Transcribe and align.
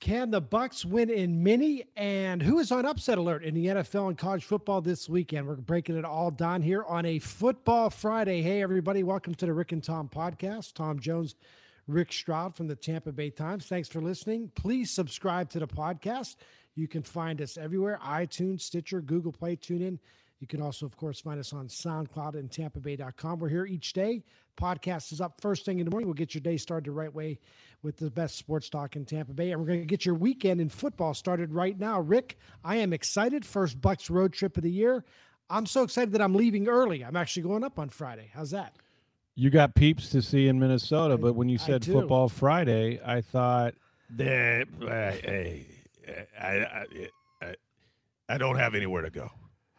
Can 0.00 0.30
the 0.30 0.40
Bucks 0.40 0.84
win 0.84 1.10
in 1.10 1.42
mini? 1.42 1.84
And 1.96 2.40
who 2.40 2.60
is 2.60 2.70
on 2.70 2.86
upset 2.86 3.18
alert 3.18 3.42
in 3.42 3.54
the 3.54 3.66
NFL 3.66 4.08
and 4.08 4.16
college 4.16 4.44
football 4.44 4.80
this 4.80 5.08
weekend? 5.08 5.48
We're 5.48 5.56
breaking 5.56 5.96
it 5.96 6.04
all 6.04 6.30
down 6.30 6.62
here 6.62 6.84
on 6.84 7.04
a 7.04 7.18
Football 7.18 7.90
Friday. 7.90 8.40
Hey, 8.40 8.62
everybody. 8.62 9.02
Welcome 9.02 9.34
to 9.34 9.46
the 9.46 9.52
Rick 9.52 9.72
and 9.72 9.82
Tom 9.82 10.08
podcast. 10.08 10.74
Tom 10.74 11.00
Jones, 11.00 11.34
Rick 11.88 12.12
Stroud 12.12 12.54
from 12.54 12.68
the 12.68 12.76
Tampa 12.76 13.10
Bay 13.10 13.30
Times. 13.30 13.66
Thanks 13.66 13.88
for 13.88 14.00
listening. 14.00 14.52
Please 14.54 14.92
subscribe 14.92 15.50
to 15.50 15.58
the 15.58 15.66
podcast. 15.66 16.36
You 16.76 16.86
can 16.86 17.02
find 17.02 17.42
us 17.42 17.58
everywhere 17.58 17.98
iTunes, 18.00 18.60
Stitcher, 18.60 19.00
Google 19.00 19.32
Play, 19.32 19.56
TuneIn. 19.56 19.98
You 20.38 20.46
can 20.46 20.62
also, 20.62 20.86
of 20.86 20.96
course, 20.96 21.20
find 21.20 21.40
us 21.40 21.52
on 21.52 21.66
SoundCloud 21.66 22.34
and 22.34 22.48
TampaBay.com. 22.48 23.40
We're 23.40 23.48
here 23.48 23.66
each 23.66 23.94
day. 23.94 24.22
Podcast 24.56 25.12
is 25.12 25.20
up 25.20 25.40
first 25.40 25.64
thing 25.64 25.80
in 25.80 25.84
the 25.84 25.90
morning. 25.90 26.06
We'll 26.06 26.14
get 26.14 26.34
your 26.34 26.42
day 26.42 26.56
started 26.56 26.86
the 26.86 26.92
right 26.92 27.12
way 27.12 27.40
with 27.82 27.96
the 27.96 28.10
best 28.10 28.36
sports 28.36 28.68
talk 28.68 28.96
in 28.96 29.04
Tampa 29.04 29.32
Bay. 29.32 29.52
And 29.52 29.60
we're 29.60 29.66
going 29.66 29.80
to 29.80 29.86
get 29.86 30.04
your 30.04 30.14
weekend 30.14 30.60
in 30.60 30.68
football 30.68 31.14
started 31.14 31.52
right 31.52 31.78
now. 31.78 32.00
Rick, 32.00 32.36
I 32.64 32.76
am 32.76 32.92
excited. 32.92 33.44
First 33.46 33.80
Bucks 33.80 34.10
road 34.10 34.32
trip 34.32 34.56
of 34.56 34.62
the 34.62 34.70
year. 34.70 35.04
I'm 35.50 35.64
so 35.66 35.82
excited 35.82 36.12
that 36.12 36.20
I'm 36.20 36.34
leaving 36.34 36.68
early. 36.68 37.04
I'm 37.04 37.16
actually 37.16 37.44
going 37.44 37.64
up 37.64 37.78
on 37.78 37.88
Friday. 37.88 38.30
How's 38.34 38.50
that? 38.50 38.74
You 39.34 39.50
got 39.50 39.74
peeps 39.74 40.10
to 40.10 40.20
see 40.20 40.48
in 40.48 40.58
Minnesota, 40.58 41.16
but 41.16 41.34
when 41.34 41.48
you 41.48 41.58
said 41.58 41.84
football 41.84 42.28
Friday, 42.28 43.00
I 43.04 43.20
thought 43.20 43.74
that 44.16 44.66
hey, 44.80 45.64
I, 46.40 46.46
I, 46.46 46.84
I, 47.42 47.54
I 48.28 48.38
don't 48.38 48.56
have 48.56 48.74
anywhere 48.74 49.02
to 49.02 49.10
go. 49.10 49.30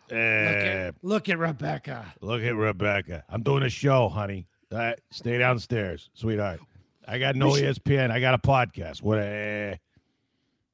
Look 0.09 0.17
Eh, 0.17 0.87
at, 0.87 0.95
look 1.03 1.29
at 1.29 1.37
Rebecca. 1.37 2.05
look 2.21 2.41
at 2.41 2.55
Rebecca. 2.55 3.23
I'm 3.29 3.43
doing 3.43 3.63
a 3.63 3.69
show, 3.69 4.07
honey. 4.09 4.47
All 4.71 4.77
right, 4.77 4.99
stay 5.11 5.37
downstairs, 5.37 6.09
sweetheart. 6.13 6.61
I 7.09 7.17
got 7.19 7.35
no 7.35 7.55
should- 7.55 7.75
ESPN. 7.75 8.11
I 8.11 8.19
got 8.19 8.33
a 8.35 8.37
podcast. 8.37 9.01
What? 9.01 9.17
eh. 9.19 9.75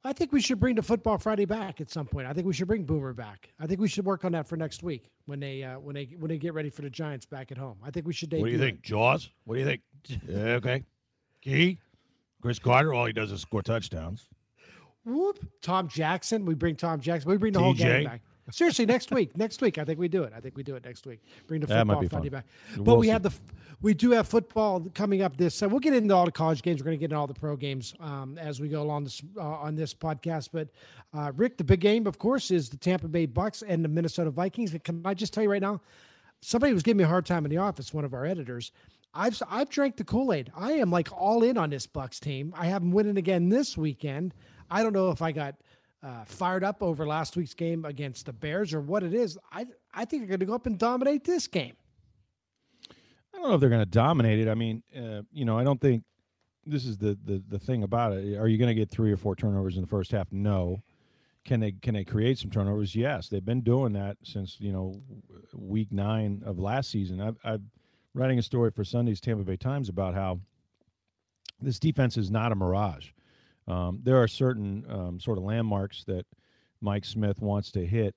I 0.03 0.14
think 0.14 0.31
we 0.31 0.39
should 0.39 0.59
bring 0.59 0.75
the 0.75 0.83
football 0.83 1.17
Friday 1.17 1.45
back 1.45 1.81
at 1.81 1.89
some 1.89 2.05
point. 2.05 2.28
I 2.28 2.33
think 2.33 2.45
we 2.45 2.53
should 2.53 2.67
bring 2.67 2.83
Boomer 2.83 3.14
back. 3.14 3.50
I 3.59 3.66
think 3.66 3.80
we 3.80 3.88
should 3.88 4.05
work 4.05 4.23
on 4.23 4.33
that 4.33 4.47
for 4.47 4.56
next 4.56 4.83
week 4.83 5.09
when 5.25 5.39
they 5.39 5.63
uh, 5.63 5.80
when 5.80 5.95
they 5.95 6.16
when 6.19 6.30
they 6.30 6.38
get 6.38 6.53
ready 6.53 6.69
for 6.69 6.83
the 6.83 6.91
Giants 6.91 7.25
back 7.25 7.52
at 7.52 7.58
home. 7.58 7.78
I 7.83 7.89
think 7.89 8.06
we 8.06 8.13
should. 8.13 8.30
Debut. 8.30 8.44
What 8.44 8.47
do 8.50 8.53
you 8.53 8.59
think, 8.59 8.83
Jaws? 8.83 9.31
What 9.45 9.56
do 9.56 9.61
you 9.61 9.66
think? 9.66 9.81
Yeah, 10.30 10.53
okay. 10.58 10.83
Key. 11.41 11.80
Chris 12.41 12.59
Carter. 12.59 12.94
All 12.94 13.08
he 13.08 13.13
does 13.13 13.31
is 13.31 13.41
score 13.41 13.63
touchdowns. 13.63 14.28
Whoop. 15.06 15.39
Tom 15.63 15.88
Jackson. 15.88 16.45
We 16.45 16.53
bring 16.53 16.75
Tom 16.75 17.00
Jackson. 17.00 17.31
We 17.31 17.38
bring 17.38 17.53
the 17.53 17.59
whole 17.59 17.73
gang 17.73 18.03
TJ. 18.03 18.06
back. 18.06 18.22
Seriously, 18.51 18.85
next 18.85 19.11
week. 19.11 19.35
Next 19.35 19.59
week, 19.61 19.79
I 19.79 19.83
think 19.83 19.97
we 19.99 20.07
do 20.07 20.23
it. 20.23 20.31
I 20.35 20.39
think 20.39 20.55
we 20.55 20.61
do 20.61 20.75
it 20.75 20.85
next 20.85 21.07
week. 21.07 21.19
Bring 21.47 21.61
the 21.61 21.67
football 21.67 21.95
Friday 22.07 22.29
fun. 22.29 22.29
back. 22.29 22.45
But 22.77 22.83
We'll 22.85 22.97
we 22.97 23.07
see. 23.07 23.11
have 23.11 23.23
the 23.23 23.33
we 23.81 23.93
do 23.95 24.11
have 24.11 24.27
football 24.27 24.81
coming 24.93 25.23
up 25.23 25.35
this. 25.35 25.55
So 25.55 25.67
we'll 25.67 25.79
get 25.79 25.93
into 25.95 26.13
all 26.13 26.25
the 26.25 26.31
college 26.31 26.61
games. 26.61 26.79
We're 26.79 26.85
going 26.85 26.97
to 26.97 26.99
get 26.99 27.05
into 27.05 27.17
all 27.17 27.25
the 27.27 27.33
pro 27.33 27.55
games 27.55 27.95
um, 27.99 28.38
as 28.38 28.59
we 28.61 28.67
go 28.69 28.83
along 28.83 29.05
this 29.05 29.21
uh, 29.35 29.41
on 29.41 29.75
this 29.75 29.93
podcast. 29.95 30.49
But 30.53 30.69
uh, 31.13 31.31
Rick, 31.35 31.57
the 31.57 31.63
big 31.63 31.79
game, 31.79 32.05
of 32.05 32.19
course, 32.19 32.51
is 32.51 32.69
the 32.69 32.77
Tampa 32.77 33.07
Bay 33.07 33.25
Bucks 33.25 33.63
and 33.63 33.83
the 33.83 33.89
Minnesota 33.89 34.29
Vikings. 34.29 34.73
And 34.73 34.83
Can 34.83 35.01
I 35.06 35.16
just 35.16 35.33
tell 35.33 35.44
you 35.44 35.51
right 35.51 35.62
now? 35.62 35.81
Somebody 36.41 36.73
was 36.73 36.83
giving 36.83 36.97
me 37.00 37.03
a 37.03 37.07
hard 37.07 37.25
time 37.25 37.45
in 37.45 37.50
the 37.50 37.57
office. 37.57 37.94
One 37.94 38.06
of 38.06 38.13
our 38.13 38.25
editors. 38.25 38.72
I've 39.16 39.41
I've 39.50 39.69
drank 39.69 39.97
the 39.97 40.03
Kool 40.03 40.31
Aid. 40.33 40.51
I 40.56 40.73
am 40.73 40.91
like 40.91 41.12
all 41.12 41.41
in 41.44 41.57
on 41.57 41.72
this 41.72 41.88
Bucks 41.88 42.19
team. 42.19 42.53
I 42.56 42.67
have 42.67 42.81
them 42.83 42.91
winning 42.91 43.17
again 43.17 43.50
this 43.50 43.75
weekend. 43.77 44.33
I 44.69 44.83
don't 44.83 44.94
know 44.94 45.09
if 45.09 45.22
I 45.22 45.31
got 45.31 45.56
uh, 46.05 46.23
fired 46.25 46.63
up 46.63 46.83
over 46.83 47.05
last 47.07 47.35
week's 47.35 47.55
game 47.55 47.83
against 47.83 48.27
the 48.27 48.33
Bears 48.33 48.73
or 48.73 48.81
what 48.81 49.01
it 49.03 49.13
is. 49.13 49.38
I 49.51 49.66
I 49.93 50.05
think 50.05 50.21
they're 50.21 50.38
going 50.38 50.39
to 50.41 50.45
go 50.45 50.53
up 50.53 50.67
and 50.67 50.77
dominate 50.77 51.23
this 51.23 51.47
game. 51.47 51.75
I 52.91 53.38
don't 53.38 53.49
know 53.49 53.55
if 53.55 53.59
they're 53.59 53.69
going 53.69 53.81
to 53.81 53.85
dominate 53.85 54.39
it. 54.39 54.47
I 54.47 54.53
mean, 54.53 54.83
uh, 54.95 55.23
you 55.31 55.45
know, 55.45 55.57
I 55.57 55.63
don't 55.63 55.81
think 55.81 56.03
this 56.65 56.85
is 56.85 56.97
the 56.97 57.17
the 57.25 57.44
the 57.49 57.59
thing 57.59 57.83
about 57.83 58.13
it. 58.13 58.38
Are 58.38 58.47
you 58.47 58.57
going 58.57 58.69
to 58.69 58.75
get 58.75 58.91
three 58.91 59.11
or 59.11 59.17
four 59.17 59.35
turnovers 59.35 59.75
in 59.75 59.81
the 59.81 59.88
first 59.88 60.11
half? 60.11 60.31
No. 60.31 60.81
Can 61.44 61.59
they 61.59 61.71
can 61.73 61.94
they 61.94 62.03
create 62.03 62.38
some 62.38 62.49
turnovers? 62.49 62.95
Yes, 62.95 63.29
they've 63.29 63.45
been 63.45 63.61
doing 63.61 63.94
that 63.94 64.17
since 64.23 64.57
you 64.59 64.71
know 64.71 65.01
week 65.53 65.91
nine 65.91 66.41
of 66.45 66.59
last 66.59 66.89
season. 66.89 67.21
I've, 67.21 67.38
I've 67.44 67.61
writing 68.15 68.39
a 68.39 68.44
story 68.44 68.71
for 68.71 68.83
Sunday's 68.83 69.21
Tampa 69.21 69.44
Bay 69.44 69.57
Times 69.57 69.89
about 69.89 70.15
how 70.15 70.39
this 71.61 71.79
defense 71.79 72.17
is 72.17 72.31
not 72.31 72.51
a 72.51 72.55
mirage. 72.55 73.09
Um, 73.67 73.99
there 74.03 74.21
are 74.21 74.27
certain 74.27 74.85
um, 74.89 75.19
sort 75.19 75.37
of 75.37 75.43
landmarks 75.43 76.03
that 76.05 76.25
Mike 76.81 77.05
Smith 77.05 77.41
wants 77.41 77.71
to 77.71 77.85
hit 77.85 78.15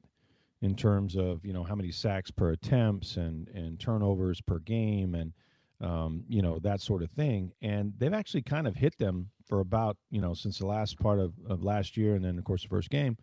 in 0.60 0.75
terms 0.75 1.16
of 1.16 1.44
you 1.44 1.53
know 1.53 1.62
how 1.62 1.75
many 1.75 1.91
sacks 1.91 2.31
per 2.31 2.50
attempts 2.50 3.16
and 3.16 3.48
and 3.48 3.78
turnovers 3.78 4.41
per 4.41 4.59
game 4.59 5.14
and 5.14 5.32
um, 5.81 6.25
you 6.28 6.42
know 6.42 6.59
that 6.60 6.81
sort 6.81 7.03
of 7.03 7.10
thing. 7.10 7.53
And 7.62 7.92
they've 7.98 8.12
actually 8.12 8.42
kind 8.42 8.66
of 8.66 8.76
hit 8.76 8.98
them 8.98 9.31
for 9.47 9.60
about 9.60 9.97
you 10.10 10.20
know 10.20 10.34
since 10.34 10.59
the 10.59 10.66
last 10.66 10.98
part 10.98 11.19
of, 11.19 11.32
of 11.48 11.62
last 11.62 11.97
year 11.97 12.15
and 12.15 12.25
then 12.25 12.38
of 12.38 12.44
course 12.44 12.62
the 12.62 12.69
first 12.69 12.91
game. 12.91 13.16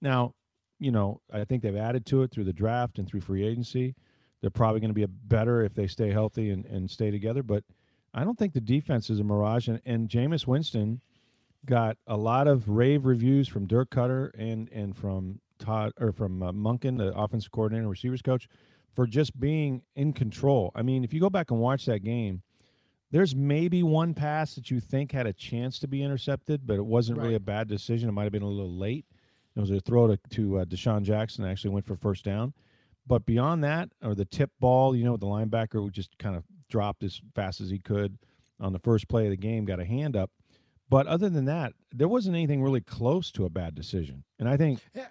Now, 0.00 0.34
you 0.78 0.92
know 0.92 1.20
I 1.32 1.44
think 1.44 1.62
they've 1.62 1.76
added 1.76 2.06
to 2.06 2.22
it 2.22 2.30
through 2.30 2.44
the 2.44 2.52
draft 2.52 2.98
and 2.98 3.08
through 3.08 3.22
free 3.22 3.46
agency. 3.46 3.94
They're 4.40 4.50
probably 4.50 4.80
going 4.80 4.94
to 4.94 4.94
be 4.94 5.06
better 5.06 5.64
if 5.64 5.74
they 5.74 5.88
stay 5.88 6.12
healthy 6.12 6.50
and, 6.50 6.64
and 6.66 6.88
stay 6.88 7.10
together. 7.10 7.42
But 7.42 7.64
I 8.14 8.22
don't 8.22 8.38
think 8.38 8.52
the 8.52 8.60
defense 8.60 9.10
is 9.10 9.18
a 9.18 9.24
mirage. 9.24 9.66
And, 9.66 9.80
and 9.84 10.08
Jameis 10.08 10.46
Winston 10.46 11.00
got 11.66 11.96
a 12.06 12.16
lot 12.16 12.46
of 12.46 12.68
rave 12.68 13.04
reviews 13.04 13.48
from 13.48 13.66
Dirk 13.66 13.90
Koetter 13.90 14.30
and 14.38 14.68
and 14.70 14.96
from 14.96 15.40
Todd 15.58 15.92
or 16.00 16.12
from 16.12 16.42
uh, 16.42 16.52
Monken, 16.52 16.96
the 16.98 17.12
offensive 17.16 17.50
coordinator, 17.50 17.82
and 17.82 17.90
receivers 17.90 18.22
coach, 18.22 18.48
for 18.94 19.06
just 19.06 19.38
being 19.38 19.82
in 19.96 20.12
control. 20.12 20.72
I 20.74 20.82
mean, 20.82 21.04
if 21.04 21.12
you 21.12 21.20
go 21.20 21.30
back 21.30 21.50
and 21.50 21.60
watch 21.60 21.84
that 21.86 22.00
game, 22.00 22.42
there's 23.10 23.34
maybe 23.34 23.82
one 23.82 24.14
pass 24.14 24.54
that 24.54 24.70
you 24.70 24.80
think 24.80 25.12
had 25.12 25.26
a 25.26 25.32
chance 25.32 25.78
to 25.80 25.88
be 25.88 26.02
intercepted, 26.02 26.66
but 26.66 26.76
it 26.76 26.84
wasn't 26.84 27.18
really 27.18 27.34
a 27.34 27.40
bad 27.40 27.68
decision. 27.68 28.08
It 28.08 28.12
might 28.12 28.24
have 28.24 28.32
been 28.32 28.42
a 28.42 28.48
little 28.48 28.76
late. 28.76 29.06
It 29.56 29.60
was 29.60 29.70
a 29.70 29.80
throw 29.80 30.06
to, 30.08 30.18
to 30.30 30.58
uh, 30.58 30.64
DeSean 30.64 31.02
Jackson, 31.02 31.44
actually 31.44 31.70
went 31.70 31.86
for 31.86 31.96
first 31.96 32.24
down. 32.24 32.52
But 33.06 33.24
beyond 33.24 33.64
that, 33.64 33.88
or 34.02 34.14
the 34.14 34.26
tip 34.26 34.50
ball, 34.60 34.94
you 34.94 35.04
know, 35.04 35.16
the 35.16 35.26
linebacker 35.26 35.74
who 35.74 35.90
just 35.90 36.16
kind 36.18 36.36
of 36.36 36.44
dropped 36.68 37.02
as 37.02 37.20
fast 37.34 37.60
as 37.60 37.70
he 37.70 37.78
could 37.78 38.18
on 38.60 38.72
the 38.72 38.78
first 38.78 39.08
play 39.08 39.24
of 39.24 39.30
the 39.30 39.36
game, 39.36 39.64
got 39.64 39.80
a 39.80 39.84
hand 39.84 40.14
up. 40.14 40.30
But 40.90 41.06
other 41.06 41.28
than 41.28 41.44
that, 41.46 41.74
there 41.92 42.08
wasn't 42.08 42.36
anything 42.36 42.62
really 42.62 42.80
close 42.80 43.30
to 43.32 43.44
a 43.44 43.50
bad 43.50 43.74
decision. 43.74 44.24
And 44.38 44.48
I 44.48 44.56
think 44.56 44.80
Yeah. 44.94 45.06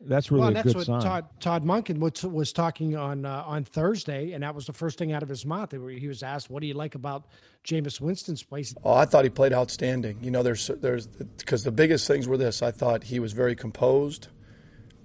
that's 0.00 0.30
really 0.30 0.40
well, 0.42 0.50
a 0.50 0.54
that's 0.54 0.66
good 0.66 0.76
what 0.76 0.86
sign. 0.86 1.00
Todd 1.00 1.24
Todd 1.40 1.64
Monken 1.64 1.98
was, 1.98 2.22
was 2.24 2.52
talking 2.52 2.96
on 2.96 3.24
uh, 3.24 3.42
on 3.46 3.64
Thursday, 3.64 4.32
and 4.32 4.42
that 4.42 4.54
was 4.54 4.66
the 4.66 4.72
first 4.72 4.98
thing 4.98 5.12
out 5.12 5.22
of 5.22 5.28
his 5.28 5.46
mouth. 5.46 5.72
He 5.72 6.06
was 6.08 6.22
asked, 6.22 6.50
"What 6.50 6.60
do 6.60 6.66
you 6.66 6.74
like 6.74 6.94
about 6.94 7.24
Jameis 7.64 8.00
Winston's 8.00 8.42
place?" 8.42 8.74
Oh, 8.84 8.92
I 8.94 9.04
thought 9.06 9.24
he 9.24 9.30
played 9.30 9.52
outstanding. 9.54 10.18
You 10.22 10.30
know, 10.30 10.42
there's 10.42 10.66
there's 10.66 11.06
because 11.06 11.64
the 11.64 11.72
biggest 11.72 12.06
things 12.06 12.28
were 12.28 12.36
this. 12.36 12.62
I 12.62 12.70
thought 12.70 13.04
he 13.04 13.18
was 13.20 13.32
very 13.32 13.54
composed. 13.56 14.28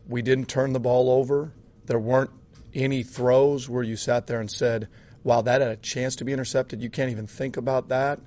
We 0.09 0.21
didn't 0.21 0.47
turn 0.49 0.73
the 0.73 0.79
ball 0.79 1.09
over. 1.09 1.53
There 1.85 1.99
weren't 1.99 2.31
any 2.73 3.01
throws 3.03 3.69
where 3.69 3.83
you 3.83 3.95
sat 3.95 4.27
there 4.27 4.39
and 4.41 4.51
said, 4.51 4.89
"Wow, 5.23 5.41
that 5.44 5.61
had 5.61 5.71
a 5.71 5.77
chance 5.77 6.15
to 6.17 6.25
be 6.25 6.33
intercepted." 6.33 6.81
You 6.81 6.89
can't 6.89 7.11
even 7.11 7.27
think 7.27 7.55
about 7.55 7.88
that. 7.89 8.19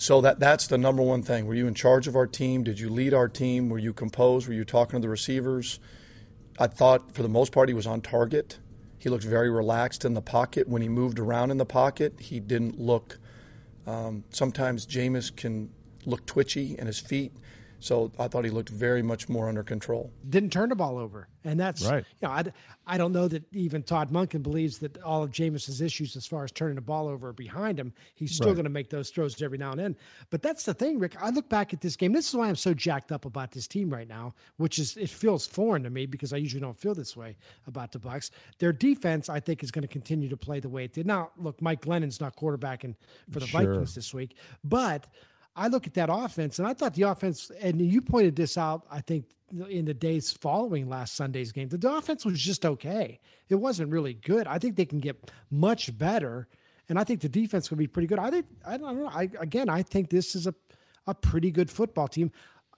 So 0.00 0.22
that 0.22 0.40
that's 0.40 0.66
the 0.66 0.78
number 0.78 1.02
one 1.02 1.22
thing. 1.22 1.44
Were 1.44 1.52
you 1.52 1.66
in 1.66 1.74
charge 1.74 2.08
of 2.08 2.16
our 2.16 2.26
team? 2.26 2.64
Did 2.64 2.80
you 2.80 2.88
lead 2.88 3.12
our 3.12 3.28
team? 3.28 3.68
Were 3.68 3.76
you 3.78 3.92
composed? 3.92 4.48
Were 4.48 4.54
you 4.54 4.64
talking 4.64 4.98
to 4.98 5.02
the 5.02 5.10
receivers? 5.10 5.78
I 6.58 6.68
thought 6.68 7.12
for 7.12 7.22
the 7.22 7.28
most 7.28 7.52
part 7.52 7.68
he 7.68 7.74
was 7.74 7.86
on 7.86 8.00
target. 8.00 8.60
He 8.96 9.10
looked 9.10 9.24
very 9.24 9.50
relaxed 9.50 10.06
in 10.06 10.14
the 10.14 10.22
pocket. 10.22 10.66
When 10.66 10.80
he 10.80 10.88
moved 10.88 11.18
around 11.18 11.50
in 11.50 11.58
the 11.58 11.66
pocket, 11.66 12.14
he 12.18 12.40
didn't 12.40 12.80
look. 12.80 13.18
Um, 13.86 14.24
sometimes 14.30 14.86
Jameis 14.86 15.36
can 15.36 15.68
look 16.06 16.24
twitchy 16.24 16.78
in 16.78 16.86
his 16.86 16.98
feet, 16.98 17.34
so 17.80 18.12
I 18.18 18.28
thought 18.28 18.44
he 18.44 18.50
looked 18.50 18.68
very 18.68 19.02
much 19.02 19.28
more 19.28 19.48
under 19.48 19.62
control. 19.62 20.12
Didn't 20.28 20.52
turn 20.52 20.68
the 20.68 20.76
ball 20.76 20.96
over, 20.98 21.28
and 21.44 21.58
that's 21.58 21.84
Right. 21.84 22.04
You 22.20 22.28
know, 22.28 22.34
I, 22.34 22.44
I 22.86 22.98
don't 22.98 23.12
know 23.12 23.26
that 23.28 23.42
even 23.52 23.82
Todd 23.82 24.10
Monken 24.12 24.42
believes 24.42 24.78
that 24.78 25.00
all 25.02 25.22
of 25.22 25.30
Jameis's 25.30 25.80
issues 25.80 26.14
as 26.16 26.26
far 26.26 26.44
as 26.44 26.52
turning 26.52 26.74
the 26.74 26.80
ball 26.80 27.08
over 27.08 27.28
are 27.28 27.32
behind 27.32 27.78
him. 27.80 27.92
He's 28.14 28.34
still 28.34 28.48
Right. 28.48 28.54
going 28.54 28.64
to 28.64 28.70
make 28.70 28.90
those 28.90 29.10
throws 29.10 29.40
every 29.42 29.58
now 29.58 29.70
and 29.70 29.80
then. 29.80 29.96
But 30.30 30.42
that's 30.42 30.64
the 30.64 30.74
thing, 30.74 30.98
Rick. 30.98 31.16
I 31.20 31.30
look 31.30 31.48
back 31.48 31.72
at 31.72 31.80
this 31.80 31.96
game. 31.96 32.12
This 32.12 32.28
is 32.28 32.34
why 32.34 32.48
I'm 32.48 32.56
so 32.56 32.74
jacked 32.74 33.10
up 33.12 33.24
about 33.24 33.52
this 33.52 33.66
team 33.66 33.90
right 33.90 34.08
now, 34.08 34.34
which 34.58 34.78
is 34.78 34.96
it 34.96 35.08
feels 35.10 35.46
foreign 35.46 35.82
to 35.84 35.90
me 35.90 36.06
because 36.06 36.32
I 36.32 36.36
usually 36.36 36.60
don't 36.60 36.78
feel 36.78 36.94
this 36.94 37.16
way 37.16 37.36
about 37.66 37.92
the 37.92 37.98
Bucks. 37.98 38.30
Their 38.58 38.72
defense, 38.72 39.28
I 39.28 39.40
think, 39.40 39.62
is 39.62 39.70
going 39.70 39.82
to 39.82 39.88
continue 39.88 40.28
to 40.28 40.36
play 40.36 40.60
the 40.60 40.68
way 40.68 40.84
it 40.84 40.92
did. 40.92 41.06
Now, 41.06 41.30
look, 41.38 41.62
Mike 41.62 41.80
Glennon's 41.82 42.20
not 42.20 42.36
quarterbacking 42.36 42.94
for 43.30 43.40
the 43.40 43.46
Sure. 43.46 43.60
Vikings 43.64 43.94
this 43.94 44.12
week, 44.12 44.36
but 44.64 45.06
I 45.60 45.68
look 45.68 45.86
at 45.86 45.92
that 45.94 46.08
offense, 46.10 46.58
and 46.58 46.66
I 46.66 46.72
thought 46.72 46.94
the 46.94 47.02
offense, 47.02 47.50
and 47.60 47.82
you 47.82 48.00
pointed 48.00 48.34
this 48.34 48.56
out, 48.56 48.86
I 48.90 49.02
think, 49.02 49.26
in 49.68 49.84
the 49.84 49.92
days 49.92 50.32
following 50.32 50.88
last 50.88 51.14
Sunday's 51.16 51.52
game, 51.52 51.68
the 51.68 51.90
offense 51.90 52.24
was 52.24 52.40
just 52.40 52.64
okay. 52.64 53.20
It 53.50 53.56
wasn't 53.56 53.90
really 53.90 54.14
good. 54.14 54.46
I 54.46 54.58
think 54.58 54.76
they 54.76 54.86
can 54.86 55.00
get 55.00 55.30
much 55.50 55.96
better, 55.98 56.48
and 56.88 56.98
I 56.98 57.04
think 57.04 57.20
the 57.20 57.28
defense 57.28 57.68
will 57.68 57.76
be 57.76 57.86
pretty 57.86 58.06
good. 58.06 58.18
I 58.18 58.30
think 58.30 58.46
I 58.64 58.78
don't 58.78 59.00
know. 59.00 59.08
I 59.08 59.28
again, 59.38 59.68
I 59.68 59.82
think 59.82 60.08
this 60.08 60.34
is 60.34 60.46
a 60.46 60.54
a 61.06 61.14
pretty 61.14 61.50
good 61.50 61.70
football 61.70 62.08
team. 62.08 62.32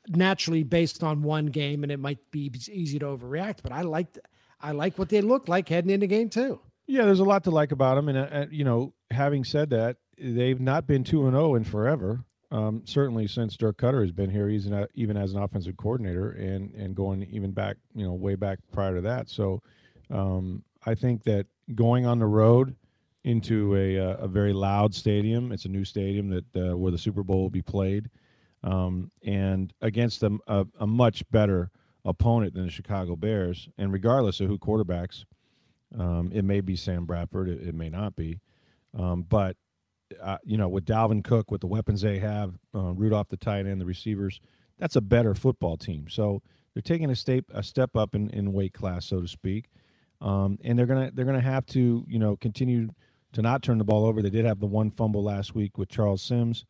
Naturally, 0.09 0.65
based 0.65 1.05
on 1.05 1.23
one 1.23 1.47
game, 1.47 1.85
and 1.85 1.93
it 1.93 2.01
might 2.01 2.19
be 2.33 2.51
easy 2.69 2.99
to 2.99 3.07
overreact, 3.07 3.59
but 3.63 3.71
I 3.71 3.83
like 3.83 4.19
I 4.61 4.73
like 4.73 4.99
what 4.99 5.09
they 5.09 5.21
look 5.21 5.47
like 5.47 5.69
heading 5.69 5.93
into 5.93 6.09
game 6.09 6.31
two. 6.31 6.59
Yeah, 6.89 7.05
there's 7.05 7.21
a 7.21 7.25
lot 7.25 7.45
to 7.45 7.53
like 7.53 7.71
about 7.71 7.95
them, 7.95 8.09
and 8.09 8.19
uh, 8.19 8.47
you 8.51 8.65
know, 8.65 8.93
having 9.13 9.45
said 9.45 9.71
that, 9.71 9.99
they've 10.19 10.61
not 10.61 10.89
been 10.89 11.05
two 11.05 11.27
and 11.27 11.35
zero 11.35 11.53
oh 11.53 11.55
in 11.55 11.63
forever. 11.63 12.25
Um, 12.53 12.83
certainly 12.85 13.27
since 13.27 13.57
Dirk 13.57 13.79
Koetter 13.79 14.03
has 14.03 14.13
been 14.13 14.29
here, 14.29 14.47
he's 14.47 14.67
an, 14.67 14.87
even 14.95 15.17
as 15.17 15.33
an 15.33 15.43
offensive 15.43 15.77
coordinator, 15.79 16.33
and 16.33 16.73
and 16.75 16.95
going 16.95 17.23
even 17.31 17.51
back, 17.51 17.79
you 17.95 18.05
know, 18.05 18.13
way 18.13 18.35
back 18.35 18.59
prior 18.73 18.95
to 18.95 19.01
that. 19.01 19.31
So, 19.31 19.63
um, 20.11 20.63
I 20.85 20.95
think 20.95 21.25
that 21.25 21.47
going 21.75 22.05
on 22.05 22.19
the 22.19 22.27
road 22.27 22.77
into 23.25 23.75
a 23.77 23.99
uh, 23.99 24.17
a 24.19 24.29
very 24.29 24.53
loud 24.53 24.95
stadium, 24.95 25.51
it's 25.51 25.65
a 25.65 25.69
new 25.71 25.85
stadium 25.85 26.29
that 26.29 26.57
uh, 26.73 26.77
where 26.77 26.93
the 26.93 26.99
Super 26.99 27.23
Bowl 27.23 27.41
will 27.41 27.51
be 27.51 27.63
played, 27.63 28.11
um, 28.63 29.11
and 29.25 29.73
against 29.81 30.23
a, 30.23 30.39
a, 30.47 30.67
a 30.81 30.87
much 30.87 31.29
better 31.31 31.71
opponent 32.05 32.53
than 32.53 32.67
the 32.67 32.71
Chicago 32.71 33.17
Bears, 33.17 33.67
and 33.79 33.95
regardless 33.95 34.41
of 34.41 34.49
who 34.49 34.59
quarterbacks, 34.59 35.25
um, 35.99 36.31
it 36.35 36.45
may 36.45 36.61
be 36.61 36.77
Sam 36.77 37.07
Bradford, 37.07 37.49
it, 37.49 37.67
it 37.67 37.75
may 37.75 37.89
not 37.89 38.15
be, 38.15 38.41
um, 38.99 39.23
but 39.23 39.57
uh, 40.21 40.39
you 40.45 40.57
know, 40.57 40.69
with 40.69 40.85
Dalvin 40.85 41.23
Cook, 41.23 41.51
with 41.51 41.61
the 41.61 41.67
weapons 41.67 42.03
they 42.03 42.19
have, 42.19 42.55
uh, 42.75 42.93
Rudolph 42.93 43.29
the 43.29 43.37
tight 43.37 43.67
end, 43.67 43.81
the 43.81 43.87
receivers, 43.87 44.41
that's 44.79 44.97
a 44.97 45.01
better 45.01 45.35
football 45.35 45.77
team. 45.77 46.07
So 46.09 46.43
they're 46.75 46.83
taking 46.83 47.11
a 47.11 47.17
step 47.17 47.45
a 47.53 47.63
step 47.63 47.97
up 47.97 48.15
in, 48.15 48.31
in 48.31 48.53
weight 48.53 48.73
class, 48.73 49.07
so 49.07 49.21
to 49.21 49.29
speak, 49.29 49.71
um, 50.21 50.59
and 50.65 50.79
they're 50.79 50.87
gonna 50.87 51.11
they're 51.13 51.25
gonna 51.25 51.41
have 51.41 51.67
to 51.67 52.05
you 52.09 52.19
know 52.19 52.37
continue 52.37 52.89
to 53.33 53.43
not 53.43 53.63
turn 53.63 53.79
the 53.79 53.85
ball 53.85 54.07
over. 54.07 54.23
They 54.23 54.31
did 54.31 54.45
have 54.45 54.61
the 54.61 54.67
one 54.67 54.91
fumble 54.91 55.23
last 55.23 55.55
week 55.55 55.79
with 55.79 55.89
Charles 55.89 56.23
Sims. 56.23 56.65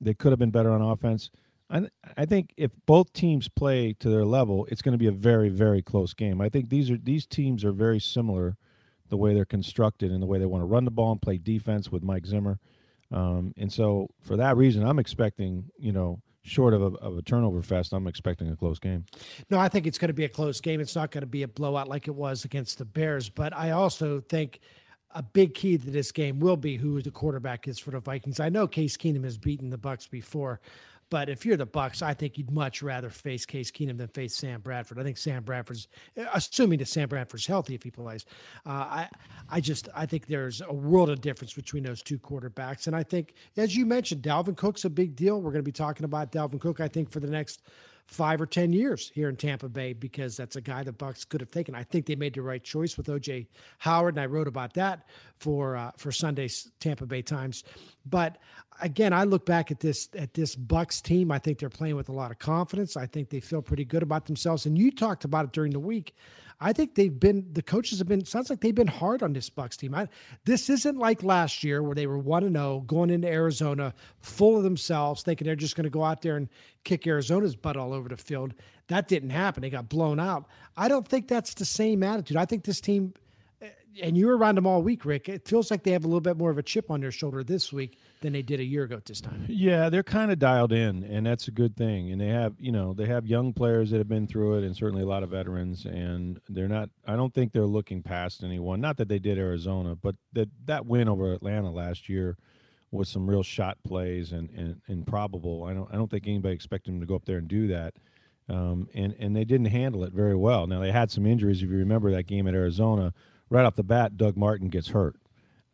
They 0.00 0.14
could 0.14 0.32
have 0.32 0.38
been 0.38 0.50
better 0.50 0.70
on 0.70 0.82
offense. 0.82 1.30
I, 1.68 1.88
I 2.16 2.26
think 2.26 2.52
if 2.56 2.72
both 2.86 3.12
teams 3.12 3.48
play 3.48 3.94
to 4.00 4.08
their 4.08 4.24
level, 4.24 4.66
it's 4.70 4.82
going 4.82 4.92
to 4.92 4.98
be 4.98 5.06
a 5.06 5.12
very 5.12 5.48
very 5.48 5.82
close 5.82 6.14
game. 6.14 6.40
I 6.40 6.48
think 6.48 6.68
these 6.68 6.90
are 6.90 6.96
these 6.96 7.26
teams 7.26 7.64
are 7.64 7.72
very 7.72 8.00
similar, 8.00 8.56
the 9.08 9.16
way 9.16 9.34
they're 9.34 9.44
constructed 9.44 10.10
and 10.10 10.22
the 10.22 10.26
way 10.26 10.38
they 10.38 10.46
want 10.46 10.62
to 10.62 10.66
run 10.66 10.84
the 10.84 10.90
ball 10.90 11.12
and 11.12 11.22
play 11.22 11.38
defense 11.38 11.90
with 11.90 12.02
Mike 12.02 12.26
Zimmer. 12.26 12.58
Um, 13.12 13.52
and 13.56 13.72
so 13.72 14.08
for 14.20 14.36
that 14.36 14.56
reason, 14.56 14.86
I'm 14.86 14.98
expecting, 14.98 15.64
you 15.78 15.92
know, 15.92 16.20
short 16.42 16.74
of 16.74 16.82
a, 16.82 16.96
of 16.98 17.18
a 17.18 17.22
turnover 17.22 17.62
fest, 17.62 17.92
I'm 17.92 18.06
expecting 18.06 18.48
a 18.48 18.56
close 18.56 18.78
game. 18.78 19.04
No, 19.50 19.58
I 19.58 19.68
think 19.68 19.86
it's 19.86 19.98
going 19.98 20.08
to 20.08 20.14
be 20.14 20.24
a 20.24 20.28
close 20.28 20.60
game. 20.60 20.80
It's 20.80 20.96
not 20.96 21.10
going 21.10 21.22
to 21.22 21.26
be 21.26 21.42
a 21.42 21.48
blowout 21.48 21.88
like 21.88 22.08
it 22.08 22.14
was 22.14 22.44
against 22.44 22.78
the 22.78 22.84
Bears. 22.84 23.28
But 23.28 23.54
I 23.54 23.70
also 23.72 24.20
think 24.20 24.60
a 25.14 25.22
big 25.22 25.54
key 25.54 25.76
to 25.76 25.90
this 25.90 26.12
game 26.12 26.38
will 26.38 26.56
be 26.56 26.76
who 26.76 27.02
the 27.02 27.10
quarterback 27.10 27.66
is 27.66 27.78
for 27.78 27.90
the 27.90 28.00
Vikings. 28.00 28.40
I 28.40 28.48
know 28.48 28.66
Case 28.66 28.96
Keenum 28.96 29.24
has 29.24 29.36
beaten 29.36 29.70
the 29.70 29.78
Bucks 29.78 30.06
before, 30.06 30.60
but 31.10 31.28
if 31.28 31.44
you're 31.44 31.56
the 31.56 31.66
Bucks, 31.66 32.02
I 32.02 32.14
think 32.14 32.38
you'd 32.38 32.50
much 32.50 32.82
rather 32.82 33.10
face 33.10 33.44
Case 33.44 33.70
Keenum 33.70 33.98
than 33.98 34.08
face 34.08 34.34
Sam 34.34 34.60
Bradford. 34.60 34.98
I 34.98 35.02
think 35.02 35.18
Sam 35.18 35.42
Bradford's, 35.42 35.88
assuming 36.32 36.78
that 36.78 36.88
Sam 36.88 37.08
Bradford's 37.08 37.46
healthy 37.46 37.74
if 37.74 37.82
he 37.82 37.90
plays. 37.90 38.24
Uh, 38.64 38.70
I, 38.70 39.08
I 39.50 39.60
just 39.60 39.88
I 39.94 40.06
think 40.06 40.26
there's 40.26 40.62
a 40.62 40.72
world 40.72 41.10
of 41.10 41.20
difference 41.20 41.52
between 41.52 41.82
those 41.82 42.00
two 42.00 42.18
quarterbacks, 42.18 42.86
and 42.86 42.94
I 42.94 43.02
think 43.02 43.34
as 43.56 43.76
you 43.76 43.84
mentioned, 43.84 44.22
Dalvin 44.22 44.56
Cook's 44.56 44.84
a 44.84 44.90
big 44.90 45.16
deal. 45.16 45.42
We're 45.42 45.50
going 45.50 45.64
to 45.64 45.68
be 45.68 45.72
talking 45.72 46.04
about 46.04 46.32
Dalvin 46.32 46.60
Cook. 46.60 46.80
I 46.80 46.88
think 46.88 47.10
for 47.10 47.20
the 47.20 47.30
next 47.30 47.62
five 48.06 48.40
or 48.40 48.46
ten 48.46 48.72
years 48.72 49.10
here 49.14 49.28
in 49.28 49.36
Tampa 49.36 49.68
Bay 49.68 49.92
because 49.92 50.36
that's 50.36 50.56
a 50.56 50.60
guy 50.60 50.82
the 50.82 50.92
Bucks 50.92 51.24
could 51.24 51.40
have 51.40 51.50
taken. 51.50 51.74
I 51.74 51.84
think 51.84 52.06
they 52.06 52.16
made 52.16 52.34
the 52.34 52.42
right 52.42 52.62
choice 52.62 52.96
with 52.96 53.06
OJ 53.06 53.46
Howard, 53.78 54.14
and 54.14 54.22
I 54.22 54.26
wrote 54.26 54.48
about 54.48 54.74
that 54.74 55.08
for 55.36 55.76
uh, 55.76 55.90
for 55.96 56.12
Sunday's 56.12 56.70
Tampa 56.80 57.06
Bay 57.06 57.22
Times. 57.22 57.64
But 58.06 58.38
again, 58.82 59.12
I 59.12 59.24
look 59.24 59.46
back 59.46 59.70
at 59.70 59.80
this 59.80 60.08
at 60.16 60.34
this 60.34 60.54
Bucks 60.54 61.00
team. 61.00 61.30
I 61.30 61.38
think 61.38 61.58
they're 61.58 61.68
playing 61.68 61.96
with 61.96 62.08
a 62.08 62.12
lot 62.12 62.30
of 62.30 62.38
confidence. 62.38 62.96
I 62.96 63.06
think 63.06 63.30
they 63.30 63.40
feel 63.40 63.62
pretty 63.62 63.84
good 63.84 64.02
about 64.02 64.26
themselves. 64.26 64.66
And 64.66 64.76
you 64.76 64.90
talked 64.90 65.24
about 65.24 65.44
it 65.44 65.52
during 65.52 65.72
the 65.72 65.80
week. 65.80 66.14
I 66.62 66.74
think 66.74 66.94
they've 66.94 67.18
been 67.18 67.46
the 67.52 67.62
coaches 67.62 67.98
have 68.00 68.08
been 68.08 68.24
sounds 68.26 68.50
like 68.50 68.60
they've 68.60 68.74
been 68.74 68.86
hard 68.86 69.22
on 69.22 69.32
this 69.32 69.48
Bucks 69.48 69.78
team. 69.78 69.94
I, 69.94 70.08
this 70.44 70.68
isn't 70.68 70.98
like 70.98 71.22
last 71.22 71.64
year 71.64 71.82
where 71.82 71.94
they 71.94 72.06
were 72.06 72.18
one 72.18 72.44
and 72.44 72.54
zero 72.54 72.66
oh, 72.66 72.80
going 72.80 73.08
into 73.08 73.28
Arizona 73.28 73.94
full 74.20 74.58
of 74.58 74.62
themselves, 74.62 75.22
thinking 75.22 75.46
they're 75.46 75.56
just 75.56 75.74
going 75.74 75.84
to 75.84 75.90
go 75.90 76.04
out 76.04 76.20
there 76.20 76.36
and 76.36 76.48
kick 76.84 77.06
Arizona's 77.06 77.56
butt 77.56 77.78
all 77.78 77.94
over 77.94 78.10
the 78.10 78.16
field. 78.16 78.52
That 78.88 79.08
didn't 79.08 79.30
happen. 79.30 79.62
They 79.62 79.70
got 79.70 79.88
blown 79.88 80.20
out. 80.20 80.46
I 80.76 80.88
don't 80.88 81.08
think 81.08 81.28
that's 81.28 81.54
the 81.54 81.64
same 81.64 82.02
attitude. 82.02 82.36
I 82.36 82.44
think 82.44 82.64
this 82.64 82.80
team, 82.80 83.14
and 84.02 84.16
you 84.16 84.26
were 84.26 84.36
around 84.36 84.56
them 84.56 84.66
all 84.66 84.82
week, 84.82 85.04
Rick. 85.04 85.28
It 85.28 85.46
feels 85.46 85.70
like 85.70 85.82
they 85.82 85.90
have 85.92 86.04
a 86.04 86.06
little 86.06 86.20
bit 86.20 86.36
more 86.36 86.50
of 86.50 86.58
a 86.58 86.62
chip 86.62 86.90
on 86.90 87.00
their 87.00 87.10
shoulder 87.10 87.42
this 87.42 87.72
week 87.72 87.98
than 88.20 88.32
they 88.32 88.42
did 88.42 88.60
a 88.60 88.64
year 88.64 88.84
ago 88.84 88.96
at 88.96 89.04
this 89.04 89.20
time. 89.20 89.46
Yeah, 89.48 89.88
they're 89.88 90.02
kind 90.02 90.30
of 90.30 90.38
dialed 90.38 90.72
in, 90.72 91.04
and 91.04 91.26
that's 91.26 91.48
a 91.48 91.50
good 91.50 91.76
thing. 91.76 92.10
And 92.12 92.20
they 92.20 92.28
have, 92.28 92.54
you 92.58 92.72
know, 92.72 92.92
they 92.92 93.06
have 93.06 93.26
young 93.26 93.52
players 93.52 93.90
that 93.90 93.98
have 93.98 94.08
been 94.08 94.26
through 94.26 94.58
it, 94.58 94.64
and 94.64 94.76
certainly 94.76 95.02
a 95.02 95.06
lot 95.06 95.22
of 95.22 95.30
veterans. 95.30 95.84
And 95.84 96.40
they're 96.48 96.68
not. 96.68 96.90
I 97.06 97.16
don't 97.16 97.34
think 97.34 97.52
they're 97.52 97.64
looking 97.64 98.02
past 98.02 98.44
anyone. 98.44 98.80
Not 98.80 98.96
that 98.98 99.08
they 99.08 99.18
did 99.18 99.38
Arizona, 99.38 99.96
but 99.96 100.16
that 100.32 100.48
that 100.66 100.86
win 100.86 101.08
over 101.08 101.32
Atlanta 101.32 101.70
last 101.70 102.08
year 102.08 102.36
was 102.92 103.08
some 103.08 103.28
real 103.28 103.42
shot 103.42 103.78
plays 103.84 104.32
and, 104.32 104.50
and 104.50 104.80
improbable. 104.88 105.64
I 105.64 105.74
don't 105.74 105.88
I 105.92 105.96
don't 105.96 106.10
think 106.10 106.26
anybody 106.26 106.54
expected 106.54 106.92
them 106.92 107.00
to 107.00 107.06
go 107.06 107.14
up 107.14 107.24
there 107.24 107.38
and 107.38 107.48
do 107.48 107.68
that. 107.68 107.94
Um, 108.48 108.88
and 108.94 109.14
and 109.18 109.34
they 109.34 109.44
didn't 109.44 109.66
handle 109.66 110.02
it 110.04 110.12
very 110.12 110.34
well. 110.34 110.66
Now 110.66 110.80
they 110.80 110.90
had 110.90 111.10
some 111.10 111.24
injuries. 111.24 111.62
If 111.62 111.70
you 111.70 111.76
remember 111.76 112.10
that 112.10 112.24
game 112.24 112.48
at 112.48 112.54
Arizona, 112.54 113.14
right 113.50 113.64
off 113.64 113.74
the 113.74 113.82
bat, 113.82 114.16
Doug 114.16 114.36
Martin 114.36 114.68
gets 114.68 114.88
hurt. 114.88 115.16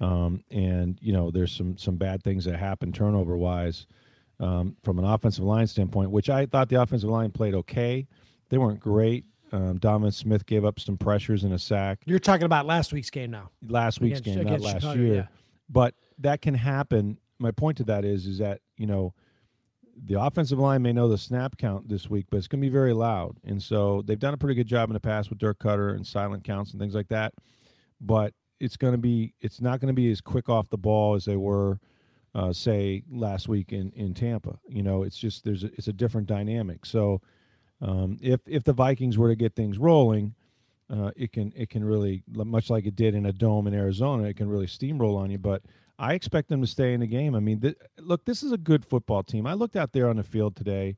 Um, 0.01 0.43
and 0.51 0.99
you 1.01 1.13
know, 1.13 1.31
there's 1.31 1.53
some 1.53 1.79
some 1.79 1.97
bad 1.97 2.23
things 2.23 2.45
that 2.45 2.59
happen 2.59 2.93
turnover 2.93 3.37
wise 3.37 3.87
um, 4.41 4.77
from 4.83 4.99
an 4.99 5.05
offensive 5.05 5.45
line 5.45 5.67
standpoint, 5.67 6.11
which 6.11 6.29
I 6.29 6.47
thought 6.47 6.69
the 6.69 6.81
offensive 6.81 7.09
line 7.09 7.31
played 7.31 7.55
okay. 7.55 8.07
They 8.49 8.59
weren't 8.59 8.81
great. 8.81 9.25
Um, 9.53 9.79
Donovan 9.79 10.11
Smith 10.11 10.45
gave 10.45 10.65
up 10.65 10.81
some 10.81 10.97
pressures 10.97 11.45
and 11.45 11.55
a 11.55 11.59
sack. 11.59 12.01
You're 12.05 12.19
talking 12.19 12.45
about 12.45 12.67
last 12.67 12.93
week's 12.93 13.11
game 13.11 13.31
now. 13.31 13.51
Last 13.67 14.01
week's 14.01 14.19
against, 14.19 14.39
game, 14.39 14.47
against 14.47 14.65
not 14.65 14.73
last 14.73 14.83
Chicago, 14.83 15.01
year. 15.01 15.15
Yeah. 15.15 15.27
But 15.71 15.95
that 16.19 16.43
can 16.43 16.55
happen. 16.55 17.19
My 17.39 17.53
point 17.53 17.79
to 17.79 17.85
that 17.85 18.05
is, 18.05 18.27
is 18.27 18.39
that 18.39 18.61
you 18.77 18.87
know, 18.87 19.15
the 20.05 20.21
offensive 20.21 20.59
line 20.59 20.83
may 20.83 20.93
know 20.93 21.09
the 21.09 21.17
snap 21.17 21.57
count 21.57 21.89
this 21.89 22.11
week, 22.11 22.27
but 22.31 22.37
it's 22.37 22.49
going 22.49 22.61
to 22.61 22.67
be 22.67 22.73
very 22.73 22.93
loud. 22.93 23.39
And 23.45 23.63
so 23.63 24.03
they've 24.05 24.19
done 24.19 24.35
a 24.35 24.37
pretty 24.37 24.55
good 24.55 24.67
job 24.67 24.91
in 24.91 24.95
the 24.95 25.01
past 25.01 25.31
with 25.31 25.39
Dirk 25.39 25.59
Koetter 25.59 25.95
and 25.95 26.07
silent 26.07 26.45
counts 26.45 26.73
and 26.73 26.81
things 26.81 26.95
like 26.95 27.09
that. 27.09 27.33
But 28.01 28.33
it's 28.61 28.77
going 28.77 28.93
to 28.93 28.99
be 28.99 29.35
it's 29.41 29.61
not 29.61 29.81
going 29.81 29.89
to 29.89 29.95
be 29.95 30.11
as 30.11 30.21
quick 30.21 30.49
off 30.49 30.69
the 30.69 30.79
ball 30.79 31.15
as 31.15 31.25
they 31.25 31.37
were 31.37 31.79
uh, 32.35 32.53
say 32.53 33.03
last 33.11 33.49
week 33.49 33.73
in 33.73 33.91
in 33.93 34.15
Tampa. 34.15 34.59
You 34.69 34.83
know, 34.83 35.03
it's 35.03 35.19
just 35.19 35.45
there's 35.45 35.65
a, 35.65 35.69
it's 35.75 35.89
a 35.89 35.93
different 35.93 36.27
dynamic. 36.27 36.85
So 36.85 37.21
um, 37.81 38.19
if 38.21 38.41
if 38.47 38.65
the 38.65 38.73
Vikings 38.73 39.19
were 39.19 39.29
to 39.29 39.37
get 39.37 39.55
things 39.55 39.79
rolling, 39.79 40.35
uh, 40.91 41.11
it 41.17 41.33
can 41.33 41.53
it 41.57 41.71
can 41.71 41.85
really 41.85 42.23
much 42.29 42.71
like 42.71 42.87
it 42.87 42.97
did 42.97 43.15
in 43.15 43.27
a 43.27 43.33
dome 43.33 43.67
in 43.67 43.75
Arizona, 43.75 44.25
it 44.25 44.37
can 44.37 44.49
really 44.49 44.67
steamroll 44.67 45.17
on 45.17 45.31
you. 45.31 45.39
But 45.39 45.63
I 45.99 46.15
expect 46.15 46.49
them 46.49 46.61
to 46.61 46.67
stay 46.67 46.93
in 46.93 47.01
the 47.01 47.07
game. 47.07 47.35
I 47.35 47.41
mean, 47.41 47.61
th- 47.61 47.77
look, 47.99 48.25
this 48.27 48.43
is 48.43 48.53
a 48.53 48.59
good 48.59 48.85
football 48.85 49.23
team. 49.23 49.47
I 49.47 49.55
looked 49.55 49.77
out 49.77 49.93
there 49.93 50.11
on 50.11 50.17
the 50.17 50.23
field 50.23 50.57
today, 50.57 50.97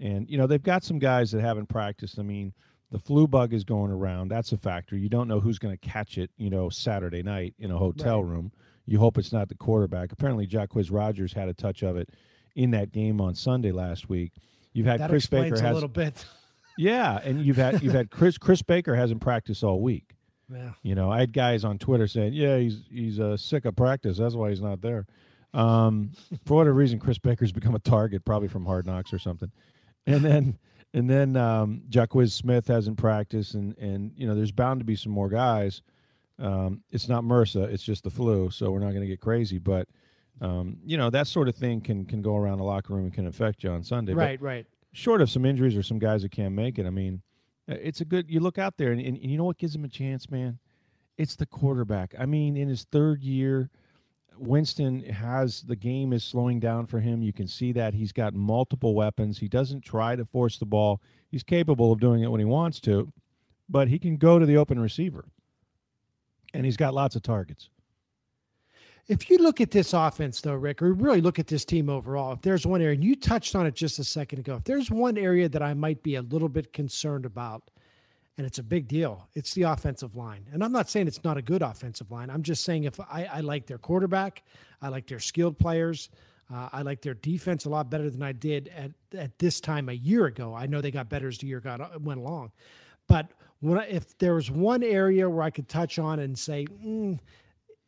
and 0.00 0.28
you 0.28 0.38
know 0.38 0.46
they've 0.46 0.62
got 0.62 0.84
some 0.84 0.98
guys 0.98 1.30
that 1.32 1.40
haven't 1.40 1.68
practiced. 1.68 2.18
I 2.18 2.22
mean 2.22 2.52
the 2.94 3.00
flu 3.00 3.26
bug 3.26 3.52
is 3.52 3.64
going 3.64 3.90
around. 3.90 4.28
That's 4.28 4.52
a 4.52 4.56
factor. 4.56 4.96
You 4.96 5.08
don't 5.08 5.26
know 5.26 5.40
who's 5.40 5.58
going 5.58 5.76
to 5.76 5.88
catch 5.88 6.16
it, 6.16 6.30
you 6.36 6.48
know, 6.48 6.68
Saturday 6.68 7.24
night 7.24 7.52
in 7.58 7.72
a 7.72 7.76
hotel 7.76 8.22
right. 8.22 8.30
room. 8.30 8.52
You 8.86 9.00
hope 9.00 9.18
it's 9.18 9.32
not 9.32 9.48
the 9.48 9.56
quarterback. 9.56 10.12
Apparently, 10.12 10.46
Jacquizz 10.46 10.92
Rodgers 10.92 11.32
had 11.32 11.48
a 11.48 11.54
touch 11.54 11.82
of 11.82 11.96
it 11.96 12.10
in 12.54 12.70
that 12.70 12.92
game 12.92 13.20
on 13.20 13.34
Sunday 13.34 13.72
last 13.72 14.08
week. 14.08 14.30
You've 14.74 14.86
had 14.86 15.00
that 15.00 15.10
Chris 15.10 15.26
Baker 15.26 15.60
has 15.60 15.70
a 15.72 15.74
little 15.74 15.88
bit. 15.88 16.24
Yeah, 16.76 17.20
and 17.22 17.40
you've 17.40 17.56
had 17.56 17.84
you've 17.84 17.94
had 17.94 18.10
Chris 18.12 18.36
Chris 18.36 18.60
Baker 18.60 18.96
hasn't 18.96 19.20
practiced 19.20 19.62
all 19.62 19.80
week. 19.80 20.16
Yeah. 20.52 20.72
You 20.82 20.96
know, 20.96 21.08
I 21.08 21.20
had 21.20 21.32
guys 21.32 21.64
on 21.64 21.78
Twitter 21.78 22.08
saying, 22.08 22.32
"Yeah, 22.32 22.58
he's 22.58 22.82
he's 22.90 23.20
uh, 23.20 23.36
sick 23.36 23.64
of 23.64 23.76
practice. 23.76 24.18
That's 24.18 24.34
why 24.34 24.50
he's 24.50 24.60
not 24.60 24.80
there." 24.80 25.06
Um, 25.52 26.10
for 26.44 26.56
whatever 26.56 26.74
reason, 26.74 26.98
Chris 26.98 27.18
Baker's 27.18 27.52
become 27.52 27.76
a 27.76 27.78
target, 27.78 28.24
probably 28.24 28.48
from 28.48 28.66
Hard 28.66 28.86
Knocks 28.86 29.12
or 29.12 29.20
something. 29.20 29.52
And 30.08 30.24
then 30.24 30.58
and 30.94 31.10
then 31.10 31.36
um, 31.36 31.82
Jacquizz 31.90 32.30
Smith 32.30 32.68
hasn't 32.68 32.96
practiced, 32.96 33.54
and 33.54 33.76
and 33.78 34.12
you 34.16 34.26
know 34.26 34.34
there's 34.34 34.52
bound 34.52 34.80
to 34.80 34.84
be 34.84 34.96
some 34.96 35.12
more 35.12 35.28
guys. 35.28 35.82
Um, 36.38 36.82
it's 36.90 37.08
not 37.08 37.22
MRSA, 37.22 37.72
it's 37.72 37.82
just 37.82 38.02
the 38.02 38.10
flu, 38.10 38.50
so 38.50 38.70
we're 38.70 38.80
not 38.80 38.90
going 38.90 39.02
to 39.02 39.06
get 39.06 39.20
crazy. 39.20 39.58
But 39.58 39.88
um, 40.40 40.78
you 40.84 40.96
know 40.96 41.10
that 41.10 41.26
sort 41.26 41.48
of 41.48 41.56
thing 41.56 41.80
can 41.80 42.06
can 42.06 42.22
go 42.22 42.36
around 42.36 42.58
the 42.58 42.64
locker 42.64 42.94
room 42.94 43.04
and 43.04 43.12
can 43.12 43.26
affect 43.26 43.64
you 43.64 43.70
on 43.70 43.82
Sunday. 43.82 44.14
Right, 44.14 44.38
but 44.38 44.46
right. 44.46 44.66
Short 44.92 45.20
of 45.20 45.28
some 45.28 45.44
injuries 45.44 45.76
or 45.76 45.82
some 45.82 45.98
guys 45.98 46.22
that 46.22 46.30
can't 46.30 46.54
make 46.54 46.78
it, 46.78 46.86
I 46.86 46.90
mean, 46.90 47.20
uh, 47.68 47.74
it's 47.82 48.00
a 48.00 48.04
good. 48.04 48.30
You 48.30 48.38
look 48.38 48.58
out 48.58 48.76
there, 48.76 48.92
and, 48.92 49.00
and 49.00 49.18
you 49.18 49.36
know 49.36 49.44
what 49.44 49.58
gives 49.58 49.74
him 49.74 49.84
a 49.84 49.88
chance, 49.88 50.30
man? 50.30 50.58
It's 51.18 51.34
the 51.34 51.46
quarterback. 51.46 52.14
I 52.18 52.26
mean, 52.26 52.56
in 52.56 52.68
his 52.68 52.84
third 52.92 53.22
year, 53.22 53.70
Winston 54.38 55.02
has 55.04 55.62
the 55.62 55.76
game 55.76 56.12
is 56.12 56.24
slowing 56.24 56.60
down 56.60 56.86
for 56.86 57.00
him. 57.00 57.22
You 57.22 57.32
can 57.32 57.46
see 57.46 57.72
that 57.72 57.94
he's 57.94 58.12
got 58.12 58.34
multiple 58.34 58.94
weapons. 58.94 59.38
He 59.38 59.48
doesn't 59.48 59.82
try 59.82 60.16
to 60.16 60.24
force 60.24 60.58
the 60.58 60.66
ball. 60.66 61.00
He's 61.30 61.42
capable 61.42 61.92
of 61.92 62.00
doing 62.00 62.22
it 62.22 62.30
when 62.30 62.40
he 62.40 62.44
wants 62.44 62.80
to, 62.80 63.12
but 63.68 63.88
he 63.88 63.98
can 63.98 64.16
go 64.16 64.38
to 64.38 64.46
the 64.46 64.56
open 64.56 64.78
receiver. 64.78 65.26
And 66.52 66.64
he's 66.64 66.76
got 66.76 66.94
lots 66.94 67.16
of 67.16 67.22
targets. 67.22 67.70
If 69.06 69.28
you 69.28 69.36
look 69.38 69.60
at 69.60 69.70
this 69.70 69.92
offense, 69.92 70.40
though, 70.40 70.54
Rick, 70.54 70.80
or 70.80 70.94
really 70.94 71.20
look 71.20 71.38
at 71.38 71.46
this 71.46 71.64
team 71.64 71.90
overall, 71.90 72.32
if 72.32 72.40
there's 72.40 72.66
one 72.66 72.80
area, 72.80 72.94
and 72.94 73.04
you 73.04 73.14
touched 73.14 73.54
on 73.54 73.66
it 73.66 73.74
just 73.74 73.98
a 73.98 74.04
second 74.04 74.38
ago, 74.38 74.56
if 74.56 74.64
there's 74.64 74.90
one 74.90 75.18
area 75.18 75.48
that 75.48 75.62
I 75.62 75.74
might 75.74 76.02
be 76.02 76.14
a 76.14 76.22
little 76.22 76.48
bit 76.48 76.72
concerned 76.72 77.26
about, 77.26 77.70
and 78.36 78.46
it's 78.46 78.58
a 78.58 78.62
big 78.62 78.88
deal, 78.88 79.28
it's 79.34 79.54
the 79.54 79.62
offensive 79.62 80.16
line. 80.16 80.46
And 80.52 80.64
I'm 80.64 80.72
not 80.72 80.90
saying 80.90 81.06
it's 81.06 81.22
not 81.22 81.36
a 81.36 81.42
good 81.42 81.62
offensive 81.62 82.10
line. 82.10 82.30
I'm 82.30 82.42
just 82.42 82.64
saying 82.64 82.84
if 82.84 82.98
I, 82.98 83.28
I 83.32 83.40
like 83.40 83.66
their 83.66 83.78
quarterback, 83.78 84.42
I 84.82 84.88
like 84.88 85.06
their 85.06 85.20
skilled 85.20 85.58
players. 85.58 86.10
Uh, 86.52 86.68
I 86.72 86.82
like 86.82 87.00
their 87.00 87.14
defense 87.14 87.64
a 87.64 87.70
lot 87.70 87.90
better 87.90 88.10
than 88.10 88.22
I 88.22 88.32
did 88.32 88.70
at, 88.76 88.90
at 89.16 89.38
this 89.38 89.60
time 89.60 89.88
a 89.88 89.92
year 89.92 90.26
ago. 90.26 90.54
I 90.54 90.66
know 90.66 90.80
they 90.80 90.90
got 90.90 91.08
better 91.08 91.28
as 91.28 91.38
the 91.38 91.46
year 91.46 91.60
got 91.60 91.80
uh, 91.80 91.98
went 91.98 92.20
along, 92.20 92.52
but 93.08 93.30
when 93.60 93.78
I, 93.78 93.86
if 93.86 94.18
there 94.18 94.34
was 94.34 94.50
one 94.50 94.82
area 94.82 95.28
where 95.30 95.42
I 95.42 95.50
could 95.50 95.68
touch 95.68 95.98
on 95.98 96.18
and 96.18 96.38
say 96.38 96.66
mm, 96.66 97.18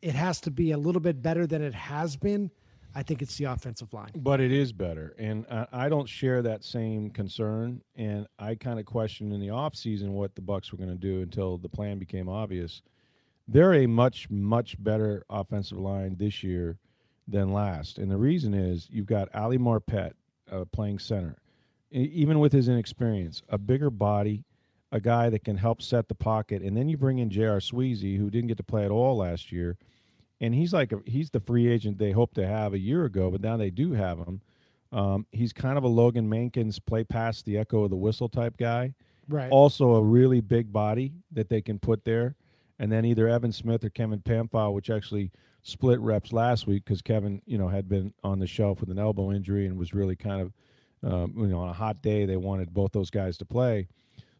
it 0.01 0.15
has 0.15 0.41
to 0.41 0.51
be 0.51 0.71
a 0.71 0.77
little 0.77 1.01
bit 1.01 1.21
better 1.21 1.45
than 1.45 1.61
it 1.61 1.73
has 1.73 2.15
been, 2.15 2.49
I 2.97 3.03
think 3.03 3.21
it's 3.21 3.37
the 3.37 3.43
offensive 3.43 3.93
line. 3.93 4.09
But 4.15 4.41
it 4.41 4.51
is 4.51 4.73
better, 4.73 5.15
and 5.19 5.45
I, 5.51 5.67
I 5.71 5.89
don't 5.89 6.09
share 6.09 6.41
that 6.41 6.63
same 6.63 7.11
concern. 7.11 7.79
And 7.95 8.25
I 8.39 8.55
kind 8.55 8.79
of 8.79 8.87
questioned 8.87 9.31
in 9.31 9.39
the 9.39 9.49
offseason 9.49 10.09
what 10.09 10.33
the 10.33 10.41
Bucks 10.41 10.71
were 10.71 10.79
going 10.79 10.89
to 10.89 10.95
do 10.95 11.21
until 11.21 11.59
the 11.59 11.69
plan 11.69 11.99
became 11.99 12.27
obvious. 12.27 12.81
They're 13.47 13.75
a 13.75 13.85
much 13.85 14.31
much 14.31 14.83
better 14.83 15.23
offensive 15.29 15.77
line 15.77 16.15
this 16.17 16.41
year 16.41 16.79
than 17.27 17.53
last. 17.53 17.99
And 17.99 18.09
the 18.09 18.17
reason 18.17 18.55
is 18.55 18.87
you've 18.89 19.05
got 19.05 19.29
Ali 19.35 19.59
Marpet 19.59 20.13
uh, 20.51 20.65
playing 20.65 20.97
center, 20.97 21.35
even 21.91 22.39
with 22.39 22.51
his 22.51 22.67
inexperience, 22.67 23.43
a 23.49 23.59
bigger 23.59 23.91
body, 23.91 24.43
a 24.91 24.99
guy 24.99 25.29
that 25.29 25.43
can 25.43 25.55
help 25.57 25.83
set 25.83 26.07
the 26.07 26.15
pocket, 26.15 26.63
and 26.63 26.75
then 26.75 26.89
you 26.89 26.97
bring 26.97 27.19
in 27.19 27.29
J.R. 27.29 27.59
Sweezy, 27.59 28.17
who 28.17 28.31
didn't 28.31 28.47
get 28.47 28.57
to 28.57 28.63
play 28.63 28.85
at 28.85 28.91
all 28.91 29.17
last 29.17 29.51
year, 29.51 29.77
and 30.41 30.53
he's 30.53 30.73
like 30.73 30.91
a, 30.91 30.99
he's 31.05 31.29
the 31.29 31.39
free 31.39 31.67
agent 31.67 31.97
they 31.97 32.11
hoped 32.11 32.35
to 32.35 32.47
have 32.47 32.73
a 32.73 32.79
year 32.79 33.05
ago, 33.05 33.31
but 33.31 33.41
now 33.41 33.57
they 33.57 33.69
do 33.69 33.93
have 33.93 34.19
him. 34.19 34.41
Um, 34.91 35.25
he's 35.31 35.51
kind 35.51 35.77
of 35.77 35.83
a 35.83 35.87
Logan 35.87 36.29
Mankins 36.29 36.79
play 36.85 37.03
past 37.03 37.45
the 37.45 37.57
echo 37.57 37.83
of 37.83 37.89
the 37.89 37.95
whistle 37.95 38.29
type 38.29 38.57
guy. 38.57 38.93
Right. 39.27 39.49
Also 39.49 39.95
a 39.95 40.01
really 40.01 40.39
big 40.39 40.71
body 40.71 41.11
that 41.31 41.49
they 41.49 41.61
can 41.61 41.79
put 41.79 42.05
there, 42.05 42.35
and 42.79 42.91
then 42.91 43.03
either 43.03 43.27
Evan 43.27 43.51
Smith 43.51 43.83
or 43.83 43.89
Kevin 43.89 44.19
Pamphile, 44.19 44.73
which 44.73 44.89
actually 44.89 45.31
split 45.63 45.99
reps 45.99 46.31
last 46.31 46.65
week 46.65 46.85
because 46.85 47.01
Kevin, 47.01 47.41
you 47.45 47.57
know, 47.57 47.67
had 47.67 47.89
been 47.89 48.13
on 48.23 48.39
the 48.39 48.47
shelf 48.47 48.79
with 48.79 48.89
an 48.89 48.99
elbow 48.99 49.31
injury 49.33 49.65
and 49.65 49.77
was 49.77 49.93
really 49.93 50.15
kind 50.15 50.41
of, 50.41 50.53
um, 51.03 51.33
you 51.37 51.47
know, 51.47 51.59
on 51.59 51.67
a 51.67 51.73
hot 51.73 52.01
day 52.01 52.25
they 52.25 52.37
wanted 52.37 52.73
both 52.73 52.93
those 52.93 53.09
guys 53.09 53.37
to 53.37 53.45
play. 53.45 53.87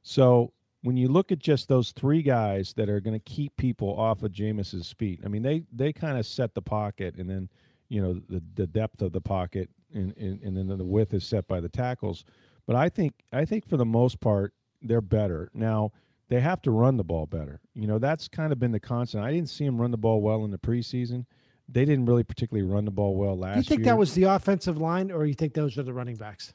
So 0.04 0.54
when 0.84 0.98
you 0.98 1.07
look 1.07 1.31
at 1.31 1.39
just 1.39 1.67
those 1.67 1.91
three 1.91 2.22
guys 2.22 2.74
that 2.74 2.89
are 2.89 3.00
going 3.00 3.19
to 3.19 3.31
keep 3.31 3.55
people 3.57 4.00
off 4.00 4.24
of 4.24 4.31
Jameis's 4.31 4.91
feet, 4.91 5.22
I 5.25 5.27
mean, 5.27 5.41
they 5.41 5.63
they 5.72 5.91
kind 5.91 6.17
of 6.17 6.25
set 6.25 6.53
the 6.53 6.62
pocket, 6.62 7.15
and 7.17 7.29
then 7.29 7.50
you 7.89 8.01
know 8.01 8.22
the 8.29 8.41
the 8.55 8.67
depth 8.67 9.01
of 9.01 9.12
the 9.12 9.22
pocket, 9.22 9.69
and, 9.93 10.15
and 10.17 10.41
and 10.41 10.57
then 10.57 10.67
the 10.77 10.86
width 10.86 11.13
is 11.13 11.25
set 11.25 11.48
by 11.48 11.60
the 11.60 11.69
tackles. 11.69 12.25
But 12.65 12.75
I 12.75 12.89
think 12.89 13.13
I 13.34 13.46
think 13.46 13.67
for 13.67 13.77
the 13.77 13.86
most 13.86 14.19
part 14.19 14.53
they're 14.84 15.01
better 15.01 15.50
now 15.55 15.91
they 16.29 16.39
have 16.39 16.62
to 16.63 16.72
run 16.72 16.98
the 16.98 17.03
ball 17.03 17.25
better. 17.25 17.62
You 17.74 17.88
know, 17.88 18.00
that's 18.00 18.27
kind 18.27 18.51
of 18.51 18.60
been 18.60 18.72
the 18.72 18.79
constant. 18.79 19.24
I 19.24 19.31
didn't 19.31 19.50
see 19.50 19.65
them 19.65 19.79
run 19.79 19.91
the 19.91 19.98
ball 19.98 20.22
well 20.22 20.43
in 20.43 20.51
the 20.51 20.57
preseason. 20.57 21.25
They 21.69 21.86
didn't 21.86 22.05
really 22.05 22.24
particularly 22.24 22.69
run 22.69 22.86
the 22.86 22.91
ball 22.91 23.15
well 23.15 23.38
last 23.38 23.55
year. 23.55 23.57
You 23.57 23.63
think 23.63 23.79
year. 23.79 23.86
that 23.86 23.98
was 23.98 24.13
the 24.13 24.24
offensive 24.24 24.77
line, 24.77 25.12
or 25.12 25.25
you 25.25 25.34
think 25.34 25.53
those 25.53 25.77
are 25.77 25.84
the 25.84 25.93
running 25.93 26.15
backs? 26.15 26.53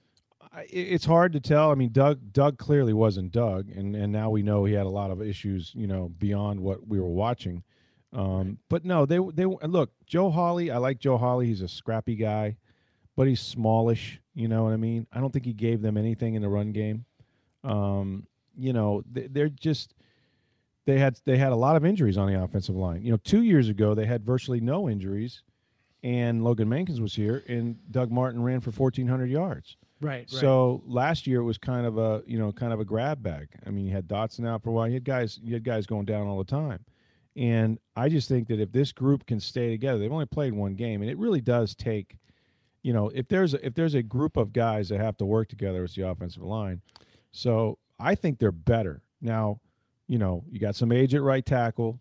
I, 0.53 0.67
it's 0.71 1.05
hard 1.05 1.33
to 1.35 1.41
tell. 1.41 1.71
I 1.71 1.75
mean, 1.75 1.93
Doug 1.93 2.33
Doug 2.33 2.59
clearly 2.59 2.93
wasn't 2.93 3.33
Doug, 3.33 3.69
and 3.71 3.95
and 3.95 4.13
now 4.13 4.31
we 4.31 4.43
know 4.43 4.65
he 4.65 4.75
had 4.75 4.87
a 4.87 4.91
lot 4.91 5.11
of 5.11 5.23
issues. 5.23 5.73
You 5.75 5.87
know, 5.87 6.11
beyond 6.19 6.61
what 6.61 6.87
we 6.87 7.01
were 7.01 7.09
watching. 7.09 7.63
Um, 8.13 8.59
but 8.69 8.85
no, 8.85 9.07
they 9.07 9.19
they 9.35 9.47
look 9.47 9.93
Joe 10.07 10.31
Hawley. 10.31 10.71
I 10.71 10.79
like 10.79 10.99
Joe 10.99 11.17
Hawley. 11.17 11.47
He's 11.47 11.63
a 11.63 11.69
scrappy 11.69 12.15
guy, 12.15 12.57
but 13.17 13.27
he's 13.27 13.41
smallish. 13.41 14.21
You 14.35 14.49
know 14.49 14.65
what 14.65 14.73
I 14.73 14.77
mean? 14.77 15.07
I 15.13 15.21
don't 15.21 15.33
think 15.33 15.45
he 15.45 15.53
gave 15.53 15.83
them 15.83 15.97
anything 15.97 16.35
in 16.35 16.43
the 16.43 16.49
run 16.49 16.73
game. 16.73 17.05
Um, 17.65 18.27
you 18.57 18.73
know, 18.73 19.03
they're 19.07 19.49
just 19.49 19.95
they 20.85 20.99
had 20.99 21.19
they 21.25 21.39
had 21.39 21.53
a 21.53 21.57
lot 21.57 21.77
of 21.77 21.85
injuries 21.85 22.19
on 22.19 22.31
the 22.31 22.43
offensive 22.43 22.77
line. 22.77 23.03
You 23.03 23.13
know, 23.13 23.19
two 23.19 23.43
years 23.43 23.69
ago 23.69 23.95
they 23.95 24.07
had 24.07 24.25
virtually 24.25 24.61
no 24.61 24.89
injuries, 24.89 25.43
and 26.03 26.45
Logan 26.45 26.69
Mankins 26.69 27.01
was 27.01 27.15
here, 27.15 27.43
and 27.49 27.77
Doug 27.91 28.11
Martin 28.11 28.43
ran 28.43 28.61
for 28.61 28.73
fourteen 28.73 29.07
hundred 29.07 29.31
yards. 29.31 29.77
Right, 30.02 30.26
right. 30.32 30.40
So 30.40 30.82
last 30.85 31.26
year 31.28 31.40
it 31.40 31.44
was 31.44 31.59
kind 31.59 31.87
of 31.87 31.97
a 31.97 32.23
you 32.26 32.38
know 32.38 32.50
kind 32.52 32.73
of 32.73 32.80
a 32.80 32.85
grab 32.85 33.23
bag. 33.23 33.49
I 33.64 33.71
mean, 33.71 33.87
you 33.87 33.92
had 33.92 34.09
Dotson 34.09 34.47
out 34.47 34.62
for 34.62 34.71
a 34.71 34.73
while. 34.73 34.88
You 34.88 34.94
had 34.94 35.04
guys 35.04 35.38
you 35.42 35.54
had 35.54 35.62
guys 35.64 35.87
going 35.87 36.06
down 36.06 36.26
all 36.26 36.38
the 36.38 36.44
time, 36.44 36.85
and 37.37 37.78
I 37.97 38.09
just 38.09 38.28
think 38.28 38.49
that 38.49 38.61
if 38.61 38.73
this 38.73 38.90
group 38.90 39.26
can 39.26 39.38
stay 39.38 39.71
together, 39.71 39.99
they've 39.99 40.12
only 40.12 40.26
played 40.26 40.52
one 40.52 40.75
game, 40.75 41.02
and 41.02 41.11
it 41.11 41.16
really 41.18 41.40
does 41.40 41.76
take, 41.76 42.16
you 42.82 42.92
know, 42.92 43.11
if 43.14 43.28
there's 43.28 43.54
a, 43.54 43.64
if 43.64 43.75
there's 43.75 43.94
a 43.94 44.02
group 44.02 44.37
of 44.37 44.52
guys 44.52 44.88
that 44.88 45.00
have 45.00 45.16
to 45.18 45.25
work 45.25 45.49
together, 45.49 45.85
it's 45.85 45.94
the 45.94 46.09
offensive 46.09 46.42
line. 46.42 46.82
So 47.30 47.78
I 48.00 48.16
think 48.16 48.38
they're 48.38 48.50
better. 48.50 49.02
Now, 49.21 49.61
you 50.09 50.18
know, 50.18 50.44
you 50.50 50.59
got 50.59 50.75
some 50.75 50.90
age 50.90 51.14
at 51.14 51.23
right 51.23 51.47
tackle. 51.47 52.00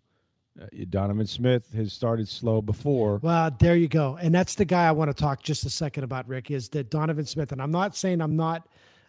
Uh, 0.60 0.66
Donovan 0.90 1.26
Smith 1.26 1.72
has 1.74 1.92
started 1.92 2.28
slow 2.28 2.60
before. 2.60 3.18
Well, 3.22 3.50
there 3.58 3.76
you 3.76 3.88
go. 3.88 4.18
And 4.20 4.34
that's 4.34 4.54
the 4.54 4.64
guy 4.64 4.86
I 4.86 4.92
want 4.92 5.10
to 5.10 5.14
talk 5.14 5.42
just 5.42 5.64
a 5.64 5.70
second 5.70 6.04
about, 6.04 6.28
Rick, 6.28 6.50
is 6.50 6.68
that 6.70 6.90
Donovan 6.90 7.24
Smith. 7.24 7.52
And 7.52 7.62
I'm 7.62 7.70
not 7.70 7.96
saying 7.96 8.20
I'm 8.20 8.36
not, 8.36 8.68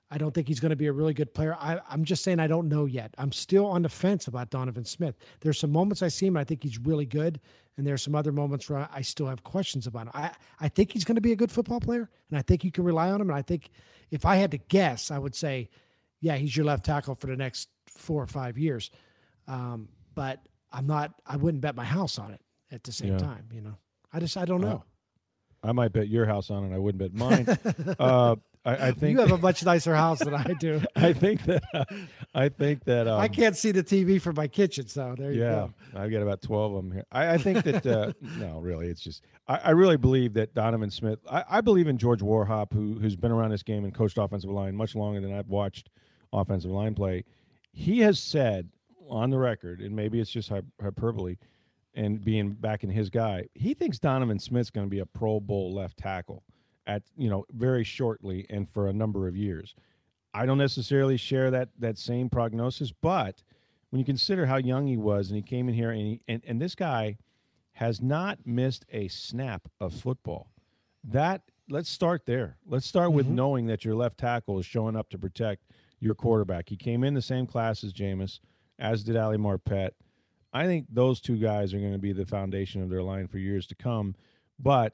I 0.10 0.18
don't 0.18 0.34
think 0.34 0.48
he's 0.48 0.60
going 0.60 0.70
to 0.70 0.76
be 0.76 0.88
a 0.88 0.94
really 0.94 1.14
good 1.14 1.34
player. 1.34 1.56
I, 1.60 1.80
I'm 1.90 2.06
just 2.06 2.24
saying 2.24 2.40
I 2.40 2.48
don't 2.48 2.70
know 2.70 2.86
yet. 2.86 3.14
I'm 3.18 3.32
still 3.32 3.66
on 3.66 3.82
the 3.82 3.90
fence 3.90 4.28
about 4.28 4.52
Donovan 4.52 4.86
Smith. 4.86 5.18
There's 5.42 5.60
some 5.60 5.72
moments 5.72 6.02
I 6.02 6.08
see 6.08 6.28
him, 6.28 6.38
I 6.38 6.44
think 6.44 6.64
he's 6.64 6.80
really 6.80 7.06
good. 7.06 7.40
And 7.76 7.88
there's 7.88 8.04
some 8.04 8.14
other 8.14 8.32
moments 8.32 8.70
where 8.70 8.88
I 8.94 9.02
still 9.02 9.26
have 9.26 9.44
questions 9.44 9.88
about 9.88 10.04
him. 10.04 10.12
I, 10.14 10.32
I 10.60 10.70
think 10.70 10.92
he's 10.92 11.04
going 11.04 11.16
to 11.16 11.22
be 11.22 11.32
a 11.32 11.36
good 11.36 11.52
football 11.52 11.80
player. 11.80 12.10
And 12.30 12.38
I 12.38 12.44
think 12.44 12.64
you 12.64 12.72
can 12.72 12.84
rely 12.84 13.10
on 13.10 13.20
him. 13.20 13.30
And 13.30 13.38
I 13.38 13.42
think 13.42 13.72
if 14.12 14.26
I 14.26 14.36
had 14.36 14.52
to 14.52 14.60
guess, 14.60 15.10
I 15.10 15.18
would 15.18 15.34
say 15.34 15.70
yeah, 16.24 16.38
he's 16.38 16.56
your 16.56 16.66
left 16.66 16.86
tackle 16.86 17.16
for 17.16 17.28
the 17.28 17.36
next 17.36 17.68
four 17.86 18.24
or 18.24 18.28
five 18.28 18.58
years. 18.58 18.92
Um, 19.46 19.90
but 20.16 20.40
I'm 20.74 20.88
not. 20.88 21.14
I 21.26 21.38
wouldn't 21.38 21.62
bet 21.62 21.76
my 21.76 21.86
house 21.86 22.20
on 22.20 22.32
it 22.32 22.42
at 22.72 22.84
the 22.84 22.92
same 22.92 23.14
yeah. 23.14 23.18
time. 23.20 23.48
You 23.54 23.62
know, 23.62 23.78
I 24.12 24.20
just 24.20 24.36
I 24.36 24.46
don't 24.46 24.62
know. 24.62 24.84
Uh, 25.64 25.68
I 25.70 25.72
might 25.72 25.94
bet 25.94 26.10
your 26.10 26.26
house 26.26 26.50
on 26.50 26.66
it. 26.66 26.76
I 26.76 26.80
wouldn't 26.80 27.00
bet 27.00 27.14
mine. 27.14 27.48
uh, 28.00 28.36
I, 28.66 28.88
I, 28.88 28.92
think 28.92 29.16
you 29.16 29.20
have 29.20 29.32
a 29.32 29.38
much 29.38 29.66
nicer 29.66 29.94
house 29.94 30.20
than 30.20 30.34
I 30.34 30.54
do. 30.58 30.82
I 30.96 31.12
think 31.12 31.44
that. 31.46 31.64
Uh, 31.74 31.84
I 32.34 32.48
think 32.48 32.86
that. 32.86 33.08
Um, 33.08 33.20
I 33.20 33.28
can't 33.28 33.58
see 33.58 33.72
the 33.72 33.84
TV 33.84 34.22
from 34.22 34.36
my 34.36 34.48
kitchen, 34.48 34.88
so 34.88 35.16
there 35.18 35.34
you 35.34 35.42
yeah, 35.42 35.68
go. 35.94 36.00
I've 36.00 36.12
got 36.12 36.22
about 36.22 36.42
twelve 36.42 36.74
of 36.74 36.84
them 36.84 36.92
here. 36.94 37.06
I, 37.12 37.34
I 37.34 37.38
think 37.38 37.64
that. 37.64 37.86
Uh, 37.86 38.14
no, 38.38 38.60
really, 38.60 38.88
it's 38.88 39.02
just. 39.02 39.24
I, 39.50 39.58
I, 39.66 39.70
really 39.72 39.98
believe 39.98 40.34
that 40.36 40.54
Donovan 40.54 40.90
Smith. 40.90 41.20
I, 41.30 41.60
believe 41.60 41.88
in 41.88 41.98
George 41.98 42.22
Warhop, 42.22 42.72
who 42.72 42.98
who's 43.00 43.18
been 43.18 43.32
around 43.32 43.52
this 43.52 43.64
game 43.64 43.84
and 43.84 43.94
coached 43.94 44.18
offensive 44.18 44.50
line 44.50 44.76
much 44.76 44.96
longer 44.96 45.20
than 45.20 45.38
I've 45.38 45.50
watched 45.50 45.90
offensive 46.32 46.72
line 46.72 46.96
play. 46.96 47.26
He 47.74 48.00
has 48.00 48.18
said 48.18 48.70
on 49.10 49.30
the 49.30 49.38
record, 49.38 49.82
and 49.82 49.96
maybe 49.96 50.20
it's 50.20 50.32
just 50.32 50.50
hyperbole, 50.50 51.38
and 51.96 52.24
being 52.24 52.52
back 52.52 52.84
in 52.84 52.90
his 52.90 53.10
guy, 53.10 53.48
he 53.54 53.74
thinks 53.74 54.00
Donovan 54.00 54.40
Smith's 54.40 54.70
going 54.70 54.88
to 54.88 54.92
be 54.92 55.00
a 55.00 55.06
Pro 55.06 55.40
Bowl 55.40 55.74
left 55.74 55.98
tackle 55.98 56.44
at 56.88 57.04
you 57.16 57.30
know 57.30 57.46
very 57.52 57.84
shortly 57.84 58.46
and 58.50 58.70
for 58.70 58.88
a 58.88 58.94
number 58.94 59.28
of 59.28 59.38
years. 59.38 59.76
I 60.34 60.46
don't 60.46 60.58
necessarily 60.58 61.18
share 61.18 61.52
that 61.52 61.70
that 61.80 61.98
same 61.98 62.30
prognosis, 62.30 62.92
but 62.92 63.44
when 63.92 64.00
you 64.00 64.06
consider 64.06 64.48
how 64.48 64.58
young 64.58 64.88
he 64.88 64.98
was 64.98 65.28
and 65.28 65.36
he 65.36 65.44
came 65.44 65.70
in 65.70 65.76
here 65.76 65.92
and 65.92 66.02
he, 66.02 66.22
and, 66.28 66.42
and 66.48 66.60
this 66.60 66.74
guy 66.74 67.18
has 67.74 68.02
not 68.02 68.40
missed 68.46 68.86
a 68.92 69.08
snap 69.08 69.68
of 69.80 69.94
football. 69.94 70.50
That 71.04 71.42
let's 71.70 71.90
start 71.90 72.26
there. 72.26 72.58
Let's 72.66 72.88
start 72.88 73.10
mm-hmm. 73.10 73.18
with 73.18 73.28
knowing 73.28 73.68
that 73.68 73.86
your 73.86 73.96
left 73.96 74.18
tackle 74.18 74.60
is 74.60 74.66
showing 74.66 74.96
up 74.96 75.10
to 75.10 75.18
protect 75.18 75.64
your 76.00 76.16
quarterback. 76.16 76.70
He 76.70 76.76
came 76.76 77.04
in 77.04 77.14
the 77.14 77.22
same 77.22 77.46
class 77.46 77.84
as 77.84 77.94
Jameis, 77.94 78.40
as 78.80 79.04
did 79.04 79.16
Ali 79.16 79.38
Marpet. 79.38 79.92
I 80.54 80.66
think 80.66 80.86
those 80.90 81.20
two 81.20 81.38
guys 81.38 81.74
are 81.74 81.80
going 81.80 81.94
to 81.94 82.00
be 82.00 82.14
the 82.14 82.26
foundation 82.26 82.84
of 82.84 82.90
their 82.90 83.02
line 83.02 83.28
for 83.28 83.40
years 83.40 83.66
to 83.68 83.76
come. 83.76 84.16
But 84.60 84.94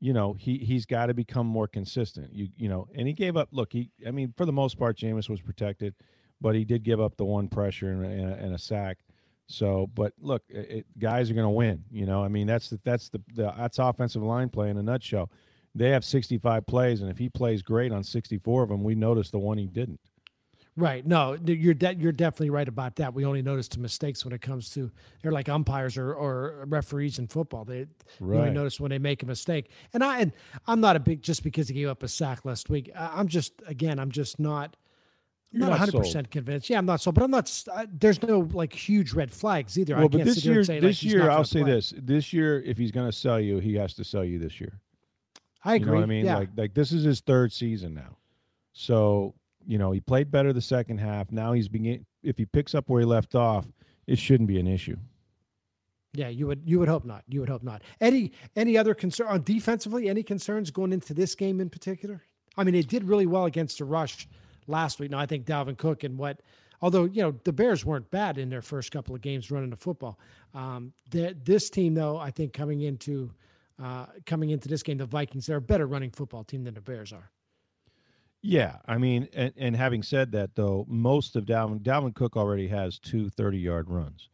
you 0.00 0.12
know, 0.12 0.34
he 0.34 0.58
he's 0.58 0.86
got 0.86 1.06
to 1.06 1.14
become 1.14 1.46
more 1.46 1.68
consistent. 1.68 2.32
You 2.32 2.48
you 2.56 2.68
know, 2.68 2.88
and 2.94 3.06
he 3.06 3.14
gave 3.14 3.36
up. 3.36 3.48
Look, 3.52 3.72
he 3.72 3.90
I 4.06 4.10
mean, 4.10 4.32
for 4.36 4.46
the 4.46 4.52
most 4.52 4.78
part, 4.78 4.98
Jameis 4.98 5.28
was 5.28 5.40
protected, 5.40 5.94
but 6.40 6.54
he 6.54 6.64
did 6.64 6.82
give 6.82 7.00
up 7.00 7.16
the 7.16 7.24
one 7.24 7.48
pressure 7.48 7.90
and, 7.90 8.04
and, 8.04 8.30
a, 8.30 8.34
and 8.34 8.54
a, 8.54 8.58
sack. 8.58 8.98
So, 9.46 9.90
but 9.94 10.12
look, 10.20 10.42
it, 10.48 10.86
guys 10.98 11.30
are 11.30 11.34
going 11.34 11.44
to 11.44 11.50
win. 11.50 11.84
You 11.90 12.06
know, 12.06 12.24
I 12.24 12.28
mean, 12.28 12.46
that's 12.46 12.70
the, 12.70 12.80
that's 12.84 13.08
the, 13.10 13.20
the 13.34 13.52
that's 13.56 13.78
offensive 13.78 14.22
line 14.22 14.48
play 14.48 14.70
in 14.70 14.78
a 14.78 14.82
nutshell. 14.82 15.30
They 15.74 15.90
have 15.90 16.04
65 16.04 16.66
plays, 16.66 17.00
and 17.02 17.10
if 17.10 17.18
he 17.18 17.28
plays 17.28 17.62
great 17.62 17.92
on 17.92 18.04
64 18.04 18.62
of 18.62 18.68
them, 18.68 18.84
we 18.84 18.94
notice 18.94 19.30
the 19.30 19.38
one 19.38 19.58
he 19.58 19.66
didn't. 19.66 20.00
Right. 20.76 21.06
No, 21.06 21.38
you're 21.44 21.74
de- 21.74 21.94
you're 21.94 22.12
definitely 22.12 22.50
right 22.50 22.66
about 22.66 22.96
that. 22.96 23.14
We 23.14 23.24
only 23.24 23.42
notice 23.42 23.68
the 23.68 23.78
mistakes 23.78 24.24
when 24.24 24.34
it 24.34 24.40
comes 24.40 24.70
to 24.70 24.90
they're 25.22 25.30
like 25.30 25.48
umpires 25.48 25.96
or, 25.96 26.12
or 26.12 26.64
referees 26.66 27.20
in 27.20 27.28
football. 27.28 27.64
They 27.64 27.86
right. 28.18 28.38
only 28.38 28.50
notice 28.50 28.80
when 28.80 28.90
they 28.90 28.98
make 28.98 29.22
a 29.22 29.26
mistake. 29.26 29.70
And 29.92 30.02
I 30.02 30.20
and 30.20 30.32
I'm 30.66 30.80
not 30.80 30.96
a 30.96 31.00
big 31.00 31.22
just 31.22 31.44
because 31.44 31.68
he 31.68 31.74
gave 31.74 31.88
up 31.88 32.02
a 32.02 32.08
sack 32.08 32.44
last 32.44 32.70
week. 32.70 32.90
I'm 32.96 33.28
just 33.28 33.52
again 33.66 34.00
I'm 34.00 34.10
just 34.10 34.40
not. 34.40 34.76
I'm 35.52 35.60
not 35.60 35.70
100 35.70 35.96
percent 35.96 36.30
convinced. 36.32 36.68
Yeah, 36.68 36.78
I'm 36.78 36.86
not 36.86 37.00
so, 37.00 37.12
but 37.12 37.22
I'm 37.22 37.30
not. 37.30 37.62
Uh, 37.72 37.86
there's 37.92 38.20
no 38.24 38.40
like 38.52 38.72
huge 38.72 39.12
red 39.12 39.32
flags 39.32 39.78
either. 39.78 39.94
Well, 39.94 40.08
but 40.08 40.24
this 40.24 40.44
year, 40.44 40.64
say, 40.64 40.80
this 40.80 41.04
like, 41.04 41.12
year, 41.12 41.30
I'll 41.30 41.44
say 41.44 41.62
play. 41.62 41.70
this: 41.70 41.94
this 41.96 42.32
year, 42.32 42.60
if 42.62 42.76
he's 42.76 42.90
going 42.90 43.06
to 43.06 43.16
sell 43.16 43.38
you, 43.38 43.60
he 43.60 43.74
has 43.74 43.94
to 43.94 44.02
sell 44.02 44.24
you 44.24 44.40
this 44.40 44.60
year. 44.60 44.80
I 45.62 45.76
agree. 45.76 45.92
You 45.92 45.96
know 45.98 46.02
I 46.02 46.06
mean, 46.06 46.24
yeah. 46.24 46.38
like, 46.38 46.48
like 46.56 46.74
this 46.74 46.90
is 46.90 47.04
his 47.04 47.20
third 47.20 47.52
season 47.52 47.94
now, 47.94 48.16
so 48.72 49.36
you 49.66 49.78
know, 49.78 49.92
he 49.92 50.00
played 50.00 50.30
better 50.30 50.52
the 50.52 50.60
second 50.60 50.98
half. 50.98 51.30
Now 51.32 51.52
he's 51.52 51.68
beginning. 51.68 52.06
If 52.22 52.38
he 52.38 52.46
picks 52.46 52.74
up 52.74 52.88
where 52.88 53.00
he 53.00 53.06
left 53.06 53.34
off, 53.34 53.66
it 54.06 54.18
shouldn't 54.18 54.48
be 54.48 54.58
an 54.58 54.66
issue. 54.66 54.96
Yeah, 56.14 56.28
you 56.28 56.46
would 56.46 56.62
you 56.64 56.78
would 56.78 56.88
hope 56.88 57.04
not. 57.04 57.24
You 57.28 57.40
would 57.40 57.48
hope 57.48 57.64
not. 57.64 57.82
Any 58.00 58.32
any 58.54 58.78
other 58.78 58.94
concern 58.94 59.26
on 59.26 59.42
defensively? 59.42 60.08
Any 60.08 60.22
concerns 60.22 60.70
going 60.70 60.92
into 60.92 61.12
this 61.12 61.34
game 61.34 61.60
in 61.60 61.68
particular? 61.68 62.22
I 62.56 62.62
mean, 62.62 62.76
it 62.76 62.88
did 62.88 63.04
really 63.04 63.26
well 63.26 63.46
against 63.46 63.78
the 63.78 63.84
rush 63.84 64.28
last 64.66 65.00
week. 65.00 65.10
Now 65.10 65.18
I 65.18 65.26
think 65.26 65.44
Dalvin 65.44 65.76
Cook 65.76 66.04
and 66.04 66.16
what, 66.16 66.40
although 66.80 67.04
you 67.04 67.20
know 67.20 67.34
the 67.42 67.52
Bears 67.52 67.84
weren't 67.84 68.08
bad 68.12 68.38
in 68.38 68.48
their 68.48 68.62
first 68.62 68.92
couple 68.92 69.14
of 69.14 69.22
games 69.22 69.50
running 69.50 69.70
the 69.70 69.76
football. 69.76 70.18
Um, 70.54 70.92
this 71.10 71.68
team, 71.68 71.94
though, 71.94 72.16
I 72.16 72.30
think 72.30 72.52
coming 72.52 72.82
into 72.82 73.32
uh, 73.82 74.06
coming 74.24 74.50
into 74.50 74.68
this 74.68 74.84
game, 74.84 74.98
the 74.98 75.06
Vikings 75.06 75.46
they're 75.46 75.56
a 75.56 75.60
better 75.60 75.86
running 75.86 76.10
football 76.10 76.44
team 76.44 76.62
than 76.62 76.74
the 76.74 76.80
Bears 76.80 77.12
are. 77.12 77.30
Yeah, 78.46 78.76
I 78.86 78.98
mean, 78.98 79.26
and, 79.32 79.54
and 79.56 79.74
having 79.74 80.02
said 80.02 80.32
that, 80.32 80.54
though, 80.54 80.84
most 80.86 81.34
of 81.34 81.46
Dalvin 81.46 81.80
Dalvin 81.80 82.14
Cook 82.14 82.36
already 82.36 82.68
has 82.68 82.98
two 82.98 83.30
30 83.30 83.56
yard 83.56 83.88
runs. 83.88 84.28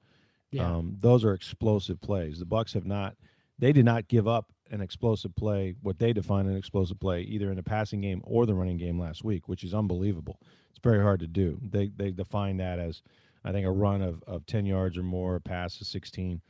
Yeah. 0.50 0.68
Um, 0.68 0.96
those 0.98 1.24
are 1.24 1.32
explosive 1.32 2.00
plays. 2.00 2.40
The 2.40 2.44
Bucks 2.44 2.72
have 2.72 2.86
not, 2.86 3.14
they 3.60 3.72
did 3.72 3.84
not 3.84 4.08
give 4.08 4.26
up 4.26 4.50
an 4.72 4.80
explosive 4.80 5.36
play, 5.36 5.76
what 5.82 6.00
they 6.00 6.12
define 6.12 6.46
an 6.46 6.56
explosive 6.56 6.98
play, 6.98 7.20
either 7.20 7.50
in 7.50 7.56
the 7.56 7.62
passing 7.62 8.00
game 8.00 8.20
or 8.24 8.46
the 8.46 8.54
running 8.54 8.78
game 8.78 8.98
last 8.98 9.22
week, 9.22 9.48
which 9.48 9.62
is 9.62 9.74
unbelievable. 9.74 10.40
It's 10.70 10.80
very 10.82 11.00
hard 11.00 11.20
to 11.20 11.28
do. 11.28 11.60
They 11.62 11.92
they 11.96 12.10
define 12.10 12.56
that 12.56 12.80
as, 12.80 13.02
I 13.44 13.52
think, 13.52 13.64
a 13.64 13.70
run 13.70 14.02
of, 14.02 14.24
of 14.26 14.44
10 14.44 14.66
yards 14.66 14.98
or 14.98 15.04
more, 15.04 15.36
a 15.36 15.40
pass 15.40 15.80
of 15.80 15.86
16 15.86 16.40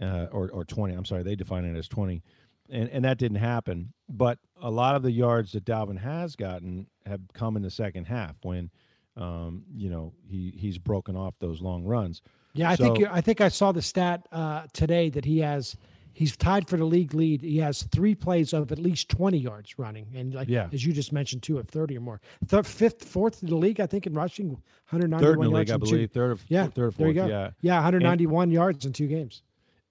uh, 0.00 0.26
or, 0.30 0.48
or 0.50 0.64
20. 0.64 0.94
I'm 0.94 1.04
sorry, 1.04 1.24
they 1.24 1.34
define 1.34 1.64
it 1.64 1.76
as 1.76 1.88
20 1.88 2.22
and 2.70 2.88
and 2.90 3.04
that 3.04 3.18
didn't 3.18 3.38
happen. 3.38 3.92
But 4.08 4.38
a 4.60 4.70
lot 4.70 4.96
of 4.96 5.02
the 5.02 5.10
yards 5.10 5.52
that 5.52 5.64
Dalvin 5.64 5.98
has 5.98 6.36
gotten 6.36 6.86
have 7.06 7.20
come 7.32 7.56
in 7.56 7.62
the 7.62 7.70
second 7.70 8.06
half 8.06 8.36
when, 8.42 8.70
um, 9.16 9.64
you 9.74 9.90
know, 9.90 10.12
he 10.26 10.54
he's 10.56 10.78
broken 10.78 11.16
off 11.16 11.34
those 11.38 11.60
long 11.60 11.84
runs. 11.84 12.22
Yeah, 12.52 12.70
I 12.70 12.74
so, 12.74 12.94
think 12.94 13.08
I 13.10 13.20
think 13.20 13.40
I 13.40 13.48
saw 13.48 13.72
the 13.72 13.82
stat 13.82 14.26
uh, 14.32 14.66
today 14.72 15.08
that 15.10 15.24
he 15.24 15.38
has 15.38 15.76
he's 16.12 16.36
tied 16.36 16.68
for 16.68 16.76
the 16.76 16.84
league 16.84 17.14
lead. 17.14 17.42
He 17.42 17.58
has 17.58 17.84
three 17.84 18.14
plays 18.14 18.52
of 18.52 18.72
at 18.72 18.78
least 18.78 19.08
20 19.08 19.38
yards 19.38 19.78
running. 19.78 20.08
And 20.14 20.34
like, 20.34 20.48
yeah. 20.48 20.68
as 20.72 20.84
you 20.84 20.92
just 20.92 21.12
mentioned, 21.12 21.42
two 21.42 21.58
of 21.58 21.68
30 21.68 21.96
or 21.96 22.00
more. 22.00 22.20
Th- 22.48 22.64
fifth, 22.64 23.04
fourth 23.04 23.42
in 23.42 23.48
the 23.48 23.56
league, 23.56 23.80
I 23.80 23.86
think, 23.86 24.06
in 24.06 24.14
rushing, 24.14 24.50
191 24.90 25.20
third 25.20 25.34
in 25.34 25.40
the 25.40 25.50
yards. 25.50 25.70
League, 25.70 25.74
I 25.74 25.76
believe. 25.78 26.10
Third, 26.10 26.32
of, 26.32 26.44
yeah, 26.48 26.66
third, 26.66 26.94
fourth, 26.94 26.96
there 26.96 27.08
you 27.08 27.14
go. 27.14 27.26
yeah. 27.26 27.50
Yeah, 27.60 27.74
191 27.76 28.42
and, 28.42 28.52
yards 28.52 28.84
in 28.84 28.92
two 28.92 29.06
games. 29.06 29.42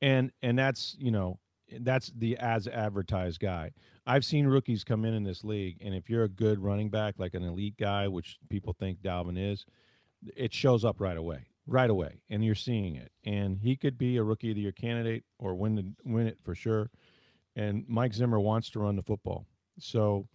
And 0.01 0.31
and 0.41 0.57
that's, 0.57 0.95
you 0.99 1.11
know, 1.11 1.39
that's 1.79 2.11
the 2.15 2.37
as 2.37 2.67
advertised 2.67 3.39
guy. 3.39 3.71
I've 4.05 4.25
seen 4.25 4.47
rookies 4.47 4.83
come 4.83 5.05
in 5.05 5.13
in 5.13 5.23
this 5.23 5.43
league, 5.43 5.77
and 5.81 5.93
if 5.93 6.09
you're 6.09 6.23
a 6.23 6.29
good 6.29 6.59
running 6.59 6.89
back, 6.89 7.15
like 7.17 7.33
an 7.33 7.43
elite 7.43 7.77
guy, 7.77 8.07
which 8.07 8.37
people 8.49 8.73
think 8.73 9.01
Dalvin 9.01 9.37
is, 9.37 9.65
it 10.35 10.53
shows 10.53 10.83
up 10.83 10.99
right 10.99 11.17
away, 11.17 11.45
right 11.67 11.89
away, 11.89 12.21
and 12.29 12.43
you're 12.43 12.55
seeing 12.55 12.95
it. 12.95 13.11
And 13.23 13.59
he 13.59 13.75
could 13.75 13.97
be 13.97 14.17
a 14.17 14.23
rookie 14.23 14.49
of 14.49 14.55
the 14.55 14.61
year 14.61 14.71
candidate 14.71 15.23
or 15.37 15.55
win 15.55 15.75
the, 15.75 15.93
win 16.03 16.27
it 16.27 16.37
for 16.43 16.55
sure. 16.55 16.89
And 17.55 17.85
Mike 17.87 18.13
Zimmer 18.13 18.39
wants 18.39 18.69
to 18.71 18.79
run 18.79 18.95
the 18.95 19.03
football, 19.03 19.45
so 19.79 20.27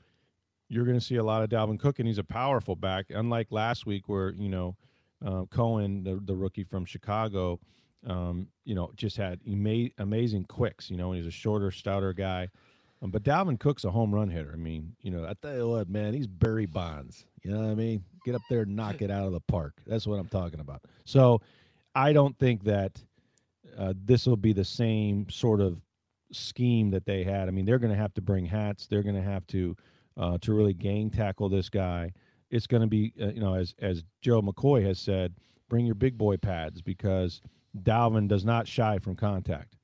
you're 0.69 0.85
going 0.85 0.99
to 0.99 1.05
see 1.05 1.17
a 1.17 1.25
lot 1.25 1.43
of 1.43 1.51
Dalvin 1.51 1.79
Cook, 1.79 1.99
and 1.99 2.09
he's 2.09 2.19
a 2.19 2.25
powerful 2.25 2.77
back, 2.77 3.07
unlike 3.11 3.49
last 3.51 3.87
week 3.87 4.09
where 4.09 4.33
you 4.35 4.49
know 4.49 4.77
uh, 5.25 5.45
Cohen, 5.51 6.03
the 6.03 6.21
the 6.23 6.37
rookie 6.37 6.65
from 6.65 6.85
Chicago 6.85 7.61
um, 8.07 8.49
you 8.65 8.75
know, 8.75 8.91
just 8.97 9.17
had 9.17 9.41
ama- 9.49 9.91
amazing 9.99 10.45
quicks. 10.45 10.91
You 10.91 10.97
know, 10.97 11.13
he's 11.13 11.27
a 11.27 11.31
shorter, 11.31 11.71
stouter 11.71 12.13
guy. 12.13 12.49
Um, 13.03 13.11
but 13.11 13.23
Dalvin 13.23 13.59
Cook's 13.59 13.85
a 13.85 13.91
home 13.91 14.15
run 14.15 14.31
hitter. 14.31 14.51
I 14.53 14.57
mean, 14.57 14.95
you 15.03 15.11
know, 15.11 15.25
I 15.27 15.35
tell 15.35 15.57
you 15.57 15.69
what, 15.69 15.89
man, 15.89 16.15
he's 16.15 16.27
Barry 16.27 16.67
Bonds. 16.67 17.27
You 17.43 17.51
know 17.51 17.61
what 17.61 17.71
I 17.71 17.75
mean? 17.75 18.03
Get 18.25 18.35
up 18.35 18.43
there 18.49 18.63
and 18.63 18.75
knock 18.75 19.03
it 19.03 19.11
out 19.11 19.27
of 19.27 19.33
the 19.33 19.41
park. 19.41 19.75
That's 19.87 20.07
what 20.07 20.19
I'm 20.19 20.29
talking 20.29 20.61
about. 20.61 20.83
So 21.05 21.41
I 21.95 22.13
don't 22.13 22.39
think 22.39 22.65
that 22.65 23.03
uh, 23.77 23.93
this 24.05 24.27
will 24.27 24.37
be 24.37 24.53
the 24.53 24.65
same 24.65 25.29
sort 25.29 25.61
of 25.61 25.81
scheme 26.33 26.91
that 26.91 27.05
they 27.05 27.25
had. 27.25 27.49
I 27.49 27.51
mean, 27.51 27.65
they're 27.65 27.79
going 27.79 27.93
to 27.93 27.99
have 27.99 28.15
to 28.15 28.23
bring 28.23 28.47
hats. 28.47 28.87
They're 28.87 29.03
going 29.03 29.17
to 29.17 29.23
have 29.23 29.47
to 29.49 29.77
uh, 30.17 30.39
to 30.43 30.55
really 30.55 30.73
gang 30.73 31.11
tackle 31.11 31.49
this 31.49 31.69
guy. 31.69 32.13
It's 32.51 32.67
going 32.67 32.83
to 32.83 32.87
be, 32.87 33.13
uh, 33.21 33.27
you 33.27 33.41
know, 33.41 33.55
as 33.55 33.75
as 33.81 34.05
Joe 34.23 34.41
McCoy 34.41 34.85
has 34.87 34.99
said, 34.99 35.35
bring 35.69 35.85
your 35.85 35.97
big 35.97 36.17
boy 36.17 36.37
pads 36.37 36.81
because– 36.81 37.41
Dalvin 37.83 38.29
does 38.29 38.45
not 38.45 38.69
shy 38.69 38.99
from 38.99 39.17
contact. 39.17 39.77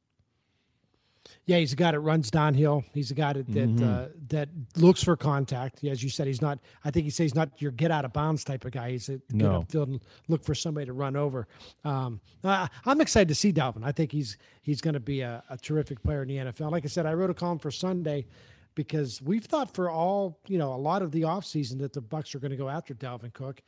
Yeah, 1.47 1.59
he's 1.59 1.73
a 1.73 1.77
guy 1.77 1.93
that 1.93 2.01
runs 2.01 2.31
downhill. 2.31 2.85
He's 2.93 3.11
a 3.11 3.15
guy 3.15 3.33
that 3.33 3.47
that, 3.49 3.69
mm-hmm. 3.69 3.85
uh, 3.85 4.07
that 4.29 4.49
looks 4.77 5.03
for 5.03 5.17
contact. 5.17 5.83
As 5.85 6.03
you 6.03 6.09
said, 6.09 6.27
he's 6.27 6.43
not. 6.43 6.59
I 6.85 6.91
think 6.91 7.05
he 7.05 7.11
says 7.11 7.25
he's 7.25 7.35
not 7.35 7.61
your 7.61 7.73
get 7.73 7.91
out 7.91 8.05
of 8.05 8.13
bounds 8.13 8.45
type 8.45 8.65
of 8.65 8.73
guy. 8.73 8.93
He's 8.93 9.09
a 9.09 9.21
no. 9.31 9.61
get 9.61 9.69
upfield 9.69 9.87
and 9.89 10.01
look 10.29 10.45
for 10.45 10.55
somebody 10.55 10.87
to 10.87 10.93
run 10.93 11.17
over. 11.17 11.49
Um, 11.85 12.21
uh, 12.45 12.69
I'm 12.85 13.01
excited 13.01 13.29
to 13.29 13.35
see 13.35 13.53
Dalvin. 13.53 13.85
I 13.85 13.93
think 13.93 14.13
he's 14.13 14.39
he's 14.63 14.81
going 14.81 14.95
to 14.95 15.01
be 15.01 15.21
a, 15.21 15.43
a 15.51 15.57
terrific 15.57 16.03
player 16.03 16.23
in 16.23 16.29
the 16.29 16.37
NFL. 16.37 16.71
Like 16.71 16.85
I 16.85 16.89
said, 16.89 17.07
I 17.07 17.15
wrote 17.15 17.31
a 17.31 17.35
column 17.35 17.59
for 17.59 17.71
Sunday 17.71 18.27
because 18.75 19.21
we've 19.23 19.45
thought 19.45 19.75
for 19.75 19.91
all 19.91 20.39
you 20.47 20.59
know 20.59 20.73
a 20.73 20.77
lot 20.77 21.03
of 21.03 21.11
the 21.11 21.23
offseason 21.23 21.79
that 21.81 21.93
the 21.93 22.01
Bucks 22.01 22.35
are 22.35 22.39
going 22.39 22.53
to 22.53 22.57
go 22.57 22.69
after 22.69 22.95
Dalvin 22.95 23.33
Cook. 23.33 23.61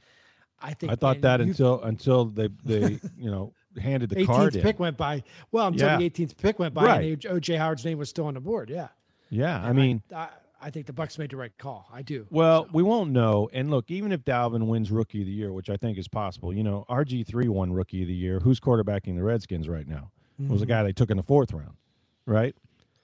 I 0.60 0.74
think 0.74 0.92
I 0.92 0.94
thought 0.94 1.20
that 1.22 1.40
until 1.40 1.82
until 1.82 2.26
they 2.26 2.48
they 2.64 3.00
you 3.16 3.30
know 3.30 3.52
handed 3.80 4.10
the 4.10 4.16
18th 4.16 4.26
card 4.26 4.52
pick 4.54 4.78
went 4.78 4.96
by. 4.96 5.22
Well, 5.50 5.68
until 5.68 5.88
yeah. 5.88 5.96
the 5.98 6.10
18th 6.10 6.36
pick 6.36 6.58
went 6.58 6.74
by, 6.74 6.84
right. 6.84 7.04
and 7.04 7.20
OJ 7.20 7.58
Howard's 7.58 7.84
name 7.84 7.98
was 7.98 8.08
still 8.08 8.26
on 8.26 8.34
the 8.34 8.40
board. 8.40 8.70
Yeah. 8.70 8.88
Yeah, 9.32 9.56
and 9.56 9.66
I 9.66 9.72
mean, 9.72 10.02
I, 10.14 10.28
I, 10.60 10.68
think 10.68 10.84
the 10.84 10.92
Bucks 10.92 11.18
made 11.18 11.30
the 11.30 11.38
right 11.38 11.56
call. 11.56 11.88
I 11.90 12.02
do. 12.02 12.26
Well, 12.28 12.66
so. 12.66 12.70
we 12.74 12.82
won't 12.82 13.12
know. 13.12 13.48
And 13.54 13.70
look, 13.70 13.90
even 13.90 14.12
if 14.12 14.20
Dalvin 14.24 14.66
wins 14.66 14.90
Rookie 14.90 15.20
of 15.20 15.26
the 15.26 15.32
Year, 15.32 15.54
which 15.54 15.70
I 15.70 15.78
think 15.78 15.96
is 15.96 16.06
possible, 16.06 16.52
you 16.52 16.62
know, 16.62 16.84
RG 16.90 17.26
three 17.26 17.48
won 17.48 17.72
Rookie 17.72 18.02
of 18.02 18.08
the 18.08 18.14
Year. 18.14 18.40
Who's 18.40 18.60
quarterbacking 18.60 19.16
the 19.16 19.22
Redskins 19.22 19.70
right 19.70 19.88
now? 19.88 20.10
Mm-hmm. 20.38 20.50
It 20.50 20.52
was 20.52 20.60
a 20.60 20.66
guy 20.66 20.82
they 20.82 20.92
took 20.92 21.10
in 21.10 21.16
the 21.16 21.22
fourth 21.22 21.54
round, 21.54 21.76
right? 22.26 22.54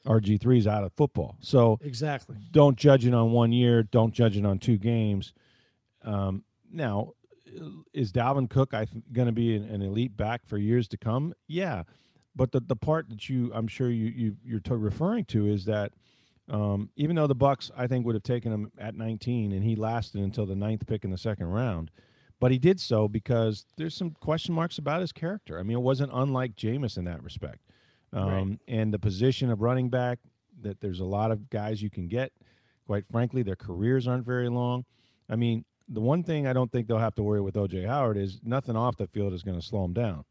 RG 0.07 0.39
three 0.39 0.59
is 0.59 0.67
out 0.67 0.85
of 0.85 0.93
football, 0.93 1.37
so 1.41 1.79
exactly. 1.83 2.37
Don't 2.51 2.77
judge 2.77 3.07
it 3.07 3.15
on 3.15 3.33
one 3.33 3.53
year. 3.53 3.83
Don't 3.83 4.13
judge 4.13 4.37
it 4.37 4.45
on 4.45 4.59
two 4.59 4.77
games. 4.77 5.33
Um, 6.03 6.45
now, 6.71 7.15
is 7.93 8.13
Dalvin 8.13 8.49
Cook 8.49 8.75
I 8.75 8.87
going 9.13 9.27
to 9.27 9.33
be 9.33 9.57
an, 9.57 9.65
an, 9.65 9.83
elite 9.83 10.17
back 10.17 10.47
for 10.47 10.59
years 10.59 10.89
to 10.89 10.97
come? 10.97 11.35
Yeah, 11.47 11.85
but 12.37 12.53
the 12.53 12.61
the 12.61 12.77
part 12.77 13.09
that 13.09 13.29
you 13.29 13.51
I'm 13.55 13.69
sure 13.69 13.91
you, 13.91 14.07
you 14.07 14.37
you're 14.45 14.61
t- 14.61 14.75
referring 14.75 15.25
to 15.27 15.47
is 15.47 15.65
that 15.67 15.93
um, 16.49 16.91
even 16.97 17.17
though 17.17 17.27
the 17.27 17.35
Bucks 17.35 17.71
I 17.77 17.87
think 17.87 18.07
would 18.07 18.15
have 18.15 18.23
taken 18.23 18.53
him 18.53 18.73
at 18.79 18.95
19 18.95 19.53
and 19.53 19.63
he 19.63 19.77
lasted 19.77 20.23
until 20.23 20.47
the 20.47 20.57
ninth 20.57 20.87
pick 20.87 21.05
in 21.05 21.11
the 21.11 21.19
second 21.19 21.47
round, 21.47 21.91
but 22.41 22.51
he 22.51 22.59
did 22.59 22.81
so 22.81 23.09
because 23.09 23.67
there's 23.77 23.95
some 23.95 24.11
question 24.13 24.55
marks 24.55 24.79
about 24.79 25.01
his 25.01 25.13
character. 25.13 25.59
I 25.59 25.63
mean, 25.63 25.77
it 25.77 25.83
wasn't 25.83 26.13
unlike 26.15 26.55
Jameis 26.55 26.97
in 26.97 27.05
that 27.05 27.23
respect, 27.23 27.61
um, 28.13 28.29
right. 28.29 28.59
and 28.69 28.95
the 28.95 28.99
position 28.99 29.51
of 29.51 29.61
running 29.61 29.91
back 29.91 30.19
that 30.63 30.81
there's 30.81 31.01
a 31.01 31.05
lot 31.05 31.31
of 31.31 31.51
guys 31.51 31.83
you 31.83 31.91
can 31.91 32.09
get. 32.09 32.33
Quite 32.87 33.05
frankly, 33.11 33.43
their 33.43 33.57
careers 33.57 34.09
aren't 34.09 34.25
very 34.25 34.49
long. 34.49 34.85
I 35.29 35.37
mean, 35.37 35.65
the 35.89 36.01
one 36.01 36.23
thing 36.23 36.47
I 36.47 36.53
don't 36.53 36.71
think 36.71 36.87
they'll 36.87 36.99
have 36.99 37.15
to 37.17 37.23
worry 37.23 37.41
with 37.41 37.55
OJ 37.55 37.87
Howard 37.87 38.17
is 38.17 38.41
nothing 38.45 38.77
off 38.77 38.97
the 38.97 39.07
field 39.07 39.33
is 39.33 39.43
going 39.43 39.59
to 39.59 39.67
slow 39.67 39.85
him 39.85 39.93
down. 39.93 40.25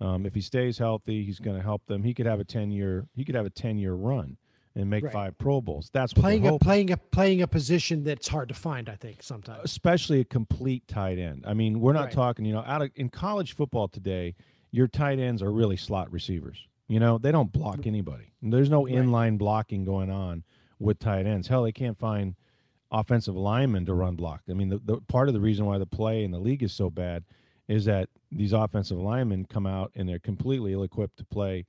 Um, 0.00 0.24
if 0.24 0.34
he 0.34 0.40
stays 0.40 0.78
healthy, 0.78 1.24
he's 1.24 1.38
going 1.38 1.56
to 1.56 1.62
help 1.62 1.84
them. 1.86 2.02
He 2.02 2.14
could 2.14 2.26
have 2.26 2.40
a 2.40 2.44
ten 2.44 2.70
year 2.70 3.06
he 3.14 3.24
could 3.24 3.34
have 3.34 3.46
a 3.46 3.50
ten 3.50 3.78
year 3.78 3.92
run 3.92 4.36
and 4.74 4.88
make 4.88 5.04
right. 5.04 5.12
five 5.12 5.38
Pro 5.38 5.60
Bowls. 5.60 5.90
That's 5.92 6.12
playing 6.12 6.46
a 6.46 6.58
playing 6.58 6.90
a 6.92 6.96
playing 6.96 7.42
a 7.42 7.46
position 7.46 8.04
that's 8.04 8.28
hard 8.28 8.48
to 8.48 8.54
find. 8.54 8.88
I 8.88 8.96
think 8.96 9.22
sometimes, 9.22 9.60
especially 9.64 10.20
a 10.20 10.24
complete 10.24 10.86
tight 10.88 11.18
end. 11.18 11.44
I 11.46 11.54
mean, 11.54 11.80
we're 11.80 11.92
not 11.92 12.04
right. 12.04 12.12
talking. 12.12 12.44
You 12.44 12.54
know, 12.54 12.64
out 12.66 12.82
of 12.82 12.90
in 12.94 13.08
college 13.08 13.54
football 13.54 13.88
today, 13.88 14.34
your 14.70 14.88
tight 14.88 15.18
ends 15.18 15.42
are 15.42 15.52
really 15.52 15.76
slot 15.76 16.10
receivers. 16.10 16.66
You 16.88 16.98
know, 16.98 17.18
they 17.18 17.30
don't 17.30 17.52
block 17.52 17.86
anybody. 17.86 18.32
There's 18.42 18.70
no 18.70 18.84
right. 18.84 18.94
inline 18.94 19.38
blocking 19.38 19.84
going 19.84 20.10
on 20.10 20.44
with 20.78 20.98
tight 20.98 21.26
ends. 21.26 21.46
Hell, 21.46 21.62
they 21.62 21.72
can't 21.72 21.98
find 21.98 22.34
offensive 22.90 23.36
linemen 23.36 23.86
to 23.86 23.94
run 23.94 24.16
block. 24.16 24.42
I 24.48 24.52
mean, 24.52 24.68
the, 24.68 24.78
the 24.84 25.00
part 25.02 25.28
of 25.28 25.34
the 25.34 25.40
reason 25.40 25.66
why 25.66 25.78
the 25.78 25.86
play 25.86 26.24
in 26.24 26.30
the 26.30 26.38
league 26.38 26.62
is 26.62 26.72
so 26.72 26.90
bad 26.90 27.24
is 27.68 27.84
that 27.84 28.08
these 28.32 28.52
offensive 28.52 28.98
linemen 28.98 29.44
come 29.46 29.66
out 29.66 29.92
and 29.94 30.08
they're 30.08 30.18
completely 30.18 30.72
ill-equipped 30.72 31.16
to 31.18 31.24
play, 31.24 31.64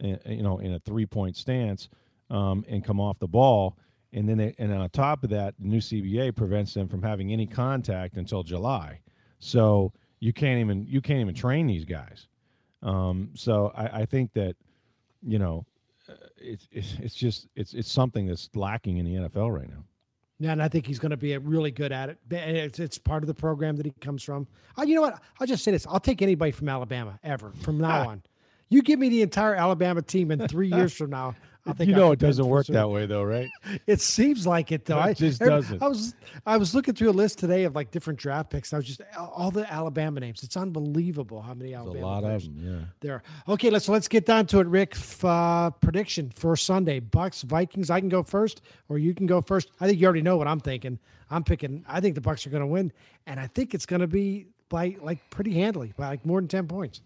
in, 0.00 0.18
you 0.26 0.42
know, 0.42 0.58
in 0.58 0.74
a 0.74 0.80
three-point 0.80 1.36
stance 1.36 1.88
um, 2.30 2.64
and 2.68 2.84
come 2.84 3.00
off 3.00 3.18
the 3.18 3.28
ball. 3.28 3.76
And 4.12 4.28
then, 4.28 4.38
they, 4.38 4.54
and 4.58 4.72
on 4.72 4.88
top 4.90 5.24
of 5.24 5.30
that, 5.30 5.54
the 5.58 5.66
new 5.66 5.78
CBA 5.78 6.34
prevents 6.34 6.74
them 6.74 6.88
from 6.88 7.02
having 7.02 7.32
any 7.32 7.46
contact 7.46 8.16
until 8.16 8.42
July. 8.42 9.00
So 9.38 9.92
you 10.20 10.32
can't 10.32 10.58
even 10.58 10.86
you 10.86 11.00
can't 11.02 11.20
even 11.20 11.34
train 11.34 11.66
these 11.66 11.84
guys. 11.84 12.28
Um, 12.82 13.30
so 13.34 13.72
I, 13.76 14.00
I 14.00 14.06
think 14.06 14.32
that 14.34 14.56
you 15.22 15.38
know 15.38 15.66
uh, 16.08 16.14
it's, 16.38 16.66
it's 16.72 16.96
it's 17.00 17.14
just 17.14 17.48
it's 17.54 17.74
it's 17.74 17.92
something 17.92 18.26
that's 18.26 18.48
lacking 18.54 18.98
in 18.98 19.04
the 19.04 19.28
NFL 19.28 19.54
right 19.54 19.68
now. 19.68 19.84
Yeah, 20.40 20.52
and 20.52 20.62
I 20.62 20.68
think 20.68 20.86
he's 20.86 20.98
going 20.98 21.10
to 21.10 21.16
be 21.16 21.36
really 21.38 21.70
good 21.70 21.92
at 21.92 22.08
it. 22.08 22.18
It's, 22.30 22.78
it's 22.80 22.98
part 22.98 23.22
of 23.22 23.28
the 23.28 23.34
program 23.34 23.76
that 23.76 23.86
he 23.86 23.92
comes 24.00 24.22
from. 24.22 24.46
Uh, 24.76 24.82
you 24.82 24.94
know 24.96 25.00
what? 25.00 25.22
I'll 25.40 25.46
just 25.46 25.62
say 25.62 25.70
this: 25.70 25.86
I'll 25.86 26.00
take 26.00 26.22
anybody 26.22 26.50
from 26.50 26.68
Alabama 26.68 27.18
ever 27.22 27.52
from 27.62 27.78
now 27.78 28.08
on. 28.08 28.22
You 28.68 28.82
give 28.82 28.98
me 28.98 29.08
the 29.08 29.22
entire 29.22 29.54
Alabama 29.54 30.02
team 30.02 30.30
in 30.30 30.48
three 30.48 30.68
years 30.74 30.92
from 30.92 31.10
now, 31.10 31.36
I 31.66 31.72
think 31.72 31.88
you 31.88 31.96
know 31.96 32.12
it 32.12 32.18
doesn't 32.18 32.46
work 32.46 32.66
that 32.66 32.90
way 32.90 33.06
though, 33.06 33.22
right? 33.22 33.48
It 33.86 34.00
seems 34.00 34.46
like 34.46 34.70
it 34.70 34.84
though. 34.84 34.98
It 34.98 35.02
I 35.02 35.12
just 35.14 35.40
every- 35.40 35.54
doesn't. 35.54 35.82
I 35.82 35.88
was 35.88 36.14
I 36.44 36.56
was 36.56 36.74
looking 36.74 36.94
through 36.94 37.10
a 37.10 37.12
list 37.12 37.38
today 37.38 37.64
of 37.64 37.74
like 37.74 37.90
different 37.90 38.18
draft 38.18 38.50
picks. 38.50 38.72
I 38.72 38.76
was 38.76 38.86
just 38.86 39.00
all 39.18 39.50
the 39.50 39.70
Alabama 39.72 40.20
names. 40.20 40.42
It's 40.42 40.56
unbelievable 40.56 41.40
how 41.40 41.54
many 41.54 41.70
There's 41.70 41.80
a 41.80 41.84
Alabama 41.86 42.06
lot 42.06 42.22
players 42.22 42.46
of 42.46 42.54
them. 42.54 42.80
Yeah. 42.80 42.86
there. 43.00 43.22
Okay, 43.48 43.70
let's 43.70 43.88
let's 43.88 44.08
get 44.08 44.26
down 44.26 44.46
to 44.48 44.60
it, 44.60 44.66
Rick. 44.66 44.94
Uh, 45.22 45.70
prediction 45.70 46.30
for 46.36 46.56
Sunday: 46.56 47.00
Bucks 47.00 47.42
Vikings. 47.42 47.88
I 47.90 47.98
can 48.00 48.08
go 48.08 48.22
first, 48.22 48.60
or 48.88 48.98
you 48.98 49.14
can 49.14 49.26
go 49.26 49.40
first. 49.40 49.70
I 49.80 49.86
think 49.86 49.98
you 50.00 50.04
already 50.06 50.22
know 50.22 50.36
what 50.36 50.46
I'm 50.48 50.60
thinking. 50.60 50.98
I'm 51.30 51.44
picking. 51.44 51.84
I 51.88 52.00
think 52.00 52.14
the 52.14 52.20
Bucks 52.20 52.46
are 52.46 52.50
going 52.50 52.60
to 52.62 52.66
win, 52.66 52.92
and 53.26 53.40
I 53.40 53.46
think 53.46 53.74
it's 53.74 53.86
going 53.86 54.00
to 54.00 54.06
be 54.06 54.46
by 54.68 54.96
like 55.00 55.18
pretty 55.30 55.54
handily, 55.54 55.94
by 55.96 56.08
like 56.08 56.26
more 56.26 56.40
than 56.40 56.48
ten 56.48 56.66
points. 56.68 57.00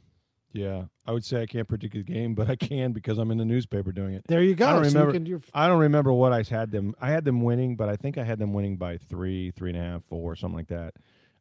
Yeah, 0.52 0.84
I 1.06 1.12
would 1.12 1.24
say 1.24 1.42
I 1.42 1.46
can't 1.46 1.68
predict 1.68 1.92
the 1.94 2.02
game, 2.02 2.34
but 2.34 2.48
I 2.48 2.56
can 2.56 2.92
because 2.92 3.18
I'm 3.18 3.30
in 3.30 3.36
the 3.38 3.44
newspaper 3.44 3.92
doing 3.92 4.14
it. 4.14 4.24
There 4.28 4.42
you 4.42 4.54
go. 4.54 4.66
I 4.66 4.72
don't 4.72 4.84
So 4.86 4.90
remember. 4.98 5.12
can- 5.12 5.26
you're- 5.26 5.42
I 5.52 5.68
don't 5.68 5.78
remember 5.78 6.12
what 6.12 6.32
I 6.32 6.42
had 6.42 6.70
them. 6.70 6.94
I 7.00 7.10
had 7.10 7.24
them 7.24 7.42
winning, 7.42 7.76
but 7.76 7.88
I 7.90 7.96
think 7.96 8.16
I 8.16 8.24
had 8.24 8.38
them 8.38 8.52
winning 8.54 8.76
by 8.76 8.96
three, 8.96 9.50
three 9.50 9.70
and 9.70 9.78
a 9.78 9.82
half, 9.82 10.04
four, 10.04 10.34
something 10.36 10.56
like 10.56 10.68
that. 10.68 10.94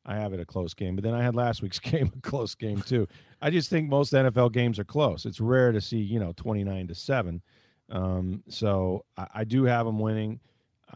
I 0.05 0.15
have 0.15 0.33
it 0.33 0.39
a 0.39 0.45
close 0.45 0.73
game, 0.73 0.95
but 0.95 1.03
then 1.03 1.13
I 1.13 1.21
had 1.23 1.35
last 1.35 1.61
week's 1.61 1.79
game 1.79 2.11
a 2.17 2.21
close 2.21 2.53
game 2.55 2.81
too. 2.81 3.07
I 3.41 3.49
just 3.49 3.69
think 3.69 3.89
most 3.89 4.13
NFL 4.13 4.51
games 4.51 4.77
are 4.79 4.83
close. 4.85 5.25
It's 5.25 5.39
rare 5.39 5.71
to 5.71 5.81
see 5.81 5.97
you 5.99 6.19
know 6.19 6.33
twenty 6.35 6.63
nine 6.63 6.87
to 6.87 6.95
seven. 6.95 7.41
Um, 7.89 8.43
so 8.49 9.05
I, 9.17 9.27
I 9.35 9.43
do 9.45 9.63
have 9.63 9.85
them 9.85 9.99
winning. 9.99 10.39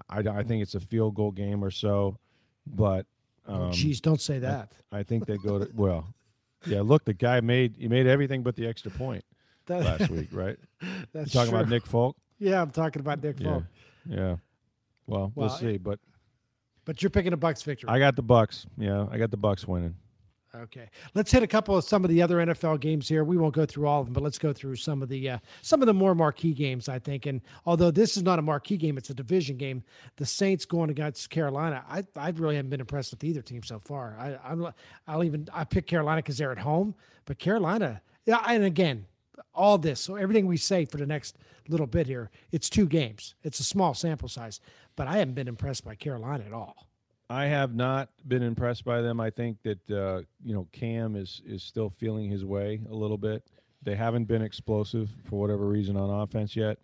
I, 0.09 0.19
I 0.19 0.43
think 0.43 0.61
it's 0.63 0.75
a 0.75 0.79
field 0.79 1.15
goal 1.15 1.31
game 1.31 1.63
or 1.63 1.71
so, 1.71 2.17
but 2.67 3.05
oh, 3.47 3.63
um, 3.63 3.71
geez, 3.71 3.99
don't 4.01 4.21
say 4.21 4.39
that. 4.39 4.71
I 4.91 5.03
think 5.03 5.25
they 5.25 5.37
go 5.37 5.59
to 5.59 5.69
well. 5.73 6.13
Yeah, 6.65 6.81
look, 6.81 7.05
the 7.05 7.13
guy 7.13 7.41
made 7.41 7.75
he 7.77 7.87
made 7.87 8.07
everything 8.07 8.43
but 8.43 8.55
the 8.55 8.67
extra 8.67 8.91
point 8.91 9.23
That- 9.67 9.83
last 9.83 10.09
week, 10.11 10.29
right? 10.31 10.57
You 10.81 10.87
that's 11.13 11.31
talking 11.31 11.53
about. 11.53 11.69
Nick 11.69 11.85
Folk? 11.85 12.15
Yeah, 12.39 12.61
I'm 12.61 12.71
talking 12.71 12.99
about 13.01 13.21
Nick 13.23 13.39
Yeah, 13.39 13.53
Folk. 13.53 13.63
yeah. 14.07 14.35
Well, 15.07 15.31
we'll 15.35 15.47
Well, 15.47 15.49
see, 15.57 15.77
but 15.77 15.99
But 16.85 17.01
you're 17.03 17.09
picking 17.11 17.33
a 17.33 17.37
Bucks 17.37 17.61
victory. 17.63 17.89
I 17.89 17.99
got 17.99 18.15
the 18.15 18.23
Bucks. 18.23 18.65
Yeah, 18.77 19.05
I 19.11 19.17
got 19.17 19.29
the 19.31 19.37
Bucks 19.37 19.67
winning. 19.67 19.95
Okay, 20.53 20.89
let's 21.13 21.31
hit 21.31 21.43
a 21.43 21.47
couple 21.47 21.77
of 21.77 21.85
some 21.85 22.03
of 22.03 22.09
the 22.09 22.21
other 22.21 22.35
NFL 22.37 22.81
games 22.81 23.07
here. 23.07 23.23
We 23.23 23.37
won't 23.37 23.55
go 23.55 23.65
through 23.65 23.87
all 23.87 24.01
of 24.01 24.07
them, 24.07 24.13
but 24.13 24.21
let's 24.21 24.37
go 24.37 24.51
through 24.51 24.75
some 24.75 25.01
of 25.01 25.07
the 25.07 25.29
uh, 25.29 25.37
some 25.61 25.81
of 25.81 25.85
the 25.85 25.93
more 25.93 26.13
marquee 26.13 26.51
games. 26.53 26.89
I 26.89 26.99
think, 26.99 27.25
and 27.25 27.39
although 27.65 27.89
this 27.89 28.17
is 28.17 28.23
not 28.23 28.37
a 28.37 28.41
marquee 28.41 28.75
game, 28.75 28.97
it's 28.97 29.09
a 29.09 29.13
division 29.13 29.55
game. 29.55 29.81
The 30.17 30.25
Saints 30.25 30.65
going 30.65 30.89
against 30.89 31.29
Carolina. 31.29 31.85
I 31.89 32.03
I 32.17 32.31
really 32.31 32.57
haven't 32.57 32.69
been 32.69 32.81
impressed 32.81 33.11
with 33.11 33.23
either 33.23 33.41
team 33.41 33.63
so 33.63 33.79
far. 33.79 34.17
I 34.19 34.37
I'm, 34.43 34.67
I'll 35.07 35.23
even 35.23 35.47
I 35.53 35.63
pick 35.63 35.87
Carolina 35.87 36.17
because 36.17 36.37
they're 36.37 36.51
at 36.51 36.59
home, 36.59 36.95
but 37.23 37.39
Carolina. 37.39 38.01
Yeah, 38.25 38.43
and 38.45 38.65
again, 38.65 39.05
all 39.55 39.77
this 39.77 40.01
so 40.01 40.15
everything 40.15 40.47
we 40.47 40.57
say 40.57 40.83
for 40.83 40.97
the 40.97 41.07
next 41.07 41.37
little 41.69 41.87
bit 41.87 42.07
here, 42.07 42.29
it's 42.51 42.69
two 42.69 42.87
games. 42.87 43.35
It's 43.43 43.61
a 43.61 43.63
small 43.63 43.93
sample 43.93 44.27
size, 44.27 44.59
but 44.97 45.07
I 45.07 45.17
haven't 45.17 45.35
been 45.35 45.47
impressed 45.47 45.85
by 45.85 45.95
Carolina 45.95 46.43
at 46.45 46.51
all. 46.51 46.90
I 47.31 47.45
have 47.45 47.73
not 47.73 48.09
been 48.27 48.43
impressed 48.43 48.83
by 48.83 49.01
them. 49.01 49.21
I 49.21 49.29
think 49.29 49.63
that 49.63 49.89
uh, 49.89 50.23
you 50.43 50.53
know 50.53 50.67
Cam 50.73 51.15
is 51.15 51.41
is 51.45 51.63
still 51.63 51.89
feeling 51.89 52.29
his 52.29 52.43
way 52.43 52.81
a 52.89 52.93
little 52.93 53.17
bit. 53.17 53.43
They 53.81 53.95
haven't 53.95 54.25
been 54.25 54.41
explosive 54.41 55.09
for 55.23 55.39
whatever 55.39 55.65
reason 55.65 55.95
on 55.95 56.09
offense 56.09 56.57
yet. 56.57 56.77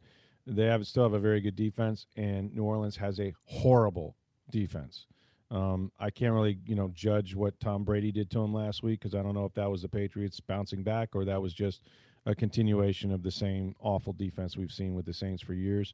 They 0.45 0.63
have 0.63 0.87
still 0.87 1.03
have 1.03 1.13
a 1.13 1.19
very 1.19 1.41
good 1.41 1.57
defense, 1.57 2.07
and 2.15 2.55
New 2.55 2.63
Orleans 2.63 2.95
has 2.95 3.19
a 3.19 3.33
horrible 3.43 4.15
defense. 4.49 5.05
Um, 5.51 5.91
I 5.99 6.09
can't 6.09 6.33
really 6.33 6.59
you 6.65 6.75
know 6.75 6.91
judge 6.93 7.35
what 7.35 7.59
Tom 7.59 7.83
Brady 7.83 8.13
did 8.13 8.31
to 8.31 8.39
him 8.39 8.53
last 8.53 8.83
week 8.83 9.01
because 9.01 9.15
I 9.15 9.21
don't 9.21 9.33
know 9.33 9.45
if 9.45 9.53
that 9.55 9.69
was 9.69 9.81
the 9.81 9.89
Patriots 9.89 10.39
bouncing 10.39 10.81
back 10.81 11.09
or 11.13 11.25
that 11.25 11.41
was 11.41 11.53
just 11.53 11.81
a 12.25 12.33
continuation 12.33 13.11
of 13.11 13.21
the 13.21 13.31
same 13.31 13.75
awful 13.81 14.13
defense 14.13 14.55
we've 14.55 14.71
seen 14.71 14.95
with 14.95 15.05
the 15.05 15.13
Saints 15.13 15.43
for 15.43 15.53
years. 15.53 15.93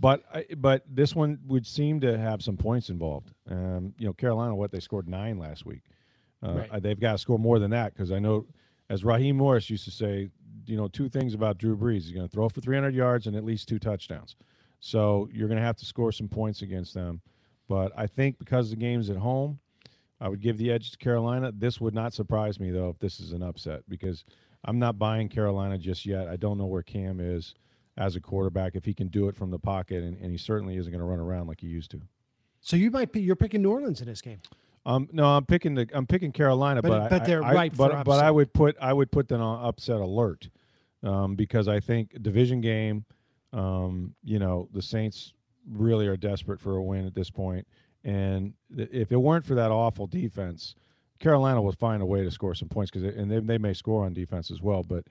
But 0.00 0.22
but 0.60 0.84
this 0.88 1.14
one 1.14 1.38
would 1.46 1.66
seem 1.66 2.00
to 2.00 2.16
have 2.18 2.42
some 2.42 2.56
points 2.56 2.88
involved. 2.88 3.32
Um, 3.50 3.94
you 3.98 4.06
know, 4.06 4.12
Carolina, 4.12 4.54
what 4.54 4.70
they 4.70 4.80
scored 4.80 5.08
nine 5.08 5.38
last 5.38 5.66
week. 5.66 5.82
Uh, 6.42 6.52
Right. 6.52 6.70
uh, 6.70 6.78
They've 6.80 7.00
got 7.00 7.12
to 7.12 7.18
score 7.18 7.38
more 7.38 7.58
than 7.58 7.70
that 7.72 7.94
because 7.94 8.12
I 8.12 8.20
know, 8.20 8.46
as 8.90 9.04
Raheem 9.04 9.36
Morris 9.36 9.68
used 9.68 9.84
to 9.86 9.90
say, 9.90 10.28
you 10.66 10.76
know, 10.76 10.86
two 10.86 11.08
things 11.08 11.34
about 11.34 11.58
Drew 11.58 11.76
Brees: 11.76 12.02
he's 12.02 12.12
going 12.12 12.28
to 12.28 12.32
throw 12.32 12.48
for 12.48 12.60
300 12.60 12.94
yards 12.94 13.26
and 13.26 13.34
at 13.34 13.44
least 13.44 13.68
two 13.68 13.80
touchdowns. 13.80 14.36
So 14.80 15.28
you're 15.32 15.48
going 15.48 15.58
to 15.58 15.66
have 15.66 15.76
to 15.78 15.84
score 15.84 16.12
some 16.12 16.28
points 16.28 16.62
against 16.62 16.94
them. 16.94 17.20
But 17.68 17.90
I 17.96 18.06
think 18.06 18.38
because 18.38 18.70
the 18.70 18.76
game's 18.76 19.10
at 19.10 19.16
home, 19.16 19.58
I 20.20 20.28
would 20.28 20.40
give 20.40 20.58
the 20.58 20.70
edge 20.70 20.92
to 20.92 20.98
Carolina. 20.98 21.50
This 21.52 21.80
would 21.80 21.94
not 21.94 22.14
surprise 22.14 22.60
me 22.60 22.70
though 22.70 22.88
if 22.90 22.98
this 23.00 23.18
is 23.18 23.32
an 23.32 23.42
upset 23.42 23.82
because 23.88 24.24
I'm 24.64 24.78
not 24.78 24.96
buying 24.98 25.28
Carolina 25.28 25.76
just 25.76 26.06
yet. 26.06 26.28
I 26.28 26.36
don't 26.36 26.56
know 26.58 26.66
where 26.66 26.82
Cam 26.82 27.18
is 27.20 27.54
as 27.98 28.16
a 28.16 28.20
quarterback 28.20 28.74
if 28.76 28.84
he 28.84 28.94
can 28.94 29.08
do 29.08 29.28
it 29.28 29.36
from 29.36 29.50
the 29.50 29.58
pocket, 29.58 30.02
and, 30.04 30.16
and 30.22 30.30
he 30.30 30.38
certainly 30.38 30.76
isn't 30.76 30.90
going 30.90 31.00
to 31.00 31.04
run 31.04 31.18
around 31.18 31.48
like 31.48 31.60
he 31.60 31.66
used 31.66 31.90
to. 31.90 32.00
So 32.60 32.76
you 32.76 32.90
might 32.90 33.12
be 33.12 33.20
you're 33.20 33.36
picking 33.36 33.60
New 33.60 33.70
Orleans 33.70 34.00
in 34.00 34.06
this 34.06 34.22
game. 34.22 34.40
Um, 34.86 35.08
no, 35.12 35.26
I'm 35.26 35.44
picking 35.44 35.74
the 35.74 35.86
I'm 35.92 36.06
picking 36.06 36.32
Carolina, 36.32 36.80
But- 36.80 36.88
but 36.88 37.00
I- 37.02 37.08
but 37.08 37.24
they're 37.26 37.44
I, 37.44 37.54
I- 37.64 37.68
But 37.68 38.04
but 38.04 38.24
I 38.24 38.30
would 38.30 38.52
put 38.54 38.76
I 38.80 38.92
would 38.92 39.10
put 39.10 39.28
them 39.28 39.42
on 39.42 39.64
upset 39.66 39.96
alert 40.00 40.48
um, 41.02 41.34
because 41.34 41.68
I 41.68 41.80
think 41.80 42.22
division 42.22 42.60
game. 42.60 43.04
Um, 43.52 44.14
you 44.22 44.38
know 44.38 44.68
the 44.74 44.82
Saints 44.82 45.32
really 45.70 46.06
are 46.06 46.16
desperate 46.18 46.60
for 46.60 46.76
a 46.76 46.82
win 46.82 47.06
at 47.06 47.14
this 47.14 47.30
point, 47.30 47.66
and 48.04 48.52
th- 48.76 48.90
if 48.92 49.10
it 49.10 49.16
weren't 49.16 49.44
for 49.46 49.54
that 49.54 49.70
awful 49.70 50.06
defense, 50.06 50.74
Carolina 51.18 51.60
will 51.62 51.72
find 51.72 52.02
a 52.02 52.06
way 52.06 52.22
to 52.22 52.30
score 52.30 52.54
some 52.54 52.68
points 52.68 52.90
because 52.90 53.14
and 53.16 53.30
they, 53.30 53.40
they 53.40 53.56
may 53.58 53.72
score 53.72 54.04
on 54.04 54.12
defense 54.12 54.50
as 54.50 54.60
well. 54.60 54.82
But 54.82 55.04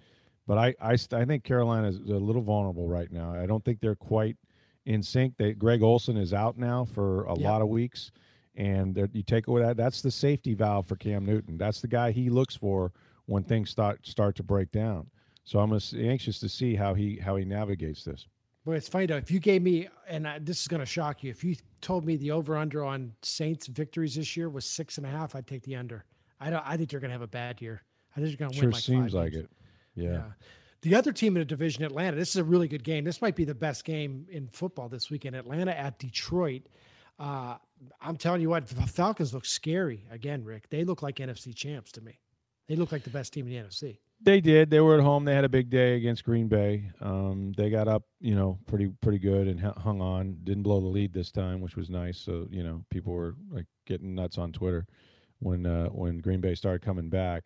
but 0.47 0.57
I 0.57 0.73
I, 0.81 0.93
I 1.11 1.25
think 1.25 1.43
Carolina 1.43 1.89
is 1.89 1.97
a 1.97 2.13
little 2.13 2.41
vulnerable 2.41 2.87
right 2.87 3.11
now. 3.11 3.33
I 3.33 3.45
don't 3.45 3.63
think 3.63 3.79
they're 3.81 3.95
quite 3.95 4.37
in 4.85 5.03
sync. 5.03 5.35
They, 5.37 5.53
Greg 5.53 5.83
Olsen 5.83 6.17
is 6.17 6.33
out 6.33 6.57
now 6.57 6.85
for 6.85 7.25
a 7.25 7.37
Yeah. 7.37 7.51
lot 7.51 7.61
of 7.61 7.67
weeks, 7.67 8.11
and 8.55 8.97
you 9.13 9.21
take 9.23 9.47
away 9.47 9.61
that 9.61 9.77
that's 9.77 10.01
the 10.01 10.09
safety 10.11 10.53
valve 10.55 10.87
for 10.87 10.95
Cam 10.95 11.25
Newton. 11.25 11.57
That's 11.57 11.81
the 11.81 11.87
guy 11.87 12.11
he 12.11 12.29
looks 12.29 12.55
for 12.55 12.91
when 13.25 13.43
things 13.43 13.69
start 13.69 14.07
start 14.07 14.35
to 14.37 14.43
break 14.43 14.71
down. 14.71 15.09
So 15.43 15.59
I'm 15.59 15.71
anxious 15.95 16.39
to 16.39 16.49
see 16.49 16.75
how 16.75 16.93
he 16.93 17.17
how 17.17 17.35
he 17.35 17.45
navigates 17.45 18.03
this. 18.03 18.27
But 18.65 18.73
it's 18.73 18.89
funny 18.89 19.05
though. 19.05 19.15
If 19.15 19.31
you 19.31 19.39
gave 19.39 19.61
me, 19.61 19.87
and 20.09 20.27
I, 20.27 20.39
this 20.39 20.59
is 20.61 20.67
going 20.67 20.81
to 20.81 20.85
shock 20.85 21.23
you, 21.23 21.29
if 21.29 21.41
you 21.41 21.55
told 21.79 22.05
me 22.05 22.17
the 22.17 22.31
over 22.31 22.57
under 22.57 22.83
on 22.83 23.13
Saints 23.21 23.67
victories 23.67 24.15
this 24.15 24.35
year 24.35 24.49
was 24.49 24.65
six 24.65 24.97
and 24.97 25.07
a 25.07 25.09
half, 25.09 25.35
I'd 25.35 25.47
take 25.47 25.63
the 25.63 25.77
under. 25.77 26.03
I 26.41 26.49
don't. 26.49 26.63
I 26.65 26.75
think 26.75 26.89
they're 26.89 26.99
going 26.99 27.09
to 27.09 27.13
have 27.13 27.21
a 27.21 27.27
bad 27.27 27.61
year. 27.61 27.81
I 28.15 28.19
think 28.19 28.37
they're 28.37 28.47
going 28.47 28.51
to 28.51 28.57
Sure 28.57 28.65
win 28.65 28.71
like 28.73 28.83
seems 28.83 29.13
like 29.13 29.31
games. 29.31 29.45
it. 29.45 29.49
Yeah. 29.97 30.23
The 30.81 30.95
other 30.95 31.11
team 31.11 31.35
in 31.35 31.41
the 31.41 31.45
division, 31.45 31.83
Atlanta. 31.83 32.15
This 32.15 32.29
is 32.29 32.35
a 32.37 32.43
really 32.43 32.67
good 32.67 32.83
game. 32.83 33.03
This 33.03 33.21
might 33.21 33.35
be 33.35 33.45
the 33.45 33.55
best 33.55 33.83
game 33.83 34.27
in 34.29 34.47
football 34.47 34.89
this 34.89 35.09
weekend. 35.09 35.35
Atlanta 35.35 35.71
at 35.71 35.97
Detroit. 35.97 36.63
Uh, 37.19 37.55
I'm 37.99 38.15
telling 38.15 38.41
you 38.41 38.49
what, 38.49 38.67
the 38.67 38.83
Falcons 38.83 39.33
look 39.33 39.45
scary 39.45 40.05
again, 40.11 40.43
Rick. 40.43 40.69
They 40.69 40.83
look 40.83 41.01
like 41.01 41.17
NFC 41.17 41.55
champs 41.55 41.91
to 41.93 42.01
me. 42.01 42.19
They 42.67 42.75
look 42.75 42.91
like 42.91 43.03
the 43.03 43.09
best 43.09 43.33
team 43.33 43.47
in 43.47 43.53
the 43.53 43.67
NFC. 43.67 43.97
They 44.21 44.41
did. 44.41 44.69
They 44.69 44.79
were 44.79 44.95
at 44.95 45.03
home. 45.03 45.25
They 45.25 45.35
had 45.35 45.43
a 45.43 45.49
big 45.49 45.69
day 45.69 45.95
against 45.95 46.23
Green 46.23 46.47
Bay. 46.47 46.91
Um, 47.01 47.53
they 47.55 47.69
got 47.69 47.87
up, 47.87 48.03
you 48.19 48.35
know, 48.35 48.57
pretty 48.65 48.87
pretty 49.01 49.19
good 49.19 49.47
and 49.47 49.59
hung 49.59 50.01
on. 50.01 50.37
Didn't 50.43 50.63
blow 50.63 50.79
the 50.79 50.87
lead 50.87 51.13
this 51.13 51.31
time, 51.31 51.61
which 51.61 51.75
was 51.75 51.89
nice. 51.89 52.17
So 52.19 52.47
you 52.49 52.63
know, 52.63 52.83
people 52.89 53.13
were 53.13 53.35
like 53.51 53.67
getting 53.85 54.15
nuts 54.15 54.37
on 54.37 54.51
Twitter 54.51 54.87
when 55.39 55.65
uh, 55.65 55.87
when 55.89 56.17
Green 56.17 56.41
Bay 56.41 56.55
started 56.55 56.81
coming 56.81 57.09
back. 57.09 57.43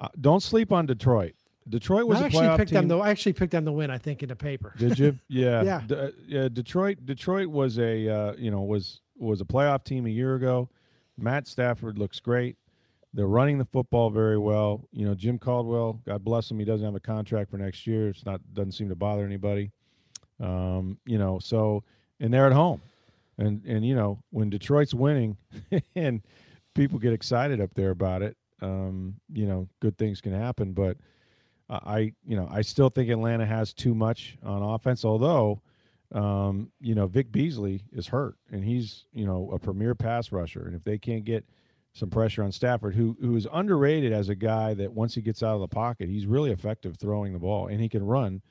Uh, 0.00 0.08
don't 0.20 0.42
sleep 0.42 0.72
on 0.72 0.86
Detroit. 0.86 1.34
Detroit 1.68 2.06
was 2.06 2.18
I 2.18 2.22
a 2.22 2.24
actually 2.26 2.46
playoff 2.46 2.56
picked 2.58 2.68
team. 2.70 2.76
them. 2.76 2.88
Though 2.88 3.00
I 3.00 3.10
actually 3.10 3.32
picked 3.32 3.52
them 3.52 3.64
to 3.64 3.72
win. 3.72 3.90
I 3.90 3.98
think 3.98 4.22
in 4.22 4.28
the 4.28 4.36
paper. 4.36 4.74
Did 4.76 4.98
you? 4.98 5.18
Yeah. 5.28 5.62
Yeah. 5.62 5.96
Uh, 5.96 6.10
yeah. 6.26 6.48
Detroit. 6.48 6.98
Detroit 7.04 7.48
was 7.48 7.78
a 7.78 8.08
uh, 8.08 8.34
you 8.36 8.50
know 8.50 8.62
was 8.62 9.00
was 9.16 9.40
a 9.40 9.44
playoff 9.44 9.84
team 9.84 10.06
a 10.06 10.10
year 10.10 10.34
ago. 10.34 10.68
Matt 11.16 11.46
Stafford 11.46 11.98
looks 11.98 12.20
great. 12.20 12.56
They're 13.12 13.28
running 13.28 13.58
the 13.58 13.64
football 13.64 14.10
very 14.10 14.38
well. 14.38 14.88
You 14.90 15.06
know, 15.06 15.14
Jim 15.14 15.38
Caldwell, 15.38 16.00
God 16.04 16.24
bless 16.24 16.50
him, 16.50 16.58
he 16.58 16.64
doesn't 16.64 16.84
have 16.84 16.96
a 16.96 17.00
contract 17.00 17.48
for 17.48 17.58
next 17.58 17.86
year. 17.86 18.08
It's 18.08 18.26
not 18.26 18.40
doesn't 18.52 18.72
seem 18.72 18.88
to 18.88 18.96
bother 18.96 19.24
anybody. 19.24 19.70
Um, 20.40 20.98
you 21.06 21.16
know, 21.16 21.38
so 21.38 21.84
and 22.18 22.34
they're 22.34 22.46
at 22.46 22.52
home, 22.52 22.82
and 23.38 23.64
and 23.64 23.86
you 23.86 23.94
know 23.94 24.18
when 24.30 24.50
Detroit's 24.50 24.94
winning, 24.94 25.36
and 25.94 26.22
people 26.74 26.98
get 26.98 27.12
excited 27.12 27.60
up 27.60 27.70
there 27.74 27.90
about 27.90 28.22
it. 28.22 28.36
Um, 28.60 29.14
you 29.32 29.46
know, 29.46 29.68
good 29.80 29.96
things 29.96 30.20
can 30.20 30.32
happen, 30.32 30.72
but 30.72 30.96
I, 31.68 32.12
you 32.26 32.36
know, 32.36 32.48
I 32.50 32.62
still 32.62 32.90
think 32.90 33.10
Atlanta 33.10 33.46
has 33.46 33.72
too 33.72 33.94
much 33.94 34.36
on 34.42 34.62
offense. 34.62 35.04
Although, 35.04 35.62
um, 36.12 36.70
you 36.80 36.94
know, 36.94 37.06
Vic 37.06 37.32
Beasley 37.32 37.82
is 37.92 38.06
hurt, 38.06 38.36
and 38.50 38.64
he's, 38.64 39.06
you 39.12 39.26
know, 39.26 39.50
a 39.52 39.58
premier 39.58 39.94
pass 39.94 40.30
rusher. 40.30 40.66
And 40.66 40.74
if 40.74 40.84
they 40.84 40.98
can't 40.98 41.24
get 41.24 41.44
some 41.94 42.10
pressure 42.10 42.42
on 42.42 42.52
Stafford, 42.52 42.94
who 42.94 43.16
who 43.20 43.36
is 43.36 43.46
underrated 43.52 44.12
as 44.12 44.28
a 44.28 44.34
guy 44.34 44.74
that 44.74 44.92
once 44.92 45.14
he 45.14 45.22
gets 45.22 45.42
out 45.42 45.54
of 45.54 45.60
the 45.60 45.68
pocket, 45.68 46.08
he's 46.08 46.26
really 46.26 46.50
effective 46.50 46.96
throwing 46.96 47.32
the 47.32 47.38
ball, 47.38 47.68
and 47.68 47.80
he 47.80 47.88
can 47.88 48.04
run 48.04 48.42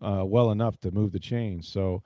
uh, 0.00 0.22
well 0.24 0.50
enough 0.50 0.78
to 0.80 0.90
move 0.90 1.12
the 1.12 1.18
chains. 1.18 1.68
So 1.68 2.02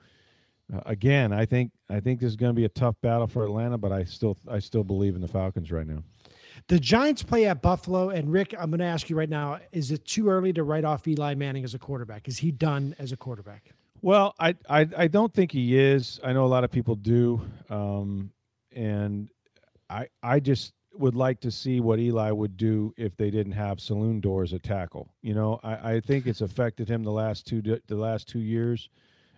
uh, 0.73 0.81
again, 0.85 1.31
I 1.31 1.45
think 1.45 1.71
I 1.89 1.99
think 1.99 2.19
this 2.19 2.29
is 2.29 2.35
going 2.35 2.51
to 2.51 2.55
be 2.55 2.65
a 2.65 2.69
tough 2.69 2.95
battle 3.01 3.27
for 3.27 3.45
Atlanta, 3.45 3.77
but 3.77 3.91
I 3.91 4.03
still 4.03 4.37
I 4.49 4.59
still 4.59 4.83
believe 4.83 5.15
in 5.15 5.21
the 5.21 5.27
Falcons 5.27 5.71
right 5.71 5.87
now. 5.87 6.03
The 6.67 6.79
Giants 6.79 7.23
play 7.23 7.45
at 7.45 7.61
Buffalo, 7.61 8.09
and 8.09 8.31
Rick, 8.31 8.55
I'm 8.57 8.69
going 8.69 8.79
to 8.79 8.85
ask 8.85 9.09
you 9.09 9.15
right 9.15 9.29
now: 9.29 9.59
Is 9.71 9.91
it 9.91 10.05
too 10.05 10.29
early 10.29 10.53
to 10.53 10.63
write 10.63 10.85
off 10.85 11.07
Eli 11.07 11.35
Manning 11.35 11.63
as 11.63 11.73
a 11.73 11.79
quarterback? 11.79 12.27
Is 12.27 12.37
he 12.37 12.51
done 12.51 12.95
as 12.99 13.11
a 13.11 13.17
quarterback? 13.17 13.73
Well, 14.01 14.35
I 14.39 14.55
I, 14.69 14.87
I 14.97 15.07
don't 15.07 15.33
think 15.33 15.51
he 15.51 15.77
is. 15.77 16.19
I 16.23 16.33
know 16.33 16.45
a 16.45 16.47
lot 16.47 16.63
of 16.63 16.71
people 16.71 16.95
do, 16.95 17.41
um, 17.69 18.31
and 18.71 19.29
I 19.89 20.07
I 20.21 20.39
just 20.39 20.73
would 20.97 21.15
like 21.15 21.41
to 21.41 21.51
see 21.51 21.79
what 21.79 21.99
Eli 21.99 22.31
would 22.31 22.57
do 22.57 22.93
if 22.97 23.17
they 23.17 23.29
didn't 23.29 23.53
have 23.53 23.79
saloon 23.79 24.19
doors 24.21 24.53
at 24.53 24.63
tackle. 24.63 25.09
You 25.21 25.33
know, 25.33 25.59
I, 25.63 25.93
I 25.93 25.99
think 25.99 26.27
it's 26.27 26.41
affected 26.41 26.89
him 26.89 27.03
the 27.03 27.11
last 27.11 27.45
two 27.45 27.61
the 27.61 27.95
last 27.95 28.27
two 28.27 28.39
years, 28.39 28.89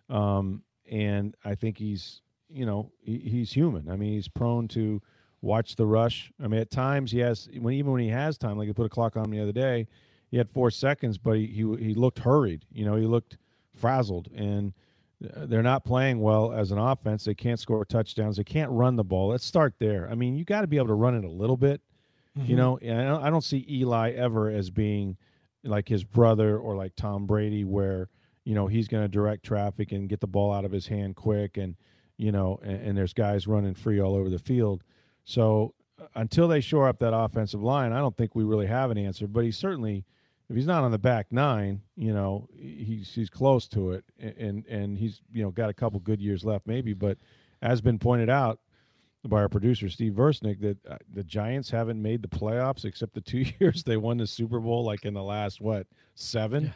um, 0.10 0.64
and 0.90 1.36
I 1.44 1.56
think 1.56 1.78
he's 1.78 2.22
you 2.50 2.66
know 2.66 2.92
he, 3.00 3.20
he's 3.20 3.52
human. 3.52 3.90
I 3.90 3.96
mean, 3.96 4.14
he's 4.14 4.28
prone 4.28 4.68
to 4.70 5.02
watch 5.42 5.76
the 5.76 5.86
rush. 5.86 6.32
I 6.44 6.48
mean, 6.48 6.60
at 6.60 6.72
times 6.72 7.12
he 7.12 7.20
has 7.20 7.50
when 7.60 7.74
even 7.74 7.92
when 7.92 8.02
he 8.02 8.10
has 8.10 8.38
time, 8.38 8.58
like 8.58 8.68
he 8.68 8.74
put 8.74 8.86
a 8.86 8.90
clock 8.90 9.18
on 9.18 9.30
me 9.30 9.38
the 9.38 9.44
other 9.44 9.52
day, 9.52 9.88
he 10.30 10.38
had 10.38 10.50
four 10.50 10.72
seconds, 10.72 11.18
but 11.18 11.38
he 11.38 11.48
he, 11.48 11.76
he 11.78 11.94
looked 11.94 12.20
hurried. 12.20 12.66
You 12.72 12.86
know, 12.86 12.96
he 12.96 13.06
looked 13.06 13.38
frazzled 13.76 14.30
and 14.36 14.74
they're 15.20 15.64
not 15.64 15.84
playing 15.84 16.20
well 16.20 16.52
as 16.52 16.72
an 16.72 16.78
offense. 16.78 17.24
They 17.26 17.34
can't 17.34 17.60
score 17.60 17.84
touchdowns. 17.86 18.38
They 18.38 18.44
can't 18.44 18.70
run 18.72 18.96
the 18.96 19.04
ball. 19.04 19.30
Let's 19.30 19.46
start 19.46 19.74
there. 19.80 20.08
I 20.12 20.16
mean, 20.16 20.36
you 20.36 20.46
got 20.46 20.62
to 20.62 20.68
be 20.68 20.78
able 20.78 20.88
to 20.88 20.94
run 20.94 21.16
it 21.16 21.24
a 21.24 21.30
little 21.30 21.58
bit. 21.58 21.82
Mm-hmm. 22.38 22.50
You 22.50 22.56
know, 22.56 22.78
and 22.82 23.02
I 23.02 23.06
don't, 23.06 23.24
I 23.24 23.30
don't 23.30 23.44
see 23.44 23.66
Eli 23.68 24.12
ever 24.12 24.50
as 24.50 24.70
being 24.70 25.18
like 25.64 25.90
his 25.90 26.04
brother 26.04 26.58
or 26.58 26.76
like 26.76 26.96
Tom 26.96 27.26
Brady, 27.26 27.64
where 27.64 28.10
you 28.44 28.54
know 28.54 28.68
he's 28.68 28.88
going 28.88 29.04
to 29.04 29.08
direct 29.08 29.44
traffic 29.44 29.92
and 29.92 30.08
get 30.08 30.20
the 30.20 30.28
ball 30.28 30.54
out 30.54 30.66
of 30.66 30.72
his 30.72 30.88
hand 30.88 31.16
quick, 31.16 31.58
and 31.58 31.76
you 32.18 32.32
know, 32.32 32.60
and, 32.62 32.90
and 32.90 32.98
there's 32.98 33.14
guys 33.14 33.48
running 33.48 33.74
free 33.74 34.00
all 34.00 34.16
over 34.16 34.30
the 34.30 34.40
field. 34.40 34.84
So 35.28 35.76
uh, 36.02 36.06
until 36.16 36.48
they 36.48 36.62
shore 36.62 36.88
up 36.88 37.00
that 37.00 37.14
offensive 37.14 37.62
line, 37.62 37.92
I 37.92 38.00
don't 38.00 38.16
think 38.16 38.34
we 38.34 38.46
really 38.46 38.66
have 38.66 38.92
an 38.92 38.98
answer. 38.98 39.28
But 39.28 39.44
he's 39.44 39.58
certainly 39.58 40.06
if 40.50 40.56
he's 40.56 40.66
not 40.66 40.84
on 40.84 40.92
the 40.92 40.98
back 40.98 41.28
nine, 41.32 41.82
you 41.98 42.14
know, 42.14 42.48
he's 42.56 43.14
he's 43.14 43.30
close 43.30 43.68
to 43.70 43.92
it, 43.92 44.06
and 44.18 44.66
and 44.68 44.98
he's 44.98 45.22
you 45.32 45.44
know 45.44 45.52
got 45.52 45.70
a 45.70 45.74
couple 45.74 46.00
good 46.00 46.22
years 46.22 46.46
left 46.46 46.66
maybe. 46.66 46.94
But 46.94 47.18
as 47.62 47.82
been 47.82 48.00
pointed 48.00 48.30
out 48.30 48.60
by 49.26 49.42
our 49.42 49.50
producer 49.50 49.90
Steve 49.90 50.14
Versnick, 50.14 50.62
that 50.62 50.78
uh, 50.90 50.98
the 51.14 51.26
Giants 51.26 51.70
haven't 51.70 52.02
made 52.02 52.22
the 52.22 52.30
playoffs 52.30 52.86
except 52.86 53.14
the 53.14 53.22
two 53.22 53.46
years 53.60 53.84
they 53.84 53.98
won 53.98 54.18
the 54.18 54.28
Super 54.28 54.62
Bowl, 54.62 54.86
like 54.86 55.04
in 55.04 55.14
the 55.14 55.24
last 55.24 55.60
what 55.60 55.88
seven 56.16 56.64
yeah. 56.64 56.72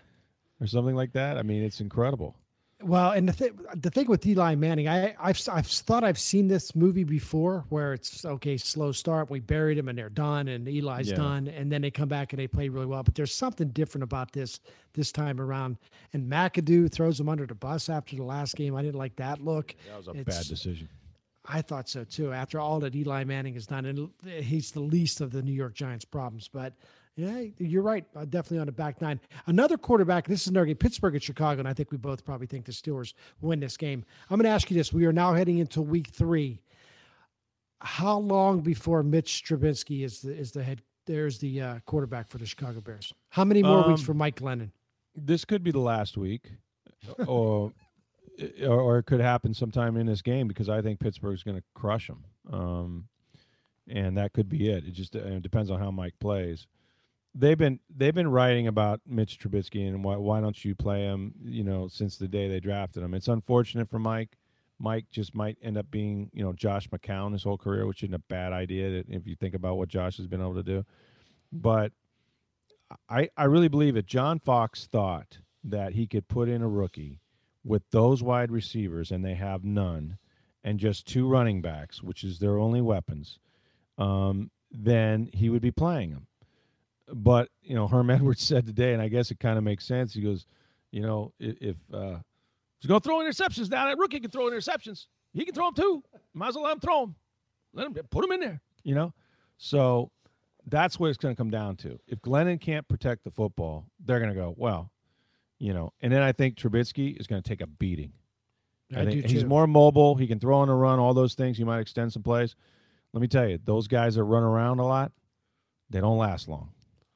or 0.60 0.68
something 0.68 0.96
like 0.96 1.14
that. 1.14 1.38
I 1.38 1.42
mean, 1.44 1.64
it's 1.64 1.80
incredible. 1.80 2.36
Well, 2.84 3.12
and 3.12 3.28
the 3.28 3.34
thing 3.34 3.60
the 3.76 3.90
thing 3.90 4.08
with 4.08 4.26
Eli 4.26 4.56
Manning, 4.56 4.88
I 4.88 5.16
I've 5.20 5.42
I've 5.52 5.68
thought 5.68 6.04
I've 6.04 6.20
seen 6.20 6.48
this 6.48 6.76
movie 6.76 7.04
before 7.04 7.66
where 7.70 7.94
it's 7.94 8.26
okay, 8.26 8.58
slow 8.58 8.92
start, 8.92 9.30
we 9.30 9.40
buried 9.40 9.78
him 9.78 9.88
and 9.88 9.98
they're 9.98 10.10
done, 10.10 10.48
and 10.48 10.68
Eli's 10.68 11.10
yeah. 11.10 11.16
done, 11.16 11.48
and 11.48 11.72
then 11.72 11.82
they 11.82 11.92
come 11.92 12.10
back 12.10 12.34
and 12.34 12.40
they 12.40 12.48
play 12.48 12.70
really 12.70 12.86
well. 12.86 13.04
But 13.04 13.16
there's 13.16 13.34
something 13.34 13.70
different 13.70 14.04
about 14.04 14.32
this 14.32 14.60
this 14.94 15.12
time 15.12 15.40
around. 15.40 15.78
And 16.14 16.32
McAdoo 16.32 16.92
throws 16.92 17.20
him 17.20 17.30
under 17.30 17.46
the 17.46 17.56
bus 17.56 17.90
after 17.90 18.16
the 18.16 18.24
last 18.24 18.56
game. 18.56 18.76
I 18.76 18.82
didn't 18.82 19.00
like 19.00 19.16
that 19.18 19.42
look. 19.42 19.76
That 19.88 19.98
was 19.98 20.08
a 20.08 20.12
it's, 20.12 20.38
bad 20.38 20.46
decision. 20.48 20.90
I 21.46 21.62
thought 21.62 21.90
so 21.90 22.04
too. 22.04 22.34
After 22.34 22.60
all 22.60 22.80
that 22.82 22.96
Eli 22.96 23.24
Manning 23.24 23.56
has 23.56 23.66
done, 23.66 23.86
and 23.86 24.10
he's 24.44 24.72
the 24.72 24.80
least 24.80 25.22
of 25.22 25.32
the 25.32 25.42
New 25.42 25.54
York 25.54 25.74
Giants' 25.74 26.06
problems, 26.06 26.48
but 26.48 26.74
yeah, 27.16 27.44
you're 27.58 27.84
right. 27.84 28.06
Uh, 28.16 28.26
definitely 28.26 28.60
on 28.60 28.68
the 28.68 28.72
back 28.72 29.02
nine. 29.02 29.20
Another 29.48 29.78
quarterback. 29.78 30.28
This 30.28 30.42
is 30.42 30.48
another 30.48 30.68
game. 30.68 30.78
Pittsburgh 30.78 31.16
at 31.16 31.24
Chicago, 31.24 31.60
and 31.60 31.68
I 31.68 31.74
think 31.74 31.92
we 31.92 31.98
both 31.98 32.24
probably 32.24 32.48
think 32.48 32.66
the 32.66 32.72
Steelers 32.72 33.14
win 33.42 33.60
this 33.60 33.76
game. 33.76 34.06
I'm 34.30 34.38
going 34.38 34.46
to 34.46 34.50
ask 34.50 34.72
you 34.72 34.78
this: 34.78 34.94
We 34.94 35.06
are 35.06 35.14
now 35.14 35.34
heading 35.34 35.58
into 35.58 35.82
Week 35.82 36.08
Three. 36.08 36.62
How 37.82 38.18
long 38.18 38.62
before 38.62 39.04
Mitch 39.04 39.44
Trubisky 39.46 40.04
is 40.04 40.22
the 40.22 40.34
is 40.36 40.52
the 40.52 40.64
head? 40.64 40.82
There's 41.06 41.40
the 41.40 41.62
uh, 41.62 41.80
quarterback 41.86 42.30
for 42.30 42.38
the 42.38 42.46
Chicago 42.46 42.80
Bears. 42.80 43.12
How 43.30 43.44
many 43.44 43.62
more 43.62 43.84
um, 43.84 43.92
weeks 43.92 44.02
for 44.02 44.14
Mike 44.14 44.40
Glennon? 44.40 44.70
This 45.16 45.44
could 45.44 45.64
be 45.64 45.72
the 45.72 45.80
last 45.80 46.16
week, 46.16 46.52
or, 47.28 47.74
or 48.66 49.00
it 49.00 49.04
could 49.04 49.20
happen 49.20 49.54
sometime 49.54 49.98
in 49.98 50.06
this 50.06 50.22
game 50.22 50.48
because 50.48 50.70
I 50.70 50.82
think 50.82 51.00
Pittsburgh's 51.00 51.44
going 51.44 51.58
to 51.58 51.64
crush 51.74 52.08
them. 52.08 52.24
Um, 52.52 53.08
and 53.88 54.18
that 54.18 54.32
could 54.32 54.48
be 54.48 54.70
it. 54.70 54.86
It 54.86 54.92
just 54.92 55.16
uh, 55.16 55.20
it 55.20 55.42
depends 55.42 55.70
on 55.70 55.80
how 55.80 55.92
Mike 55.92 56.14
plays 56.20 56.68
they've 57.34 57.58
been 57.58 57.80
they've 57.96 58.14
been 58.14 58.30
writing 58.30 58.68
about 58.68 59.02
Mitch 59.08 59.40
Trubisky 59.40 59.88
and 59.88 60.04
why 60.04 60.18
why 60.18 60.42
don't 60.42 60.64
you 60.64 60.76
play 60.76 61.02
him? 61.02 61.34
You 61.44 61.64
know, 61.64 61.88
since 61.88 62.18
the 62.18 62.28
day 62.28 62.48
they 62.48 62.60
drafted 62.60 63.04
him. 63.04 63.14
It's 63.14 63.28
unfortunate 63.28 63.90
for 63.90 64.00
Mike. 64.00 64.38
Mike 64.80 65.06
just 65.12 65.36
might 65.36 65.58
end 65.62 65.78
up 65.78 65.90
being 65.92 66.30
you 66.34 66.44
know 66.44 66.54
Josh 66.54 66.90
McCown 66.90 67.34
his 67.34 67.44
whole 67.44 67.58
career, 67.58 67.86
which 67.86 68.04
isn't 68.04 68.14
a 68.14 68.20
bad 68.20 68.54
idea 68.54 69.04
if 69.08 69.28
you 69.28 69.36
think 69.36 69.54
about 69.54 69.78
what 69.78 69.90
Josh 69.90 70.18
has 70.18 70.28
been 70.28 70.42
able 70.42 70.56
to 70.56 70.64
do. 70.64 70.86
But 71.52 71.92
I 73.10 73.30
I 73.38 73.46
really 73.46 73.70
believe 73.70 73.94
that 73.94 74.08
John 74.08 74.40
Fox 74.40 74.88
thought 74.88 75.40
that 75.64 75.94
he 75.94 76.08
could 76.08 76.28
put 76.28 76.50
in 76.50 76.62
a 76.62 76.68
rookie 76.68 77.22
with 77.64 77.84
those 77.92 78.24
wide 78.24 78.52
receivers, 78.52 79.12
and 79.12 79.24
they 79.24 79.36
have 79.36 79.64
none, 79.64 80.18
and 80.64 80.80
just 80.80 81.08
two 81.08 81.28
running 81.28 81.62
backs, 81.62 82.02
which 82.02 82.24
is 82.24 82.40
their 82.40 82.58
only 82.58 82.82
weapons. 82.82 83.38
Um, 84.00 84.50
then 84.72 85.30
he 85.34 85.50
would 85.50 85.62
be 85.62 85.70
playing 85.70 86.10
him 86.10 86.28
but 87.14 87.50
you 87.62 87.76
know, 87.76 87.88
Herm 87.88 88.10
Edwards 88.12 88.42
said 88.42 88.66
today, 88.66 88.94
and 88.94 89.02
I 89.02 89.08
guess 89.08 89.32
it 89.32 89.40
kind 89.40 89.58
of 89.58 89.64
makes 89.64 89.86
sense. 89.86 90.14
He 90.14 90.22
goes, 90.22 90.46
you 90.92 91.02
know, 91.02 91.34
if, 91.40 91.58
if 91.62 91.76
uh, 91.94 92.18
he's 92.80 92.88
going 92.88 93.02
to 93.02 93.08
throw 93.08 93.20
interceptions 93.20 93.70
now, 93.70 93.86
that 93.86 93.98
rookie 93.98 94.20
can 94.20 94.32
throw 94.32 94.50
interceptions. 94.50 95.08
He 95.34 95.46
can 95.46 95.54
throw 95.54 95.66
them 95.66 95.76
too. 95.76 96.04
Might 96.34 96.50
as 96.50 96.56
well 96.56 96.66
let 96.66 96.74
him 96.74 96.80
throw 96.80 97.02
them. 97.02 97.16
Let 97.74 97.88
him 97.88 97.94
put 98.10 98.22
them 98.22 98.32
in 98.34 98.40
there. 98.42 98.62
You 98.84 98.96
know, 98.96 99.14
so 99.58 100.12
that's 100.68 101.00
what 101.00 101.10
it's 101.10 101.18
going 101.18 101.36
to 101.36 101.38
come 101.38 101.50
down 101.52 101.76
to. 101.78 102.00
If 102.08 102.22
Glennon 102.22 102.60
can't 102.60 102.88
protect 102.88 103.24
the 103.24 103.32
football, 103.32 103.86
they're 104.04 104.20
going 104.20 104.34
to 104.34 104.36
go 104.36 104.54
well, 104.58 104.92
you 105.60 105.74
know. 105.74 105.94
And 106.02 106.12
then 106.12 106.22
I 106.22 106.32
think 106.32 106.56
Trubisky 106.56 107.20
is 107.20 107.28
going 107.28 107.42
to 107.42 107.48
take 107.48 107.62
a 107.62 107.68
beating. 107.68 108.14
I, 108.94 109.02
I 109.02 109.06
think 109.06 109.26
he's 109.26 109.46
more 109.46 109.68
mobile. 109.68 110.16
He 110.16 110.28
can 110.28 110.40
throw 110.40 110.58
on 110.58 110.68
a 110.70 110.76
run, 110.76 111.00
all 111.00 111.14
those 111.14 111.34
things. 111.34 111.58
He 111.58 111.64
might 111.64 111.80
extend 111.80 112.12
some 112.12 112.24
plays. 112.24 112.56
Let 113.14 113.22
me 113.22 113.28
tell 113.28 113.48
you, 113.48 113.60
those 113.64 113.88
guys 113.88 114.16
that 114.16 114.24
run 114.24 114.44
around 114.44 114.80
a 114.80 114.86
lot, 114.86 115.12
they 115.90 116.02
don't 116.02 116.18
last 116.18 116.50
long. 116.50 116.72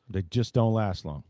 They 0.09 0.21
just 0.23 0.53
don't 0.53 0.73
last 0.73 1.05
long. 1.05 1.23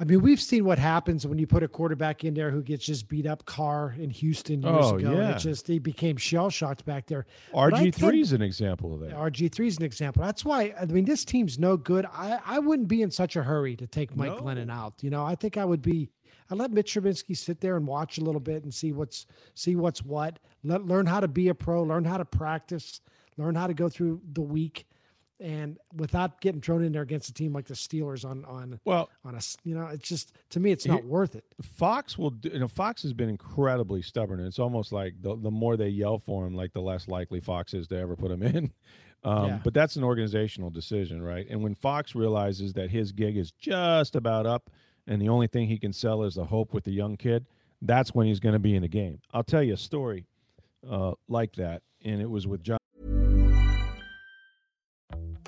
I 0.00 0.04
mean, 0.04 0.22
we've 0.22 0.40
seen 0.40 0.64
what 0.64 0.78
happens 0.78 1.26
when 1.26 1.38
you 1.38 1.46
put 1.48 1.64
a 1.64 1.68
quarterback 1.68 2.22
in 2.22 2.32
there 2.32 2.52
who 2.52 2.62
gets 2.62 2.86
just 2.86 3.08
beat 3.08 3.26
up. 3.26 3.44
Carr 3.46 3.96
in 3.98 4.10
Houston 4.10 4.62
years 4.62 4.76
oh, 4.78 4.96
ago, 4.96 5.12
yeah. 5.12 5.34
it 5.34 5.38
just 5.38 5.66
he 5.66 5.80
became 5.80 6.16
shell 6.16 6.50
shocked 6.50 6.84
back 6.84 7.06
there. 7.06 7.26
RG 7.52 7.94
three 7.96 8.20
is 8.20 8.32
an 8.32 8.40
example 8.40 8.94
of 8.94 9.00
that. 9.00 9.10
RG 9.10 9.50
three 9.50 9.66
is 9.66 9.76
an 9.76 9.82
example. 9.82 10.22
That's 10.22 10.44
why 10.44 10.72
I 10.80 10.84
mean 10.86 11.04
this 11.04 11.24
team's 11.24 11.58
no 11.58 11.76
good. 11.76 12.06
I 12.12 12.38
I 12.46 12.60
wouldn't 12.60 12.86
be 12.86 13.02
in 13.02 13.10
such 13.10 13.34
a 13.34 13.42
hurry 13.42 13.74
to 13.74 13.88
take 13.88 14.14
Mike 14.14 14.36
no. 14.36 14.42
Glennon 14.42 14.70
out. 14.70 14.94
You 15.02 15.10
know, 15.10 15.24
I 15.24 15.34
think 15.34 15.56
I 15.56 15.64
would 15.64 15.82
be. 15.82 16.08
I 16.50 16.54
let 16.54 16.70
Mitch 16.70 16.94
Trubisky 16.94 17.36
sit 17.36 17.60
there 17.60 17.76
and 17.76 17.86
watch 17.86 18.18
a 18.18 18.22
little 18.22 18.40
bit 18.40 18.62
and 18.62 18.72
see 18.72 18.92
what's 18.92 19.26
see 19.54 19.74
what's 19.74 20.04
what. 20.04 20.38
Let, 20.62 20.86
learn 20.86 21.06
how 21.06 21.18
to 21.18 21.28
be 21.28 21.48
a 21.48 21.54
pro. 21.54 21.82
Learn 21.82 22.04
how 22.04 22.18
to 22.18 22.24
practice. 22.24 23.00
Learn 23.36 23.56
how 23.56 23.66
to 23.66 23.74
go 23.74 23.88
through 23.88 24.20
the 24.32 24.42
week 24.42 24.86
and 25.40 25.78
without 25.94 26.40
getting 26.40 26.60
thrown 26.60 26.82
in 26.82 26.92
there 26.92 27.02
against 27.02 27.28
a 27.28 27.34
team 27.34 27.52
like 27.52 27.66
the 27.66 27.74
Steelers 27.74 28.24
on 28.28 28.44
on 28.44 28.80
well 28.84 29.08
on 29.24 29.34
a 29.34 29.40
you 29.64 29.74
know 29.74 29.86
it's 29.86 30.08
just 30.08 30.32
to 30.50 30.60
me 30.60 30.72
it's 30.72 30.86
not 30.86 31.04
worth 31.04 31.34
it. 31.34 31.44
Fox 31.62 32.18
will 32.18 32.30
do, 32.30 32.48
you 32.48 32.58
know 32.58 32.68
Fox 32.68 33.02
has 33.02 33.12
been 33.12 33.28
incredibly 33.28 34.02
stubborn. 34.02 34.40
It's 34.40 34.58
almost 34.58 34.92
like 34.92 35.14
the 35.20 35.36
the 35.36 35.50
more 35.50 35.76
they 35.76 35.88
yell 35.88 36.18
for 36.18 36.46
him, 36.46 36.54
like 36.54 36.72
the 36.72 36.82
less 36.82 37.08
likely 37.08 37.40
Fox 37.40 37.74
is 37.74 37.86
to 37.88 37.98
ever 37.98 38.16
put 38.16 38.30
him 38.30 38.42
in. 38.56 38.72
Um, 39.24 39.46
yeah. 39.46 39.58
But 39.64 39.74
that's 39.74 39.96
an 39.96 40.04
organizational 40.04 40.70
decision, 40.70 41.22
right? 41.22 41.46
And 41.50 41.62
when 41.62 41.74
Fox 41.74 42.14
realizes 42.14 42.72
that 42.74 42.90
his 42.90 43.12
gig 43.12 43.36
is 43.36 43.50
just 43.50 44.14
about 44.14 44.46
up, 44.46 44.70
and 45.06 45.20
the 45.20 45.28
only 45.28 45.46
thing 45.48 45.66
he 45.66 45.78
can 45.78 45.92
sell 45.92 46.22
is 46.22 46.34
the 46.34 46.44
hope 46.44 46.72
with 46.72 46.84
the 46.84 46.92
young 46.92 47.16
kid, 47.16 47.46
that's 47.82 48.14
when 48.14 48.26
he's 48.26 48.40
going 48.40 48.52
to 48.52 48.60
be 48.60 48.76
in 48.76 48.82
the 48.82 48.88
game. 48.88 49.20
I'll 49.32 49.42
tell 49.42 49.62
you 49.62 49.74
a 49.74 49.78
story 49.78 50.26
uh, 50.88 51.12
like 51.28 51.54
that, 51.56 51.82
and 52.04 52.20
it 52.20 52.30
was 52.30 52.46
with 52.46 52.62
John. 52.62 52.77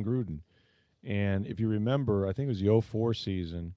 Gruden. 0.00 0.40
And 1.04 1.46
if 1.46 1.60
you 1.60 1.68
remember, 1.68 2.26
I 2.26 2.32
think 2.32 2.46
it 2.46 2.48
was 2.48 2.60
the 2.60 2.80
04 2.80 3.14
season, 3.14 3.74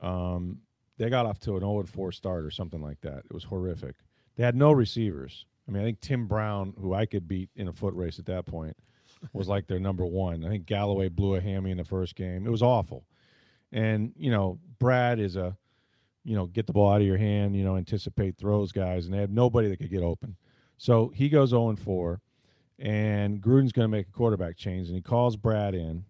um, 0.00 0.58
they 0.98 1.08
got 1.08 1.26
off 1.26 1.38
to 1.40 1.56
an 1.56 1.60
0 1.60 1.84
4 1.84 2.12
start 2.12 2.44
or 2.44 2.50
something 2.50 2.82
like 2.82 3.00
that. 3.00 3.18
It 3.24 3.32
was 3.32 3.44
horrific. 3.44 3.96
They 4.36 4.44
had 4.44 4.56
no 4.56 4.72
receivers. 4.72 5.46
I 5.66 5.70
mean, 5.70 5.82
I 5.82 5.86
think 5.86 6.00
Tim 6.00 6.26
Brown, 6.26 6.74
who 6.80 6.94
I 6.94 7.06
could 7.06 7.28
beat 7.28 7.50
in 7.56 7.68
a 7.68 7.72
foot 7.72 7.94
race 7.94 8.18
at 8.18 8.26
that 8.26 8.46
point, 8.46 8.76
was 9.32 9.48
like 9.48 9.66
their 9.66 9.78
number 9.78 10.04
one. 10.04 10.44
I 10.44 10.48
think 10.48 10.66
Galloway 10.66 11.08
blew 11.08 11.36
a 11.36 11.40
hammy 11.40 11.70
in 11.70 11.76
the 11.76 11.84
first 11.84 12.16
game. 12.16 12.46
It 12.46 12.50
was 12.50 12.62
awful. 12.62 13.04
And, 13.70 14.12
you 14.16 14.30
know, 14.30 14.58
Brad 14.78 15.18
is 15.18 15.36
a, 15.36 15.56
you 16.24 16.36
know, 16.36 16.46
get 16.46 16.66
the 16.66 16.72
ball 16.72 16.92
out 16.92 17.00
of 17.00 17.06
your 17.06 17.16
hand, 17.16 17.56
you 17.56 17.64
know, 17.64 17.76
anticipate 17.76 18.36
throws 18.36 18.72
guys, 18.72 19.06
and 19.06 19.14
they 19.14 19.18
had 19.18 19.32
nobody 19.32 19.68
that 19.68 19.78
could 19.78 19.90
get 19.90 20.02
open. 20.02 20.36
So 20.78 21.12
he 21.14 21.28
goes 21.28 21.50
0 21.50 21.76
4, 21.76 22.20
and 22.82 23.40
Gruden's 23.40 23.70
going 23.70 23.84
to 23.84 23.96
make 23.96 24.08
a 24.08 24.12
quarterback 24.12 24.56
change, 24.56 24.88
and 24.88 24.96
he 24.96 25.00
calls 25.00 25.36
Brad 25.36 25.74
in, 25.74 26.04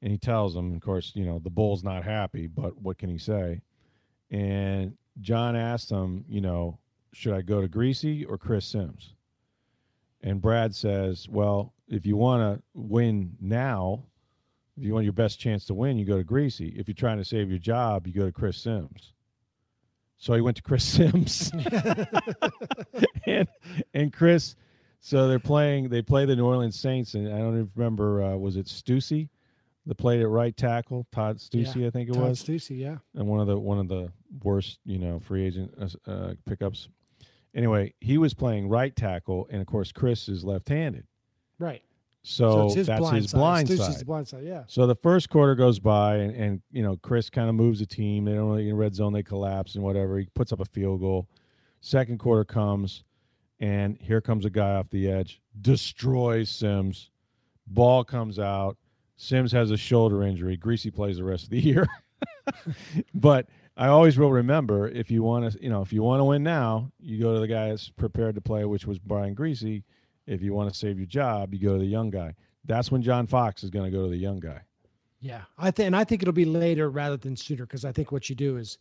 and 0.00 0.12
he 0.12 0.16
tells 0.16 0.54
him, 0.54 0.72
of 0.74 0.80
course, 0.80 1.10
you 1.16 1.26
know, 1.26 1.40
the 1.40 1.50
Bull's 1.50 1.82
not 1.82 2.04
happy, 2.04 2.46
but 2.46 2.80
what 2.80 2.96
can 2.96 3.10
he 3.10 3.18
say? 3.18 3.60
And 4.30 4.96
John 5.20 5.56
asked 5.56 5.90
him, 5.90 6.24
you 6.28 6.40
know, 6.40 6.78
should 7.12 7.34
I 7.34 7.42
go 7.42 7.60
to 7.60 7.68
Griese 7.68 8.24
or 8.28 8.38
Chris 8.38 8.66
Sims? 8.66 9.14
And 10.22 10.40
Brad 10.40 10.74
says, 10.74 11.28
well, 11.28 11.74
if 11.88 12.06
you 12.06 12.16
want 12.16 12.42
to 12.42 12.62
win 12.74 13.36
now, 13.40 14.04
if 14.76 14.84
you 14.84 14.94
want 14.94 15.04
your 15.04 15.12
best 15.12 15.40
chance 15.40 15.64
to 15.66 15.74
win, 15.74 15.98
you 15.98 16.04
go 16.04 16.18
to 16.18 16.24
Griese. 16.24 16.78
If 16.78 16.86
you're 16.86 16.94
trying 16.94 17.18
to 17.18 17.24
save 17.24 17.50
your 17.50 17.58
job, 17.58 18.06
you 18.06 18.12
go 18.12 18.26
to 18.26 18.32
Chris 18.32 18.58
Sims. 18.58 19.12
So 20.18 20.34
he 20.34 20.40
went 20.40 20.56
to 20.56 20.62
Chris 20.62 20.84
Sims, 20.84 21.50
and 23.26 23.48
and 23.92 24.12
Chris. 24.12 24.54
So 25.06 25.28
they're 25.28 25.38
playing. 25.38 25.88
They 25.88 26.02
play 26.02 26.24
the 26.24 26.34
New 26.34 26.44
Orleans 26.44 26.76
Saints, 26.76 27.14
and 27.14 27.32
I 27.32 27.38
don't 27.38 27.54
even 27.54 27.70
remember. 27.76 28.24
Uh, 28.24 28.36
was 28.36 28.56
it 28.56 28.66
Steussie 28.66 29.28
that 29.86 29.94
played 29.94 30.20
at 30.20 30.28
right 30.28 30.56
tackle? 30.56 31.06
Todd 31.12 31.36
Steussie, 31.36 31.82
Yeah, 31.82 31.86
I 31.86 31.90
think 31.90 32.08
it 32.08 32.16
was. 32.16 32.18
Todd 32.18 32.28
was 32.30 32.42
Steussie, 32.42 32.80
yeah. 32.80 32.96
and 33.14 33.28
one 33.28 33.38
of 33.38 33.46
the 33.46 33.56
one 33.56 33.78
of 33.78 33.86
the 33.86 34.10
worst, 34.42 34.80
you 34.84 34.98
know, 34.98 35.20
free 35.20 35.46
agent 35.46 35.72
uh, 35.80 36.10
uh, 36.10 36.34
pickups. 36.44 36.88
Anyway, 37.54 37.94
he 38.00 38.18
was 38.18 38.34
playing 38.34 38.68
right 38.68 38.96
tackle, 38.96 39.46
and 39.48 39.60
of 39.60 39.68
course, 39.68 39.92
Chris 39.92 40.28
is 40.28 40.42
left-handed, 40.42 41.06
Right. 41.60 41.82
so, 42.24 42.66
it's 42.66 42.74
his 42.74 42.88
that's 42.88 42.98
blind 42.98 43.16
his 43.18 43.30
side. 43.30 43.38
blind 43.38 43.68
side. 43.68 44.06
blind 44.06 44.26
side, 44.26 44.42
yeah. 44.42 44.64
So 44.66 44.88
the 44.88 44.96
first 44.96 45.30
quarter 45.30 45.54
goes 45.54 45.78
by, 45.78 46.16
and, 46.16 46.34
and 46.34 46.62
you 46.72 46.82
know, 46.82 46.96
Chris 46.96 47.30
kind 47.30 47.48
of 47.48 47.54
moves 47.54 47.78
the 47.78 47.86
team. 47.86 48.24
They 48.24 48.34
don't 48.34 48.48
really 48.50 48.68
in 48.68 48.76
red 48.76 48.96
zone, 48.96 49.12
they 49.12 49.22
collapse 49.22 49.76
and 49.76 49.84
whatever. 49.84 50.18
He 50.18 50.26
puts 50.34 50.52
up 50.52 50.58
a 50.58 50.64
field 50.64 50.98
goal. 50.98 51.28
Second 51.80 52.18
quarter 52.18 52.44
comes, 52.44 53.04
and 53.60 53.96
here 54.00 54.20
comes 54.20 54.44
a 54.44 54.50
guy 54.50 54.74
off 54.74 54.90
the 54.90 55.10
edge, 55.10 55.40
destroys 55.60 56.50
Sims. 56.50 57.10
Ball 57.66 58.04
comes 58.04 58.38
out. 58.38 58.76
Sims 59.16 59.50
has 59.52 59.70
a 59.70 59.76
shoulder 59.76 60.22
injury. 60.22 60.58
Griese 60.58 60.94
plays 60.94 61.16
the 61.16 61.24
rest 61.24 61.44
of 61.44 61.50
the 61.50 61.60
year. 61.60 61.86
but 63.14 63.48
I 63.76 63.88
always 63.88 64.18
will 64.18 64.30
remember 64.30 64.88
if 64.88 65.10
you 65.10 65.22
want 65.22 65.52
to, 65.52 65.62
you 65.62 65.68
know, 65.68 65.82
if 65.82 65.92
you 65.92 66.02
want 66.02 66.20
to 66.20 66.24
win 66.24 66.42
now, 66.42 66.90
you 67.00 67.20
go 67.20 67.34
to 67.34 67.40
the 67.40 67.48
guy 67.48 67.68
that's 67.68 67.88
prepared 67.88 68.34
to 68.36 68.40
play, 68.40 68.64
which 68.64 68.86
was 68.86 68.98
Brian 68.98 69.34
Griese. 69.34 69.82
If 70.26 70.42
you 70.42 70.54
want 70.54 70.70
to 70.70 70.76
save 70.76 70.98
your 70.98 71.06
job, 71.06 71.54
you 71.54 71.60
go 71.60 71.74
to 71.74 71.78
the 71.78 71.86
young 71.86 72.10
guy. 72.10 72.34
That's 72.64 72.90
when 72.90 73.02
John 73.02 73.26
Fox 73.26 73.62
is 73.62 73.70
going 73.70 73.84
to 73.84 73.96
go 73.96 74.04
to 74.04 74.10
the 74.10 74.16
young 74.16 74.40
guy. 74.40 74.60
Yeah, 75.20 75.42
I 75.56 75.70
think, 75.70 75.86
and 75.86 75.96
I 75.96 76.04
think 76.04 76.22
it'll 76.22 76.34
be 76.34 76.44
later 76.44 76.90
rather 76.90 77.16
than 77.16 77.36
sooner 77.36 77.64
because 77.64 77.84
I 77.84 77.92
think 77.92 78.12
what 78.12 78.28
you 78.28 78.36
do 78.36 78.56
is, 78.56 78.78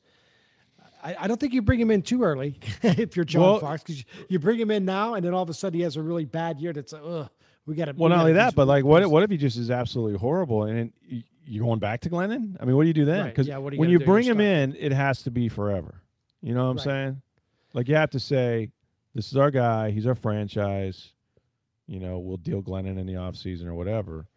I, 1.05 1.15
I 1.21 1.27
don't 1.27 1.39
think 1.39 1.53
you 1.53 1.61
bring 1.61 1.79
him 1.79 1.91
in 1.91 2.01
too 2.01 2.23
early 2.23 2.59
if 2.83 3.15
you're 3.15 3.25
John 3.25 3.41
Well- 3.41 3.59
Fox 3.59 3.83
because 3.83 3.99
you, 3.99 4.05
you 4.29 4.39
bring 4.39 4.59
him 4.59 4.71
in 4.71 4.85
now 4.85 5.13
and 5.13 5.23
then 5.25 5.33
all 5.33 5.43
of 5.43 5.49
a 5.49 5.53
sudden 5.53 5.77
he 5.77 5.83
has 5.83 5.95
a 5.97 6.01
really 6.01 6.25
bad 6.25 6.59
year. 6.59 6.73
That's 6.73 6.93
like, 6.93 7.03
ugh, 7.05 7.29
we 7.65 7.75
got 7.75 7.85
to. 7.85 7.93
Well, 7.95 8.09
not 8.09 8.19
only 8.19 8.33
that, 8.33 8.55
but 8.55 8.67
like, 8.67 8.83
what 8.83 9.03
if- 9.03 9.09
what 9.09 9.23
if 9.23 9.29
he 9.29 9.37
just 9.37 9.57
is 9.57 9.69
absolutely 9.71 10.17
horrible 10.17 10.63
and 10.63 10.91
you're 11.45 11.63
going 11.65 11.79
back 11.79 12.01
to 12.01 12.09
Glennon? 12.09 12.57
I 12.59 12.65
mean, 12.65 12.75
what 12.75 12.83
do 12.83 12.87
you 12.87 12.93
do 12.93 13.05
then? 13.05 13.21
Right, 13.25 13.27
Because 13.29 13.47
yeah, 13.47 13.57
you 13.57 13.61
when 13.61 13.73
you 13.89 13.99
do? 13.99 14.03
You're 14.03 14.11
bring 14.13 14.25
him 14.25 14.37
stuck. 14.37 14.45
in, 14.45 14.75
it 14.79 14.91
has 14.91 15.21
to 15.23 15.31
be 15.31 15.47
forever. 15.47 16.01
You 16.41 16.53
know 16.55 16.63
what 16.65 16.71
I'm 16.71 16.77
Right. 16.77 16.83
saying? 16.83 17.21
Like 17.73 17.87
you 17.87 17.95
have 17.95 18.09
to 18.11 18.19
say, 18.19 18.69
this 19.13 19.29
is 19.31 19.37
our 19.37 19.51
guy. 19.51 19.91
He's 19.91 20.07
our 20.07 20.15
franchise. 20.15 21.11
You 21.87 21.99
know, 21.99 22.17
we'll 22.19 22.37
deal 22.37 22.63
Glennon 22.63 22.97
in 22.99 23.05
the 23.05 23.13
offseason 23.13 23.65
or 23.65 23.75
whatever. 23.75 24.27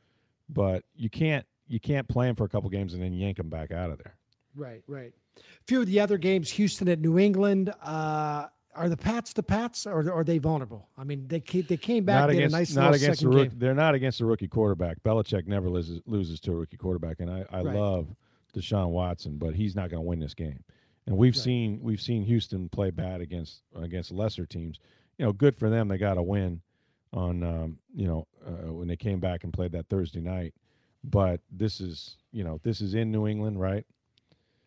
But 0.51 0.85
you 0.95 1.09
can't 1.11 1.47
you 1.67 1.79
can't 1.81 2.09
play 2.09 2.29
him 2.29 2.35
for 2.37 2.45
a 2.45 2.49
couple 2.49 2.69
games 2.71 2.95
and 2.95 3.03
then 3.03 3.13
yank 3.13 3.39
him 3.39 3.49
back 3.51 3.71
out 3.71 3.91
of 3.91 3.99
there. 3.99 4.17
Right, 4.57 4.83
right. 4.87 5.13
A 5.39 5.65
few 5.67 5.81
of 5.81 5.87
the 5.87 6.01
other 6.01 6.19
games, 6.19 6.51
Houston 6.53 6.89
at 6.89 7.01
New 7.01 7.19
England. 7.19 7.73
Uh, 7.83 8.47
are 8.75 8.89
the 8.89 8.97
Pats 8.97 9.33
the 9.33 9.43
Pats, 9.43 9.87
or 9.87 10.13
are 10.13 10.23
they 10.23 10.39
vulnerable? 10.39 10.89
I 10.97 11.03
mean, 11.05 11.27
they 11.27 11.41
they 11.41 11.77
came 11.77 12.05
back 12.05 12.15
not 12.15 12.31
against 12.31 12.55
a 12.55 12.59
nice 12.59 12.75
not 12.77 12.95
against 12.95 13.21
the 13.21 13.27
second 13.27 13.29
rookie, 13.31 13.49
game. 13.51 13.59
they're 13.59 13.75
not 13.75 13.95
against 13.95 14.21
a 14.21 14.25
rookie 14.27 14.47
quarterback. 14.49 15.03
Belichick 15.03 15.47
never 15.47 15.69
loses 15.69 16.01
loses 16.07 16.39
to 16.41 16.53
a 16.53 16.55
rookie 16.55 16.77
quarterback, 16.77 17.19
and 17.21 17.31
I, 17.31 17.45
I 17.51 17.63
Right. 17.63 17.75
love 17.75 18.15
Deshaun 18.55 18.91
Watson, 18.91 19.37
but 19.37 19.55
he's 19.55 19.75
not 19.75 19.91
going 19.91 20.03
to 20.03 20.07
win 20.09 20.21
this 20.21 20.35
game. 20.35 20.63
And 21.07 21.17
we've 21.17 21.35
Right. 21.35 21.43
seen 21.43 21.81
we've 21.83 22.01
seen 22.01 22.23
Houston 22.23 22.69
play 22.69 22.91
bad 22.91 23.21
against 23.21 23.63
against 23.75 24.13
lesser 24.13 24.47
teams. 24.47 24.79
You 25.19 25.27
know, 25.27 25.33
good 25.33 25.57
for 25.57 25.69
them. 25.71 25.89
They 25.89 25.99
got 25.99 26.19
a 26.19 26.23
win 26.23 26.61
on 27.13 27.43
um, 27.43 27.79
you 27.95 28.07
know 28.07 28.27
uh, 28.47 28.73
when 28.73 28.87
they 28.87 28.97
came 28.97 29.19
back 29.19 29.43
and 29.43 29.53
played 29.53 29.73
that 29.73 29.89
Thursday 29.89 30.21
night. 30.21 30.55
But 31.03 31.41
this 31.51 31.81
is 31.81 32.17
you 32.31 32.45
know 32.45 32.61
this 32.63 32.81
is 32.81 32.95
in 32.95 33.11
New 33.11 33.27
England, 33.27 33.59
right? 33.61 33.85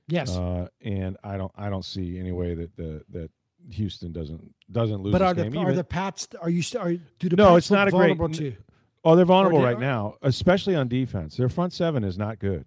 Yes, 0.08 0.36
Uh, 0.36 0.68
and 0.82 1.18
I 1.24 1.38
don't 1.38 1.52
I 1.56 1.70
don't 1.70 1.86
see 1.86 2.18
any 2.20 2.32
way 2.32 2.54
that 2.56 2.76
the 2.76 3.04
that 3.10 3.30
Houston 3.72 4.12
doesn't 4.12 4.54
doesn't 4.72 5.02
lose 5.02 5.12
but 5.12 5.20
this 5.20 5.28
are 5.28 5.34
the 5.34 5.44
game. 5.50 5.58
are 5.60 5.64
even- 5.64 5.76
the 5.76 5.84
Pats? 5.84 6.28
Are 6.42 6.50
you 6.50 6.64
are 6.80 6.94
do 7.20 7.30
the 7.30 7.36
No, 7.36 7.50
Pats 7.54 7.58
it's 7.66 7.72
not 7.72 7.88
a 7.88 7.92
great- 7.92 8.18
vulnerable 8.18 8.30
too? 8.30 8.56
Oh, 9.04 9.16
they're 9.16 9.26
vulnerable 9.26 9.60
they 9.60 9.66
right 9.66 9.78
are? 9.78 9.80
now, 9.80 10.16
especially 10.22 10.76
on 10.76 10.88
defense. 10.88 11.36
Their 11.38 11.50
front 11.50 11.74
seven 11.74 12.04
is 12.04 12.18
not 12.18 12.40
good. 12.40 12.66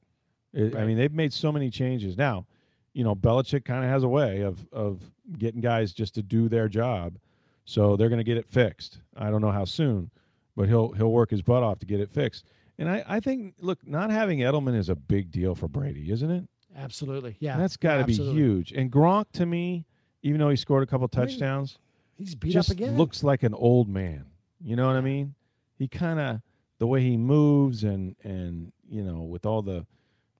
It- 0.53 0.75
I 0.77 0.85
mean, 0.87 0.97
they've 0.97 1.12
made 1.12 1.33
so 1.33 1.51
many 1.53 1.70
changes. 1.70 2.16
Now, 2.16 2.47
you 2.92 3.05
know, 3.05 3.14
Belichick 3.14 3.64
kind 3.64 3.85
of 3.85 3.90
has 3.90 4.03
a 4.05 4.09
way 4.09 4.40
of 4.42 4.66
of 4.73 5.11
getting 5.38 5.61
guys 5.61 5.92
just 5.92 6.14
to 6.14 6.23
do 6.23 6.49
their 6.49 6.68
job, 6.68 7.18
so 7.64 7.97
they're 7.97 8.09
going 8.09 8.18
to 8.18 8.25
get 8.25 8.37
it 8.37 8.49
fixed. 8.49 9.01
I 9.16 9.31
don't 9.31 9.40
know 9.40 9.51
how 9.51 9.64
soon, 9.64 10.11
but 10.57 10.68
he'll 10.68 10.92
he'll 10.92 11.12
work 11.12 11.31
his 11.31 11.42
butt 11.42 11.62
off 11.62 11.79
to 11.81 11.87
get 11.87 12.01
it 12.01 12.11
fixed. 12.11 12.47
And 12.79 12.88
I, 12.88 13.05
I 13.07 13.20
think, 13.20 13.55
look, 13.61 13.87
not 13.87 14.11
having 14.11 14.40
Edelman 14.40 14.77
is 14.77 14.88
a 14.88 14.97
big 14.97 15.31
deal 15.31 15.55
for 15.55 15.68
Brady, 15.68 16.11
isn't 16.11 16.31
it? 16.31 16.49
Absolutely, 16.77 17.37
yeah. 17.39 17.57
That's 17.57 17.77
got 17.77 17.99
to 17.99 18.05
be 18.05 18.13
absolutely. 18.13 18.41
huge. 18.41 18.73
And 18.73 18.91
Gronk, 18.91 19.27
to 19.35 19.47
me, 19.47 19.87
even 20.23 20.41
though 20.41 20.49
he 20.51 20.57
scored 20.57 20.83
a 20.83 20.87
couple 20.87 21.09
I 21.15 21.19
mean, 21.21 21.29
touchdowns, 21.29 21.79
He's 22.19 22.35
beat 22.35 22.53
just 22.53 22.71
up 22.71 22.77
again. 22.77 22.97
looks 22.97 23.23
like 23.23 23.43
an 23.43 23.55
old 23.55 23.89
man. 23.89 24.27
You 24.63 24.77
know 24.77 24.87
what 24.87 24.97
I 24.97 25.01
mean? 25.01 25.35
He 25.79 25.89
kind 25.89 26.19
of 26.21 26.41
the 26.79 26.87
way 26.87 27.01
he 27.03 27.17
moves 27.17 27.85
and 27.85 28.17
and 28.23 28.73
you 28.89 29.03
know 29.03 29.23
with 29.23 29.47
all 29.47 29.63
the 29.63 29.85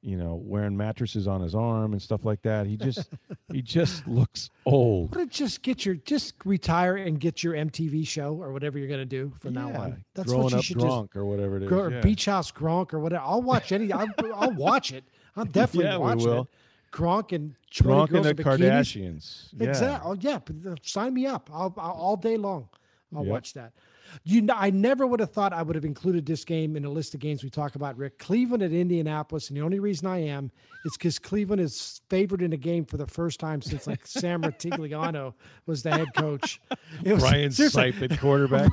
you 0.03 0.17
know 0.17 0.35
wearing 0.45 0.77
mattresses 0.77 1.27
on 1.27 1.41
his 1.41 1.55
arm 1.55 1.93
and 1.93 2.01
stuff 2.01 2.25
like 2.25 2.43
that. 2.43 2.67
He 2.67 2.77
just 2.77 3.09
he 3.53 3.61
just 3.63 4.07
looks 4.07 4.51
old. 4.67 5.11
Don't 5.13 5.31
just 5.31 5.63
get 5.63 5.85
your 5.85 5.97
just 5.97 6.35
retire 6.45 6.97
and 6.97 7.19
get 7.19 7.43
your 7.43 7.55
MTV 7.55 8.07
show 8.07 8.35
or 8.41 8.53
whatever 8.53 8.79
you're 8.79 8.89
going 8.89 9.01
to 9.01 9.05
do 9.05 9.33
from 9.41 9.55
now 9.55 9.69
Yeah, 9.71 9.81
on. 9.81 10.05
That's 10.15 10.29
growing 10.29 10.45
what 10.45 10.53
you 10.53 10.59
up 10.59 10.65
should 10.65 10.79
drunk 10.79 11.17
or 11.17 11.25
whatever 11.25 11.57
it 11.57 11.65
is. 11.65 11.69
just 11.69 11.81
or 11.81 11.91
yeah. 11.91 12.01
Beach 12.01 12.25
House 12.27 12.53
Gronk 12.53 12.93
or 12.95 13.01
whatever. 13.01 13.25
I'll 13.25 13.43
watch 13.43 13.73
any. 13.73 13.93
I'll, 13.93 14.09
I'll 14.35 14.53
watch 14.53 14.93
it. 14.93 15.05
I'm 15.37 15.49
definitely 15.51 15.91
Yeah, 15.91 15.97
watching 15.99 16.31
it. 16.33 16.47
Gronk 16.93 17.33
and 17.33 17.55
20 17.73 17.93
Drunk 17.95 18.11
girls 18.11 18.27
and 18.27 18.37
the 18.39 18.45
bikinis. 18.45 18.59
Kardashians. 18.59 19.49
Yeah. 19.59 19.69
Exactly. 19.69 20.11
Oh, 20.11 20.17
yeah. 20.21 20.75
Sign 20.83 21.15
me 21.15 21.27
up. 21.27 21.51
I'll, 21.53 21.75
I'll 21.77 21.91
all 21.93 22.17
day 22.17 22.37
long. 22.37 22.69
I'll 23.15 23.25
Yep. 23.25 23.31
watch 23.33 23.53
that. 23.55 23.73
You 24.23 24.43
know, 24.43 24.55
I 24.57 24.71
never 24.71 25.07
would 25.07 25.21
have 25.21 25.31
thought 25.31 25.53
I 25.53 25.63
would 25.63 25.75
have 25.77 25.85
included 25.85 26.27
this 26.27 26.45
game 26.45 26.77
in 26.77 26.85
a 26.85 26.91
list 26.91 27.15
of 27.15 27.21
games 27.21 27.43
we 27.43 27.51
talk 27.51 27.75
about, 27.75 27.97
Rick. 27.97 28.19
Cleveland 28.19 28.63
at 28.63 28.73
Indianapolis, 28.73 29.49
and 29.49 29.57
the 29.57 29.63
only 29.63 29.79
reason 29.81 30.07
I 30.07 30.19
am 30.19 30.51
is 30.85 30.93
because 30.97 31.19
Cleveland 31.19 31.61
is 31.61 32.01
favored 32.11 32.43
in 32.43 32.53
a 32.53 32.57
game 32.57 32.85
for 32.85 32.97
the 32.97 33.07
first 33.07 33.41
time 33.41 33.63
since 33.63 33.87
like 33.87 34.07
Sam 34.07 34.43
Rutigliano 34.43 35.35
was 35.67 35.83
the 35.83 35.91
head 35.91 36.09
coach. 36.17 36.61
It 37.05 37.13
was 37.13 37.23
Brian 37.23 37.51
Sipe 37.51 38.01
at 38.03 38.19
quarterback. 38.21 38.71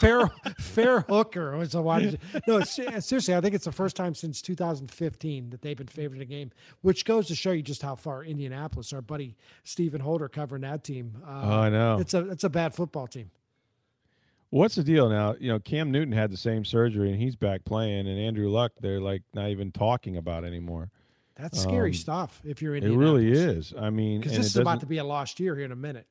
Fair 0.00 0.30
fair 0.58 1.00
Hooker 1.02 1.56
was 1.56 1.74
a 1.74 1.82
wide. 1.82 2.18
No, 2.46 2.60
seriously, 2.62 3.34
I 3.34 3.40
think 3.40 3.54
it's 3.54 3.64
the 3.64 3.72
first 3.72 3.96
time 3.96 4.14
since 4.14 4.40
2015 4.40 5.50
that 5.50 5.60
they've 5.62 5.76
been 5.76 5.86
favored 5.88 6.16
in 6.16 6.22
a 6.22 6.26
game, 6.26 6.50
which 6.82 7.04
goes 7.04 7.26
to 7.28 7.34
show 7.34 7.50
you 7.50 7.62
just 7.62 7.82
how 7.82 7.96
far 7.96 8.24
Indianapolis, 8.24 8.92
our 8.92 9.02
buddy 9.02 9.36
Stephen 9.64 10.00
Holder 10.00 10.28
covering 10.28 10.62
that 10.62 10.84
team. 10.84 11.16
Uh, 11.26 11.40
Oh, 11.42 11.60
I 11.60 11.68
know. 11.70 11.98
It's 11.98 12.14
a 12.14 12.28
it's 12.30 12.44
a 12.44 12.50
bad 12.50 12.74
football 12.74 13.06
team. 13.06 13.30
What's 14.50 14.74
the 14.74 14.82
deal 14.84 15.08
now? 15.08 15.36
You 15.38 15.48
know, 15.52 15.58
Cam 15.60 15.90
Newton 15.90 16.12
had 16.12 16.30
the 16.30 16.36
same 16.36 16.64
surgery 16.64 17.10
and 17.10 17.20
he's 17.20 17.36
back 17.36 17.64
playing, 17.64 18.06
and 18.08 18.18
Andrew 18.18 18.48
Luck 18.50 18.72
they're 18.80 19.00
like 19.00 19.22
not 19.32 19.48
even 19.48 19.70
talking 19.72 20.16
about 20.16 20.44
anymore. 20.44 20.90
That's 21.36 21.58
scary 21.60 21.90
Um, 21.90 21.94
stuff. 21.94 22.40
If 22.44 22.60
you're 22.60 22.74
in, 22.76 22.84
It 22.84 22.94
really 22.94 23.30
is. 23.32 23.72
I 23.78 23.90
mean, 23.90 24.20
because 24.20 24.36
this 24.36 24.46
is 24.46 24.56
about 24.56 24.80
to 24.80 24.86
be 24.86 24.98
a 24.98 25.04
lost 25.04 25.40
year 25.40 25.54
here 25.56 25.64
in 25.64 25.72
a 25.72 25.76
minute. 25.76 26.06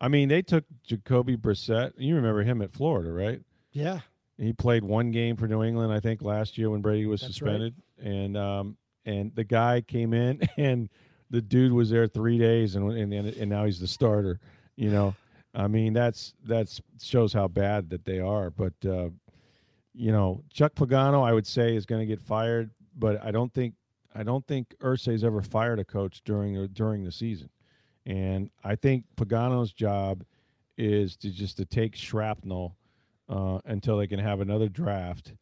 I 0.00 0.08
mean, 0.08 0.28
they 0.28 0.42
took 0.42 0.64
Jacoby 0.84 1.36
Brissett. 1.36 1.92
You 1.96 2.16
remember 2.16 2.42
him 2.42 2.60
at 2.62 2.72
Florida, 2.72 3.12
right? 3.12 3.40
Yeah, 3.70 4.00
He 4.36 4.52
played 4.52 4.82
one 4.82 5.12
game 5.12 5.36
for 5.36 5.46
New 5.46 5.62
England, 5.62 5.92
I 5.92 6.00
think, 6.00 6.20
last 6.22 6.58
year 6.58 6.68
when 6.70 6.80
Brady 6.82 7.06
was 7.06 7.20
That's 7.20 7.40
right. 7.40 7.50
suspended, 7.52 7.74
and 8.02 8.36
um, 8.36 8.76
and 9.06 9.32
the 9.36 9.44
guy 9.44 9.80
came 9.82 10.12
in, 10.14 10.40
and 10.56 10.88
the 11.30 11.40
dude 11.40 11.72
was 11.72 11.90
there 11.90 12.08
three 12.08 12.38
days, 12.38 12.74
and 12.74 12.90
and 12.90 13.12
and, 13.12 13.28
and 13.28 13.50
now 13.50 13.64
he's 13.66 13.78
the 13.78 13.86
starter. 13.86 14.40
You 14.74 14.90
know, 14.90 15.14
I 15.54 15.66
mean, 15.66 15.92
that's 15.92 16.34
that's 16.44 16.80
shows 17.00 17.32
how 17.32 17.48
bad 17.48 17.90
that 17.90 18.04
they 18.04 18.20
are. 18.20 18.50
But 18.50 18.72
uh, 18.86 19.10
you 19.94 20.12
know, 20.12 20.42
Chuck 20.52 20.74
Pagano, 20.74 21.26
I 21.26 21.32
would 21.32 21.46
say, 21.46 21.76
is 21.76 21.86
going 21.86 22.00
to 22.00 22.06
get 22.06 22.20
fired, 22.20 22.70
but 22.96 23.22
I 23.22 23.30
don't 23.30 23.52
think 23.52 23.74
I 24.14 24.22
don't 24.22 24.46
think 24.46 24.74
Irsay's 24.80 25.24
ever 25.24 25.42
fired 25.42 25.78
a 25.78 25.84
coach 25.84 26.22
during 26.24 26.66
during 26.68 27.04
the 27.04 27.12
season, 27.12 27.50
and 28.06 28.50
I 28.64 28.76
think 28.76 29.04
Pagano's 29.16 29.72
job 29.72 30.24
is 30.78 31.16
to 31.18 31.30
just 31.30 31.58
to 31.58 31.66
take 31.66 31.94
shrapnel 31.94 32.76
uh, 33.28 33.58
until 33.66 33.98
they 33.98 34.06
can 34.06 34.18
have 34.18 34.40
another 34.40 34.68
draft, 34.68 35.34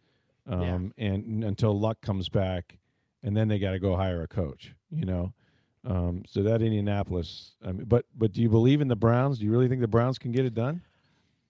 um, 0.49 0.93
yeah. 0.97 1.07
and 1.07 1.45
until 1.45 1.79
luck 1.79 2.01
comes 2.01 2.29
back, 2.29 2.79
and 3.23 3.37
then 3.37 3.47
they 3.47 3.61
got 3.61 3.73
to 3.73 3.79
go 3.79 3.97
hire 3.97 4.23
a 4.23 4.29
coach. 4.29 4.75
You 4.91 5.05
know, 5.05 5.33
um, 5.87 6.22
so 6.26 6.43
that 6.43 6.62
Indianapolis. 6.62 7.53
I 7.64 7.72
mean, 7.72 7.85
but 7.87 8.07
but 8.16 8.33
do 8.33 8.43
you 8.43 8.49
believe 8.49 8.81
in 8.81 8.89
the 8.89 8.97
Browns? 8.97 9.39
Do 9.39 9.45
you 9.45 9.51
really 9.51 9.68
think 9.68 9.81
the 9.81 9.89
Browns 9.89 10.18
can 10.18 10.33
get 10.33 10.45
it 10.45 10.55
done? 10.55 10.83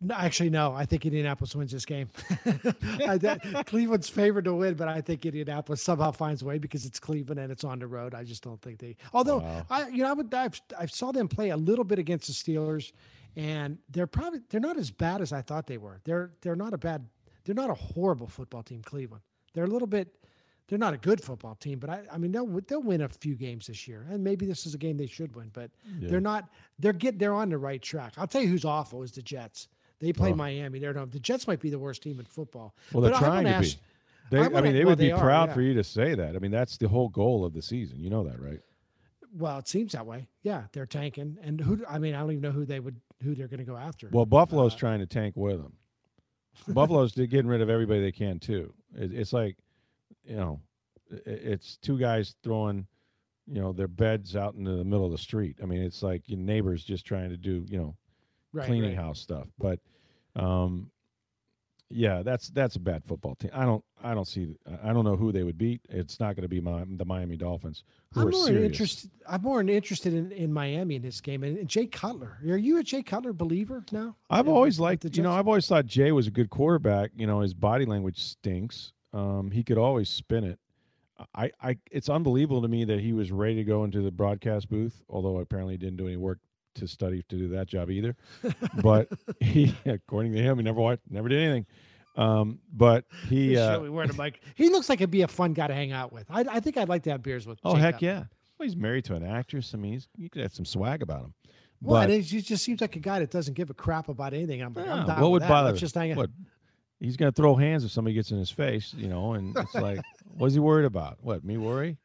No, 0.03 0.14
actually, 0.14 0.49
no. 0.49 0.72
I 0.72 0.87
think 0.87 1.05
Indianapolis 1.05 1.55
wins 1.55 1.72
this 1.72 1.85
game. 1.85 2.09
I, 3.07 3.18
that, 3.18 3.66
Cleveland's 3.66 4.09
favored 4.09 4.47
to 4.47 4.55
win, 4.55 4.72
but 4.72 4.89
I 4.89 5.03
think 5.03 5.26
Indianapolis 5.26 5.83
somehow 5.83 6.11
finds 6.11 6.41
a 6.41 6.47
way 6.47 6.57
because 6.57 6.87
it's 6.87 6.99
Cleveland 6.99 7.39
and 7.39 7.53
it's 7.53 7.64
on 7.64 7.78
the 7.78 7.87
road. 7.87 8.14
I 8.14 8.24
just 8.24 8.43
don't 8.43 8.61
think 8.62 8.78
they. 8.78 8.97
Although 9.12 9.39
wow. 9.39 9.66
I, 9.68 9.89
you 9.89 9.99
know, 9.99 10.09
I 10.09 10.12
would, 10.14 10.33
I've, 10.33 10.59
I 10.78 10.87
saw 10.87 11.12
them 11.12 11.28
play 11.28 11.51
a 11.51 11.57
little 11.57 11.85
bit 11.85 11.99
against 11.99 12.28
the 12.28 12.33
Steelers, 12.33 12.93
and 13.37 13.76
they're 13.91 14.07
probably 14.07 14.41
they're 14.49 14.61
not 14.61 14.78
as 14.78 14.91
bad 14.91 15.20
as 15.20 15.35
I 15.35 15.43
thought 15.43 15.66
they 15.66 15.78
were. 15.78 16.01
They're 16.05 16.31
they're 16.41 16.57
not 16.57 16.72
a 16.72 16.78
bad. 16.78 17.07
They're 17.45 17.55
not 17.55 17.68
a 17.68 17.74
horrible 17.74 18.26
football 18.26 18.62
team. 18.62 18.81
Cleveland. 18.83 19.22
They're 19.53 19.64
a 19.64 19.68
little 19.68 19.89
bit. 19.89 20.09
They're 20.71 20.79
not 20.79 20.95
a 20.95 20.99
good 20.99 21.21
football 21.21 21.57
team, 21.57 21.81
but 21.81 21.91
I, 21.91 22.03
I 22.12 22.16
mean 22.16 22.31
they'll 22.31 22.47
they'll 22.68 22.81
win 22.81 23.01
a 23.01 23.09
few 23.09 23.35
games 23.35 23.66
this 23.66 23.89
year, 23.89 24.07
and 24.09 24.23
maybe 24.23 24.47
this 24.47 24.66
is 24.66 24.75
a 24.75 24.79
game 24.79 24.97
they 24.97 25.09
should 25.09 25.35
win. 25.35 25.51
But 25.53 25.73
yeah. 25.99 26.11
they're 26.11 26.21
not. 26.21 26.49
They're 26.79 26.93
get 26.93 27.18
they're 27.18 27.35
on 27.35 27.51
the 27.51 27.59
right 27.59 27.83
track. 27.83 28.12
I'll 28.16 28.29
tell 28.29 28.41
you 28.41 28.47
who's 28.47 28.64
awful 28.64 29.03
is 29.03 29.11
the 29.11 29.21
Jets. 29.21 29.66
They 29.99 30.12
play 30.12 30.31
oh. 30.31 30.37
Miami. 30.37 30.79
They're 30.79 30.95
no. 30.95 31.07
The 31.07 31.18
Jets 31.18 31.49
might 31.49 31.59
be 31.59 31.71
the 31.71 31.79
worst 31.79 32.05
team 32.05 32.21
in 32.21 32.25
football. 32.25 32.77
Well, 32.93 33.03
they're 33.03 33.11
but 33.11 33.18
trying 33.18 33.45
to 33.47 33.51
ask, 33.51 33.79
be. 33.79 33.83
They, 34.31 34.39
I, 34.39 34.59
I 34.59 34.61
mean, 34.61 34.75
they 34.75 34.85
well, 34.85 34.93
would 34.93 34.99
be 34.99 35.11
proud 35.11 35.49
yeah. 35.49 35.55
for 35.55 35.61
you 35.61 35.75
to 35.75 35.83
say 35.83 36.14
that. 36.14 36.37
I 36.37 36.39
mean, 36.39 36.53
that's 36.53 36.77
the 36.77 36.87
whole 36.87 37.09
goal 37.09 37.45
of 37.45 37.53
the 37.53 37.62
season. 37.62 37.99
You 37.99 38.11
know 38.11 38.23
that, 38.23 38.41
right? 38.41 38.61
Well, 39.37 39.59
it 39.59 39.66
seems 39.66 39.91
that 39.93 40.07
way. 40.07 40.29
Yeah, 40.45 40.64
they're 40.73 40.87
tanking, 40.87 41.37
and 41.43 41.61
who? 41.61 41.85
I 41.89 41.99
mean, 41.99 42.14
I 42.14 42.21
don't 42.21 42.31
even 42.31 42.43
know 42.43 42.53
who 42.53 42.64
they 42.64 42.79
would, 42.79 43.01
who 43.25 43.35
they're 43.35 43.49
going 43.49 43.59
to 43.59 43.64
go 43.64 43.77
after. 43.77 44.09
Well, 44.12 44.25
Buffalo's 44.25 44.75
uh, 44.75 44.79
trying 44.79 45.01
to 45.01 45.07
tank 45.07 45.35
with 45.37 45.61
them. 45.61 45.73
Buffalo's 46.68 47.12
getting 47.16 47.49
rid 47.49 47.61
of 47.61 47.68
everybody 47.68 48.01
they 48.01 48.12
can 48.12 48.39
too. 48.39 48.73
It, 48.95 49.12
it's 49.12 49.33
like, 49.33 49.57
you 50.25 50.37
know, 50.37 50.61
it's 51.27 51.77
two 51.79 51.99
guys 51.99 52.37
throwing, 52.43 52.87
you 53.47 53.61
know, 53.61 53.73
their 53.73 53.89
beds 53.89 54.37
out 54.37 54.55
into 54.55 54.77
the 54.77 54.85
middle 54.85 55.07
of 55.07 55.12
the 55.12 55.18
street. 55.18 55.57
I 55.62 55.66
mean, 55.66 55.83
it's 55.83 56.03
like 56.03 56.29
your 56.29 56.39
neighbors 56.39 56.85
just 56.85 57.05
trying 57.05 57.31
to 57.31 57.37
do, 57.37 57.64
you 57.68 57.79
know, 57.79 57.97
right, 58.53 58.66
cleaning 58.66 58.97
right. 58.97 59.05
house 59.05 59.21
stuff. 59.21 59.49
But 59.59 59.81
um, 60.37 60.91
yeah, 61.93 62.23
that's 62.23 62.51
that's 62.51 62.77
a 62.77 62.81
bad 62.81 63.05
football 63.05 63.35
team. 63.35 63.51
I 63.53 63.64
don't 63.64 63.85
I 64.03 64.14
don't 64.14 64.27
see 64.27 64.57
I 64.85 64.93
don't 64.93 65.05
know 65.05 65.16
who 65.16 65.33
they 65.33 65.43
would 65.43 65.59
beat. 65.59 65.81
It's 65.89 66.21
not 66.21 66.37
going 66.37 66.43
to 66.43 66.49
be 66.49 66.61
my, 66.61 66.85
the 66.89 67.05
Miami 67.05 67.37
Dolphins. 67.37 67.83
I'm 68.14 68.31
more 68.31 68.49
interested. 68.49 69.11
I'm 69.29 69.43
more 69.43 69.61
interested 69.61 70.14
in, 70.14 70.31
in 70.31 70.53
Miami 70.53 70.95
in 70.95 71.03
this 71.03 71.21
game. 71.21 71.43
And, 71.43 71.59
and 71.59 71.68
Jay 71.68 71.87
Cutler, 71.87 72.39
are 72.49 72.57
you 72.57 72.79
a 72.79 72.83
Jay 72.85 73.03
Cutler 73.03 73.33
believer 73.33 73.85
now? 73.91 74.16
I've 74.31 74.49
always 74.49 74.79
liked 74.79 75.05
it. 75.05 75.16
You 75.16 75.25
know, 75.25 75.33
I've 75.33 75.49
always 75.49 75.66
thought 75.66 75.87
Jay 75.87 76.12
was 76.12 76.29
a 76.29 76.31
good 76.31 76.51
quarterback. 76.51 77.11
You 77.16 77.27
know, 77.27 77.41
his 77.41 77.55
body 77.55 77.85
language 77.85 78.23
stinks. 78.23 78.93
Um, 79.13 79.51
he 79.51 79.63
could 79.63 79.79
always 79.79 80.09
spin 80.09 80.45
it. 80.45 80.59
I, 81.35 81.51
I, 81.61 81.77
it's 81.91 82.09
unbelievable 82.09 82.63
to 82.63 82.69
me 82.69 82.85
that 82.85 83.01
he 83.01 83.13
was 83.13 83.31
ready 83.31 83.57
to 83.57 83.65
go 83.65 83.85
into 83.85 84.01
the 84.01 84.11
broadcast 84.11 84.71
booth, 84.71 85.03
although 85.09 85.39
apparently 85.39 85.75
he 85.75 85.79
didn't 85.79 85.97
do 85.97 86.07
any 86.07 86.17
work 86.17 86.39
to 86.77 86.87
study 86.87 87.23
to 87.29 87.37
do 87.37 87.49
that 87.49 87.67
job 87.67 87.91
either. 87.91 88.17
but 88.83 89.09
he, 89.41 89.75
according 89.87 90.33
to 90.33 90.43
him, 90.43 90.57
he 90.57 90.63
never 90.63 90.81
watched, 90.81 91.03
never 91.11 91.29
did 91.29 91.39
anything. 91.43 91.67
Um, 92.17 92.59
but 92.73 93.05
he, 93.29 93.57
uh, 93.57 93.81
wearing 93.83 94.11
a 94.11 94.15
mic. 94.15 94.41
He 94.55 94.69
looks 94.69 94.89
like 94.89 94.99
he'd 94.99 95.11
be 95.11 95.23
a 95.23 95.29
fun 95.29 95.53
guy 95.53 95.69
to 95.69 95.75
hang 95.75 95.93
out 95.93 96.13
with. 96.13 96.27
I, 96.29 96.41
I 96.41 96.61
think 96.61 96.77
I'd 96.77 96.89
like 96.89 97.05
to 97.05 97.11
have 97.11 97.23
beers 97.23 97.47
with. 97.47 97.59
Oh 97.65 97.75
heck 97.75 98.03
yeah! 98.03 98.25
Well, 98.59 98.67
he's 98.67 98.77
married 98.77 99.05
to 99.07 99.15
an 99.15 99.25
actress. 99.25 99.73
I 99.75 99.79
mean, 99.79 99.93
he's, 99.93 100.09
you 100.17 100.29
could 100.29 100.43
have 100.43 100.53
some 100.53 100.65
swag 100.65 101.03
about 101.03 101.23
him. 101.23 101.35
Well, 101.81 102.03
but, 102.03 102.11
he 102.11 102.41
just 102.43 102.65
seems 102.65 102.81
like 102.81 102.97
a 102.97 102.99
guy 102.99 103.21
that 103.21 103.31
doesn't 103.31 103.55
give 103.55 103.71
a 103.71 103.75
crap 103.75 104.09
about 104.09 104.35
anything. 104.35 104.61
I'm 104.61 104.75
like, 104.75 104.85
yeah, 104.85 105.05
I'm 105.07 105.21
what 105.21 105.31
would 105.31 105.43
that. 105.43 105.49
bother? 105.49 105.69
Let's 105.71 105.81
just 105.81 105.95
hang 105.95 106.15
what, 106.15 106.31
he's 107.01 107.16
gonna 107.16 107.32
throw 107.32 107.57
hands 107.57 107.84
if 107.84 107.90
somebody 107.90 108.14
gets 108.14 108.30
in 108.30 108.38
his 108.38 108.51
face, 108.51 108.94
you 108.96 109.09
know, 109.09 109.32
and 109.32 109.57
it's 109.57 109.74
like, 109.74 110.01
what's 110.36 110.55
he 110.55 110.61
worried 110.61 110.86
about? 110.86 111.18
What 111.20 111.44
me 111.44 111.57
worry? 111.57 111.98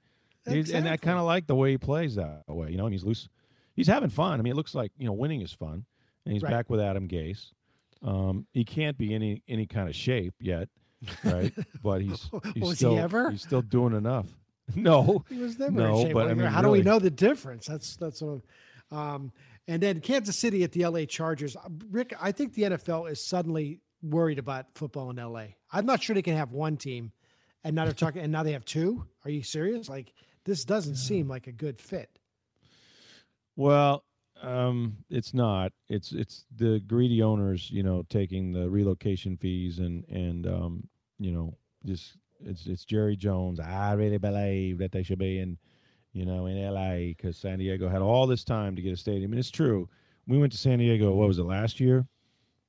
Exactly. 0.47 0.75
And 0.75 0.89
I 0.89 0.97
kind 0.97 1.17
of 1.17 1.25
like 1.25 1.47
the 1.47 1.55
way 1.55 1.71
he 1.71 1.77
plays 1.77 2.15
that 2.15 2.43
way, 2.47 2.69
you 2.71 2.77
know, 2.77 2.85
and 2.85 2.93
he's 2.93 3.03
loose 3.03 3.29
he's 3.75 3.87
having 3.87 4.09
fun. 4.09 4.39
I 4.39 4.43
mean, 4.43 4.51
it 4.51 4.55
looks 4.55 4.73
like 4.73 4.91
you 4.97 5.05
know 5.05 5.13
winning 5.13 5.41
is 5.41 5.51
fun, 5.51 5.85
and 6.25 6.33
he's 6.33 6.41
right. 6.41 6.51
back 6.51 6.69
with 6.69 6.79
Adam 6.79 7.07
Gase. 7.07 7.51
Um, 8.03 8.47
he 8.53 8.63
can't 8.63 8.97
be 8.97 9.13
any 9.13 9.43
any 9.47 9.65
kind 9.65 9.89
of 9.89 9.95
shape 9.95 10.33
yet, 10.39 10.69
right? 11.23 11.53
but 11.83 12.01
he's 12.01 12.29
he's 12.53 12.63
was 12.63 12.77
still 12.77 12.95
he 12.95 12.99
ever? 12.99 13.31
he's 13.31 13.41
still 13.41 13.61
doing 13.61 13.93
enough. 13.93 14.27
No, 14.75 15.23
he 15.29 15.37
was 15.37 15.59
never 15.59 15.73
no, 15.73 15.99
in 15.99 16.05
shape. 16.07 16.13
But 16.15 16.27
I 16.27 16.33
mean, 16.33 16.47
how 16.47 16.63
really, 16.63 16.79
do 16.79 16.89
we 16.89 16.91
know 16.91 16.97
the 16.97 17.11
difference? 17.11 17.67
That's 17.67 17.97
that's 17.97 18.19
what. 18.19 18.41
Um, 18.91 19.31
and 19.67 19.79
then 19.79 20.01
Kansas 20.01 20.35
City 20.35 20.63
at 20.63 20.71
the 20.71 20.87
LA 20.87 21.05
Chargers. 21.05 21.55
Uh, 21.55 21.69
Rick, 21.91 22.15
I 22.19 22.31
think 22.31 22.55
the 22.55 22.63
NFL 22.63 23.11
is 23.11 23.23
suddenly 23.23 23.81
worried 24.10 24.39
about 24.39 24.68
football 24.76 25.10
in 25.10 25.18
LA. 25.18 25.45
I'm 25.72 25.86
not 25.86 26.01
sure 26.01 26.14
they 26.14 26.22
can 26.22 26.36
have 26.36 26.51
one 26.51 26.78
team, 26.78 27.12
and 27.64 27.76
now 27.76 27.86
they're 27.86 27.93
talking, 27.93 28.22
and 28.22 28.32
now 28.32 28.43
they 28.43 28.53
have 28.53 28.66
two. 28.66 29.06
Are 29.24 29.32
you 29.32 29.43
serious? 29.43 29.89
Like 29.89 30.14
this 30.45 30.66
doesn't 30.66 30.95
seem 30.95 31.28
like 31.28 31.47
a 31.47 31.51
good 31.51 31.80
fit. 31.80 32.10
Well, 33.56 34.03
um, 34.41 34.97
it's 35.10 35.34
not. 35.34 35.72
It's 35.89 36.12
it's 36.12 36.45
the 36.56 36.80
greedy 36.88 37.22
owners, 37.22 37.70
you 37.72 37.84
know, 37.84 38.03
taking 38.10 38.51
the 38.51 38.70
relocation 38.70 39.38
fees 39.38 39.80
and 39.80 40.03
and 40.10 40.47
um, 40.47 40.88
you 41.20 41.32
know, 41.32 41.58
just 41.86 42.18
it's 42.43 42.68
it's 42.68 42.86
Jerry 42.86 43.16
Jones. 43.16 43.60
I 43.60 43.93
really 43.93 44.18
believe 44.18 44.78
that 44.80 44.91
they 44.91 45.03
should 45.03 45.20
be 45.20 45.39
in, 45.39 45.58
you 46.14 46.26
know, 46.26 46.45
in 46.47 46.58
L.A. 46.58 47.16
because 47.18 47.38
San 47.38 47.60
Diego 47.60 47.89
had 47.89 48.01
all 48.01 48.28
this 48.28 48.43
time 48.43 48.76
to 48.76 48.82
get 48.82 48.93
a 48.93 48.97
stadium, 48.97 49.32
and 49.32 49.39
it's 49.39 49.51
true. 49.51 49.89
We 50.28 50.38
went 50.38 50.51
to 50.53 50.58
San 50.58 50.80
Diego. 50.80 51.14
What 51.14 51.28
was 51.28 51.39
it 51.39 51.43
last 51.43 51.80
year? 51.80 52.06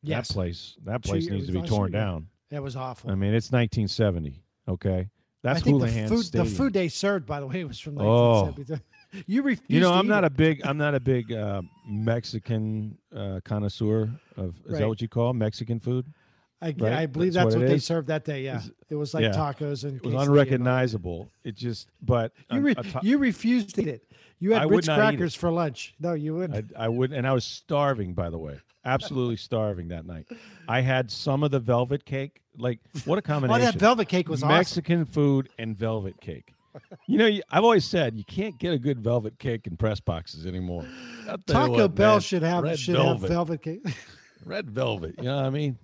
Yes. 0.07 0.29
That 0.29 0.35
place. 0.35 0.77
That 0.85 1.03
place 1.03 1.29
needs 1.29 1.47
to 1.47 1.53
be 1.53 1.63
torn 1.63 1.93
down. 1.93 2.29
That 2.51 2.63
was 2.63 2.77
awful. 2.77 3.11
I 3.11 3.15
mean, 3.15 3.35
it's 3.35 3.51
1970. 3.51 4.41
Okay, 4.69 5.09
that's 5.43 5.61
I 5.61 5.63
think 5.63 5.81
the 5.81 5.89
food, 5.89 6.25
Stadium. 6.25 6.49
The 6.49 6.55
food 6.57 6.73
they 6.73 6.89
served, 6.89 7.27
by 7.27 7.41
the 7.41 7.47
way, 7.47 7.65
was 7.65 7.79
from 7.79 7.97
1970. 7.97 8.75
Oh. 8.75 8.79
You 9.27 9.43
refuse. 9.43 9.65
You 9.69 9.81
know, 9.81 9.93
I'm 9.93 10.09
not 10.09 10.25
it. 10.25 10.27
a 10.27 10.31
big. 10.31 10.67
I'm 10.67 10.77
not 10.77 10.95
a 10.97 11.01
big 11.01 11.33
uh, 11.33 11.63
Mexican 11.89 12.99
uh, 13.15 13.41
connoisseur 13.45 14.11
of. 14.37 14.57
Is 14.67 14.73
right. 14.73 14.81
that 14.81 14.89
what 14.89 15.01
you 15.01 15.09
call 15.09 15.33
Mexican 15.33 15.79
food? 15.79 16.13
I, 16.61 16.75
right? 16.77 16.93
I 16.93 17.07
believe 17.07 17.33
that's, 17.33 17.45
that's 17.45 17.55
what, 17.55 17.63
what 17.63 17.69
they 17.69 17.79
served 17.79 18.09
that 18.09 18.25
day. 18.25 18.43
Yeah, 18.43 18.61
it 18.91 18.97
was 18.97 19.15
like 19.15 19.23
yeah. 19.23 19.31
tacos 19.31 19.85
and. 19.85 20.05
It 20.05 20.07
was 20.07 20.27
unrecognizable. 20.27 21.31
It 21.45 21.55
just, 21.55 21.89
but 22.03 22.33
you 22.51 22.61
re- 22.61 22.75
you 23.01 23.19
refused 23.19 23.77
to 23.77 23.83
eat 23.83 23.89
it. 23.89 24.13
You 24.39 24.53
had 24.53 24.69
Ritz 24.69 24.89
crackers 24.89 25.35
for 25.35 25.51
lunch. 25.51 25.95
No, 26.01 26.15
you 26.15 26.35
wouldn't. 26.35 26.73
I, 26.77 26.87
I 26.87 26.89
would, 26.89 27.13
and 27.13 27.27
I 27.27 27.33
was 27.33 27.45
starving. 27.45 28.13
By 28.13 28.29
the 28.29 28.39
way, 28.39 28.59
absolutely 28.87 29.37
starving 29.37 29.89
that 29.89 30.07
night. 30.07 30.27
I 30.69 30.81
had 30.81 31.11
some 31.11 31.43
of 31.43 31.51
the 31.51 31.61
velvet 31.61 32.05
cake. 32.05 32.41
Like 32.57 32.81
what 33.05 33.19
a 33.19 33.23
combination! 33.23 33.63
oh, 33.63 33.65
that 33.71 33.79
velvet 33.79 34.09
cake 34.09 34.29
was 34.29 34.45
Mexican 34.45 35.03
awesome. 35.03 35.13
food 35.13 35.49
and 35.59 35.77
velvet 35.77 36.21
cake 36.21 36.53
you 37.07 37.19
know, 37.19 37.31
I've 37.51 37.65
always 37.65 37.85
said 37.85 38.17
you 38.17 38.25
can't 38.25 38.59
get 38.59 38.73
a 38.73 38.79
good 38.79 39.01
velvet 39.01 39.39
cake 39.39 39.67
in 39.67 39.77
press 39.77 40.01
boxes 40.01 40.47
anymore. 40.47 40.85
Taco 41.47 41.71
what, 41.71 41.95
Bell 41.95 42.15
man, 42.15 42.21
should 42.21 42.43
have 42.43 42.79
should 42.79 42.97
velvet. 42.97 43.21
have 43.21 43.31
velvet 43.31 43.63
cake. 43.63 43.83
red 44.45 44.71
velvet. 44.71 45.15
You 45.19 45.25
know 45.25 45.37
what 45.37 45.47
I 45.47 45.51
mean? 45.51 45.79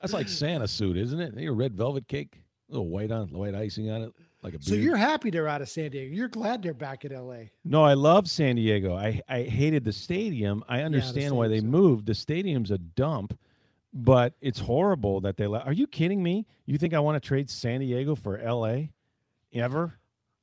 That's 0.00 0.12
like 0.12 0.28
Santa 0.28 0.68
suit, 0.68 0.96
isn't 0.96 1.20
it? 1.20 1.34
Your 1.36 1.54
red 1.54 1.74
velvet 1.74 2.06
cake, 2.06 2.40
a 2.68 2.72
little 2.72 2.88
white 2.88 3.10
on, 3.10 3.28
white 3.28 3.54
icing 3.54 3.90
on 3.90 4.02
it, 4.02 4.12
like 4.46 4.54
a. 4.54 4.58
Beard. 4.58 4.64
So 4.64 4.74
you're 4.74 4.96
happy 4.96 5.30
they're 5.30 5.48
out 5.48 5.60
of 5.60 5.68
San 5.68 5.90
Diego. 5.90 6.14
You're 6.14 6.28
glad 6.28 6.62
they're 6.62 6.72
back 6.72 7.04
in 7.04 7.12
L.A. 7.12 7.50
No, 7.64 7.84
I 7.84 7.94
love 7.94 8.28
San 8.30 8.56
Diego. 8.56 8.96
I 8.96 9.20
I 9.28 9.42
hated 9.42 9.84
the 9.84 9.92
stadium. 9.92 10.64
I 10.68 10.80
understand 10.80 11.16
yeah, 11.16 11.28
the 11.28 11.34
why 11.34 11.48
they 11.48 11.60
moved. 11.60 12.06
The 12.06 12.14
stadium's 12.14 12.70
a 12.70 12.78
dump 12.78 13.38
but 13.96 14.34
it's 14.42 14.60
horrible 14.60 15.22
that 15.22 15.38
they 15.38 15.46
left. 15.46 15.66
Are 15.66 15.72
you 15.72 15.86
kidding 15.86 16.22
me? 16.22 16.46
You 16.66 16.76
think 16.76 16.92
I 16.92 17.00
want 17.00 17.20
to 17.20 17.26
trade 17.26 17.48
San 17.48 17.80
Diego 17.80 18.14
for 18.14 18.38
L.A. 18.38 18.92
ever? 19.54 19.94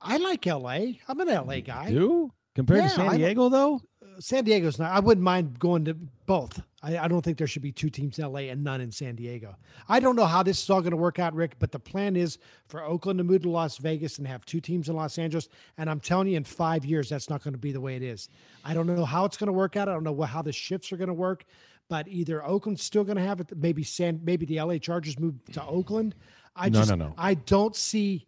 I 0.02 0.18
like 0.18 0.46
LA. 0.46 0.98
I'm 1.08 1.20
an 1.20 1.28
LA 1.28 1.60
guy. 1.60 1.90
Do 1.90 2.32
compared 2.56 2.82
yeah, 2.82 2.88
to 2.90 2.96
San 2.96 3.16
Diego 3.16 3.50
though? 3.50 3.82
San 4.20 4.44
Diego's 4.44 4.80
not. 4.80 4.92
I 4.92 5.00
wouldn't 5.00 5.24
mind 5.24 5.60
going 5.60 5.86
to 5.86 5.94
both. 6.26 6.62
I, 6.84 6.98
I, 6.98 7.08
don't 7.08 7.22
think 7.24 7.38
there 7.38 7.48
should 7.48 7.62
be 7.62 7.72
two 7.72 7.90
teams 7.90 8.20
in 8.20 8.32
LA 8.32 8.42
and 8.42 8.64
none 8.64 8.82
in 8.82 8.92
San 8.92 9.16
Diego. 9.16 9.56
I 9.90 10.00
don't 10.00 10.16
know 10.16 10.26
how 10.26 10.44
this 10.44 10.62
is 10.62 10.70
all 10.70 10.82
going 10.82 10.92
to 10.92 10.98
work 10.98 11.18
out, 11.18 11.34
Rick, 11.34 11.56
but 11.58 11.72
the 11.72 11.80
plan 11.80 12.16
is 12.16 12.38
for 12.68 12.84
Oakland 12.84 13.18
to 13.20 13.24
move 13.24 13.44
to 13.44 13.50
Las 13.50 13.78
Vegas 13.78 14.18
and 14.18 14.28
have 14.28 14.46
two 14.46 14.60
teams 14.60 14.90
in 14.90 14.96
Los 14.96 15.18
Angeles. 15.18 15.50
And 15.78 15.90
I'm 15.90 16.00
telling 16.00 16.28
you, 16.28 16.38
in 16.38 16.44
five 16.44 16.86
years, 16.86 17.10
that's 17.10 17.30
not 17.30 17.44
going 17.44 17.54
to 17.54 17.60
be 17.60 17.72
the 17.72 17.82
way 17.82 17.96
it 17.96 18.04
is. 18.04 18.30
I 18.64 18.74
don't 18.74 18.88
know 18.88 19.06
how 19.06 19.26
it's 19.26 19.38
going 19.38 19.48
to 19.48 19.54
work 19.54 19.78
out. 19.78 19.88
I 19.88 19.94
don't 19.94 20.04
know 20.04 20.22
how 20.22 20.42
the 20.42 20.52
shifts 20.52 20.92
are 20.92 20.98
going 20.98 21.08
to 21.08 21.14
work, 21.14 21.46
but 21.90 22.08
either 22.08 22.46
Oakland's 22.46 22.84
still 22.84 23.04
going 23.04 23.18
to 23.18 23.24
have 23.24 23.40
it. 23.40 23.56
Maybe 23.56 23.84
San, 23.84 24.20
maybe 24.24 24.46
the 24.46 24.62
LA 24.62 24.78
Chargers 24.78 25.18
move 25.18 25.36
to 25.54 25.64
Oakland. 25.64 26.16
I 26.56 26.70
no, 26.70 26.80
just, 26.80 26.90
no, 26.90 26.96
no. 26.96 27.14
I 27.18 27.34
don't 27.34 27.76
see 27.76 28.28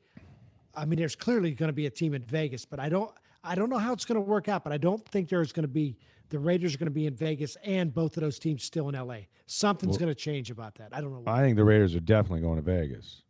I 0.75 0.85
mean, 0.85 0.99
there's 0.99 1.15
clearly 1.15 1.51
going 1.51 1.69
to 1.69 1.73
be 1.73 1.85
a 1.85 1.89
team 1.89 2.13
in 2.13 2.23
Vegas, 2.23 2.65
but 2.65 2.79
I 2.79 2.89
don't 2.89 3.11
I 3.43 3.55
don't 3.55 3.69
know 3.69 3.77
how 3.77 3.93
it's 3.93 4.05
going 4.05 4.15
to 4.15 4.21
work 4.21 4.49
out. 4.49 4.63
But 4.63 4.73
I 4.73 4.77
don't 4.77 5.05
think 5.09 5.29
there's 5.29 5.51
going 5.51 5.63
to 5.63 5.67
be 5.67 5.97
the 6.29 6.39
Raiders 6.39 6.73
are 6.75 6.77
going 6.77 6.87
to 6.87 6.91
be 6.91 7.05
in 7.07 7.15
Vegas 7.15 7.55
and 7.63 7.93
both 7.93 8.17
of 8.17 8.21
those 8.21 8.39
teams 8.39 8.63
still 8.63 8.89
in 8.89 8.95
LA. 8.95 9.19
Something's 9.45 9.91
Well- 9.91 9.99
going 9.99 10.09
to 10.09 10.15
change 10.15 10.51
about 10.51 10.75
that. 10.75 10.89
I 10.91 11.01
don't 11.01 11.11
know. 11.11 11.19
What. 11.19 11.27
I 11.29 11.41
think 11.41 11.55
the 11.55 11.63
Raiders 11.65 11.95
are 11.95 11.99
definitely 11.99 12.41
going 12.41 12.57
to 12.57 12.61
Vegas. 12.61 13.21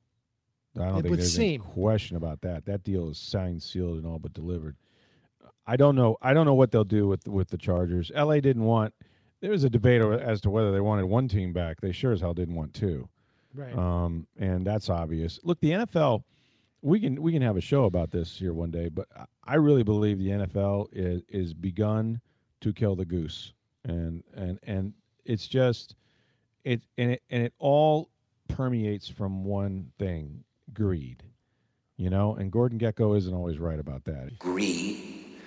I 0.78 0.88
don't 0.90 1.00
It 1.00 1.02
think 1.04 1.16
there's 1.18 1.34
seem. 1.34 1.62
any 1.62 1.72
question 1.72 2.18
about 2.18 2.42
that. 2.42 2.66
That 2.66 2.84
deal 2.84 3.10
is 3.10 3.18
signed, 3.18 3.64
sealed, 3.64 3.98
and 3.98 4.06
all 4.06 4.20
but 4.20 4.34
delivered. 4.34 4.76
I 5.66 5.78
don't 5.78 5.96
know. 5.96 6.18
I 6.22 6.34
don't 6.34 6.46
know 6.46 6.54
what 6.54 6.72
they'll 6.72 6.84
do 6.84 7.08
with 7.08 7.28
with 7.28 7.50
the 7.50 7.58
Chargers. 7.58 8.12
LA 8.14 8.40
didn't 8.40 8.64
want. 8.66 8.94
There 9.42 9.52
was 9.52 9.64
a 9.64 9.70
debate 9.70 10.02
as 10.02 10.42
to 10.42 10.50
whether 10.50 10.72
they 10.72 10.80
wanted 10.82 11.06
one 11.06 11.28
team 11.28 11.54
back. 11.54 11.80
They 11.82 11.92
sure 11.92 12.12
as 12.12 12.22
hell 12.22 12.34
didn't 12.34 12.56
want 12.56 12.74
two. 12.74 13.08
right. 13.54 13.76
um, 13.78 14.28
and 14.38 14.66
that's 14.68 14.90
obvious. 14.90 15.40
Look, 15.44 15.60
the 15.62 15.72
NFL, 15.72 16.24
we 16.82 17.00
can 17.00 17.22
we 17.22 17.32
can 17.32 17.42
have 17.42 17.56
a 17.58 17.62
show 17.62 17.86
about 17.86 18.12
this 18.12 18.38
here 18.38 18.54
one 18.54 18.70
day, 18.72 18.90
but 18.90 19.08
I- 19.16 19.26
I 19.46 19.56
really 19.56 19.84
believe 19.84 20.20
the 20.20 20.30
NFL 20.32 20.88
is 20.92 21.22
is 21.30 21.54
begun 21.54 22.20
to 22.66 22.74
kill 22.74 22.96
the 22.96 23.06
goose, 23.06 23.54
and 23.84 24.24
and 24.36 24.58
and 24.64 24.92
it's 25.24 25.48
just 25.48 25.96
it 26.64 26.82
and 26.98 27.12
it 27.12 27.22
and 27.30 27.44
it 27.44 27.54
all 27.60 28.10
permeates 28.48 29.08
from 29.08 29.44
one 29.46 29.92
thing: 30.00 30.44
greed. 30.74 31.22
You 31.98 32.10
know, 32.10 32.34
and 32.36 32.52
Gordon 32.52 32.80
Gekko 32.80 33.16
isn't 33.18 33.34
always 33.34 33.60
right 33.60 33.80
about 33.80 34.04
that. 34.06 34.40
Greed, 34.40 35.38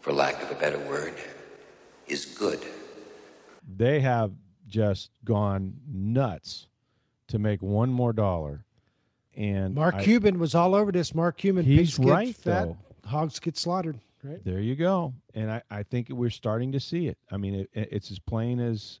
for 0.00 0.12
lack 0.14 0.42
of 0.42 0.50
a 0.50 0.54
better 0.54 0.78
word, 0.88 1.12
is 2.08 2.24
good. 2.24 2.60
They 3.76 4.00
have 4.00 4.32
just 4.66 5.10
gone 5.26 5.74
nuts 5.86 6.66
to 7.28 7.38
make 7.38 7.60
one 7.60 7.90
more 7.90 8.14
dollar. 8.14 8.64
And 9.36 9.74
Mark 9.74 9.96
I- 9.96 10.04
Cuban 10.04 10.38
was 10.38 10.54
all 10.54 10.74
over 10.74 10.90
this. 10.90 11.14
Mark 11.14 11.36
Cuban, 11.36 11.64
He's 11.66 11.98
pigs 11.98 11.98
right, 11.98 12.34
fat, 12.34 12.64
though. 12.64 12.76
hogs 13.04 13.38
get 13.38 13.56
slaughtered. 13.58 14.00
Right. 14.24 14.44
There 14.44 14.60
you 14.60 14.76
go. 14.76 15.14
And 15.34 15.50
I, 15.50 15.62
I 15.70 15.82
think 15.82 16.08
we're 16.10 16.30
starting 16.30 16.72
to 16.72 16.80
see 16.80 17.08
it. 17.08 17.18
I 17.30 17.36
mean, 17.36 17.54
it, 17.54 17.70
it- 17.74 17.88
it's 17.92 18.10
as 18.10 18.18
plain 18.18 18.60
as, 18.60 19.00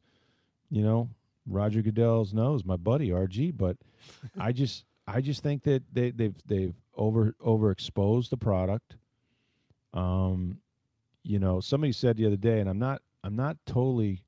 you 0.70 0.82
know, 0.82 1.08
Roger 1.46 1.82
Goodell's 1.82 2.32
nose, 2.34 2.64
my 2.64 2.76
buddy 2.76 3.10
RG. 3.10 3.56
But 3.56 3.76
I 4.38 4.52
just, 4.52 4.84
I 5.06 5.20
just 5.20 5.42
think 5.42 5.62
that 5.64 5.82
they, 5.92 6.10
they've, 6.10 6.34
they've 6.46 6.74
over, 6.96 7.34
overexposed 7.44 8.30
the 8.30 8.36
product. 8.36 8.96
Um, 9.94 10.58
you 11.22 11.38
know, 11.38 11.60
somebody 11.60 11.92
said 11.92 12.16
the 12.16 12.26
other 12.26 12.36
day, 12.36 12.58
and 12.60 12.68
I'm 12.68 12.78
not, 12.78 13.00
I'm 13.22 13.36
not 13.36 13.56
totally, 13.66 14.22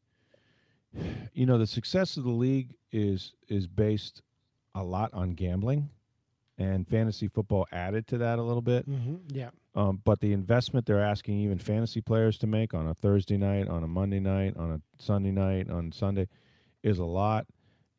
you 1.34 1.46
know, 1.46 1.58
the 1.58 1.66
success 1.66 2.16
of 2.16 2.22
the 2.24 2.30
league 2.30 2.74
is, 2.92 3.32
is 3.48 3.66
based 3.66 4.22
a 4.76 4.82
lot 4.82 5.12
on 5.12 5.30
gambling, 5.30 5.88
and 6.58 6.86
fantasy 6.86 7.26
football 7.28 7.66
added 7.72 8.06
to 8.08 8.18
that 8.18 8.38
a 8.38 8.42
little 8.42 8.62
bit. 8.62 8.84
hmm 8.84 9.16
Yeah. 9.28 9.50
Um, 9.74 10.00
but 10.04 10.20
the 10.20 10.32
investment 10.32 10.86
they're 10.86 11.02
asking 11.02 11.38
even 11.40 11.58
fantasy 11.58 12.00
players 12.00 12.38
to 12.38 12.46
make 12.46 12.74
on 12.74 12.86
a 12.86 12.94
Thursday 12.94 13.36
night, 13.36 13.66
on 13.68 13.82
a 13.82 13.88
Monday 13.88 14.20
night, 14.20 14.56
on 14.56 14.70
a 14.72 14.80
Sunday 15.02 15.32
night, 15.32 15.68
on 15.68 15.90
Sunday 15.90 16.28
is 16.84 16.98
a 17.00 17.04
lot. 17.04 17.46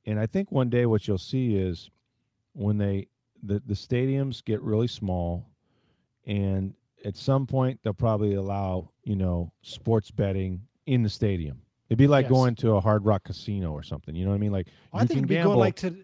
And 0.06 0.18
I 0.20 0.26
think 0.26 0.52
one 0.52 0.70
day 0.70 0.86
what 0.86 1.06
you'll 1.08 1.18
see 1.18 1.56
is 1.56 1.90
when 2.54 2.78
they 2.78 3.08
the, 3.44 3.62
the 3.66 3.74
stadiums 3.74 4.44
get 4.44 4.62
really 4.62 4.88
small 4.88 5.46
and 6.26 6.74
at 7.04 7.16
some 7.16 7.46
point 7.46 7.80
they'll 7.84 7.94
probably 7.94 8.36
allow, 8.36 8.90
you 9.04 9.16
know, 9.16 9.52
sports 9.62 10.10
betting 10.12 10.62
in 10.86 11.04
the 11.04 11.10
stadium. 11.10 11.62
It'd 11.90 11.98
be 12.00 12.08
like 12.08 12.24
Yes. 12.26 12.32
going 12.32 12.56
to 12.56 12.72
a 12.72 12.82
hard 12.82 13.06
rock 13.06 13.26
casino 13.26 13.72
or 13.72 13.84
something. 13.84 14.16
You 14.16 14.24
know 14.26 14.32
what 14.32 14.38
I 14.38 14.40
mean? 14.40 14.52
Like 14.52 14.68
I 14.94 15.02
you 15.02 15.08
think 15.08 15.10
can 15.10 15.18
it'll 15.20 15.28
be 15.28 15.36
gamble. 15.36 15.52
going 15.52 15.60
like 15.60 15.76
to 15.78 15.96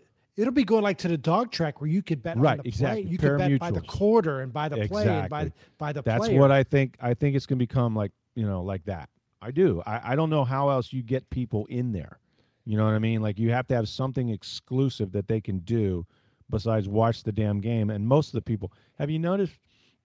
it'll 0.41 0.53
be 0.53 0.63
going 0.63 0.81
like 0.83 0.97
to 0.99 1.07
the 1.07 1.17
dog 1.17 1.51
track 1.51 1.79
where 1.81 1.89
you 1.89 2.01
could 2.01 2.23
bet 2.23 2.37
Right, 2.37 2.57
on 2.57 2.63
the 2.63 2.67
exactly. 2.67 3.03
play. 3.03 3.11
You 3.11 3.17
could 3.17 3.37
bet 3.37 3.59
by 3.59 3.71
the 3.71 3.81
quarter 3.81 4.41
and 4.41 4.51
by 4.51 4.69
the 4.69 4.87
play 4.87 5.07
and 5.07 5.29
by 5.29 5.41
Exactly. 5.43 5.51
by 5.77 5.93
the 5.93 6.01
That's 6.01 6.25
player. 6.27 6.39
what 6.39 6.51
I 6.51 6.63
think. 6.63 6.97
I 6.99 7.13
think 7.13 7.35
it's 7.35 7.45
going 7.45 7.59
to 7.59 7.63
become 7.65 7.95
like 7.95 8.11
you 8.35 8.45
know 8.45 8.61
like 8.63 8.83
that. 8.85 9.09
I 9.41 9.51
do. 9.51 9.81
I, 9.85 10.13
I 10.13 10.15
don't 10.15 10.29
know 10.29 10.43
how 10.43 10.69
else 10.69 10.91
you 10.91 11.01
get 11.03 11.29
people 11.29 11.65
in 11.67 11.91
there. 11.91 12.19
You 12.65 12.77
know 12.77 12.85
what 12.85 12.93
I 12.93 12.99
mean? 12.99 13.21
Like 13.21 13.39
you 13.39 13.51
have 13.51 13.67
to 13.67 13.75
have 13.75 13.87
something 13.89 14.29
exclusive 14.29 15.11
that 15.13 15.27
they 15.27 15.41
can 15.41 15.59
do 15.59 16.05
besides 16.49 16.87
watch 16.87 17.23
the 17.23 17.31
damn 17.31 17.59
game. 17.59 17.89
And 17.89 18.07
most 18.07 18.27
of 18.27 18.33
the 18.33 18.41
people 18.41 18.71
have 18.99 19.09
you 19.09 19.19
noticed 19.19 19.53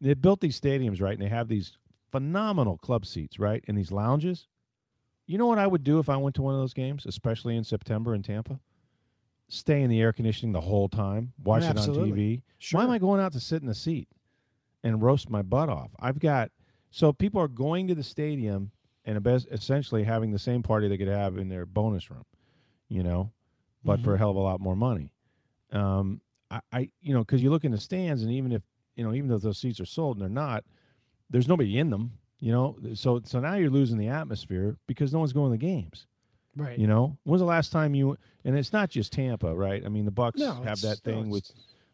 they 0.00 0.14
built 0.14 0.40
these 0.40 0.58
stadiums 0.60 1.00
right, 1.00 1.12
and 1.14 1.22
they 1.22 1.28
have 1.28 1.48
these 1.48 1.76
phenomenal 2.12 2.78
club 2.78 3.04
seats 3.06 3.38
right 3.38 3.64
in 3.68 3.74
these 3.74 3.90
lounges. 3.92 4.46
You 5.26 5.38
know 5.38 5.46
what 5.46 5.58
I 5.58 5.66
would 5.66 5.82
do 5.84 5.98
if 5.98 6.08
I 6.08 6.16
went 6.16 6.34
to 6.36 6.42
one 6.42 6.54
of 6.54 6.60
those 6.60 6.72
games, 6.74 7.04
especially 7.06 7.56
in 7.56 7.64
September 7.64 8.14
in 8.14 8.22
Tampa? 8.22 8.60
Stay 9.48 9.82
in 9.82 9.90
the 9.90 10.00
air 10.00 10.12
conditioning 10.12 10.52
the 10.52 10.60
whole 10.60 10.88
time, 10.88 11.32
watch 11.44 11.62
it 11.62 11.76
on 11.78 11.88
TV. 11.88 12.42
Sure. 12.58 12.78
Why 12.78 12.84
am 12.84 12.90
I 12.90 12.98
going 12.98 13.20
out 13.20 13.32
to 13.34 13.40
sit 13.40 13.62
in 13.62 13.68
the 13.68 13.74
seat 13.74 14.08
and 14.82 15.00
roast 15.00 15.30
my 15.30 15.42
butt 15.42 15.68
off? 15.68 15.90
I've 16.00 16.18
got 16.18 16.50
so 16.90 17.12
people 17.12 17.40
are 17.40 17.48
going 17.48 17.86
to 17.88 17.94
the 17.94 18.02
stadium 18.02 18.70
and 19.04 19.24
essentially 19.52 20.02
having 20.02 20.32
the 20.32 20.38
same 20.38 20.62
party 20.62 20.88
they 20.88 20.98
could 20.98 21.08
have 21.08 21.38
in 21.38 21.48
their 21.48 21.64
bonus 21.64 22.10
room, 22.10 22.24
you 22.88 23.04
know, 23.04 23.30
but 23.84 24.00
for 24.00 24.14
a 24.14 24.18
hell 24.18 24.30
of 24.30 24.36
a 24.36 24.40
lot 24.40 24.60
more 24.60 24.74
money. 24.74 25.12
Um, 25.72 26.20
I, 26.50 26.60
I 26.72 26.90
you 27.00 27.14
know, 27.14 27.20
because 27.20 27.42
you 27.42 27.50
look 27.50 27.64
in 27.64 27.70
the 27.70 27.78
stands 27.78 28.22
and 28.22 28.32
even 28.32 28.50
if 28.50 28.62
you 28.96 29.04
know, 29.04 29.14
even 29.14 29.28
though 29.28 29.38
those 29.38 29.58
seats 29.58 29.78
are 29.78 29.86
sold 29.86 30.16
and 30.16 30.22
they're 30.22 30.28
not, 30.28 30.64
there's 31.30 31.48
nobody 31.48 31.78
in 31.78 31.90
them, 31.90 32.12
you 32.40 32.50
know. 32.50 32.76
So 32.94 33.20
so 33.24 33.38
now 33.40 33.54
you're 33.54 33.70
losing 33.70 33.98
the 33.98 34.08
atmosphere 34.08 34.76
because 34.86 35.12
no 35.12 35.20
one's 35.20 35.32
going 35.32 35.52
to 35.52 35.58
the 35.58 35.64
games. 35.64 36.06
Right. 36.56 36.78
You 36.78 36.86
know, 36.86 37.18
when's 37.24 37.40
the 37.40 37.46
last 37.46 37.70
time 37.70 37.94
you? 37.94 38.16
And 38.44 38.56
it's 38.56 38.72
not 38.72 38.90
just 38.90 39.12
Tampa, 39.12 39.54
right? 39.54 39.84
I 39.84 39.88
mean, 39.88 40.04
the 40.04 40.12
Bucs 40.12 40.36
No, 40.36 40.54
have 40.62 40.80
that 40.80 41.00
no, 41.04 41.12
thing 41.12 41.30
with. 41.30 41.50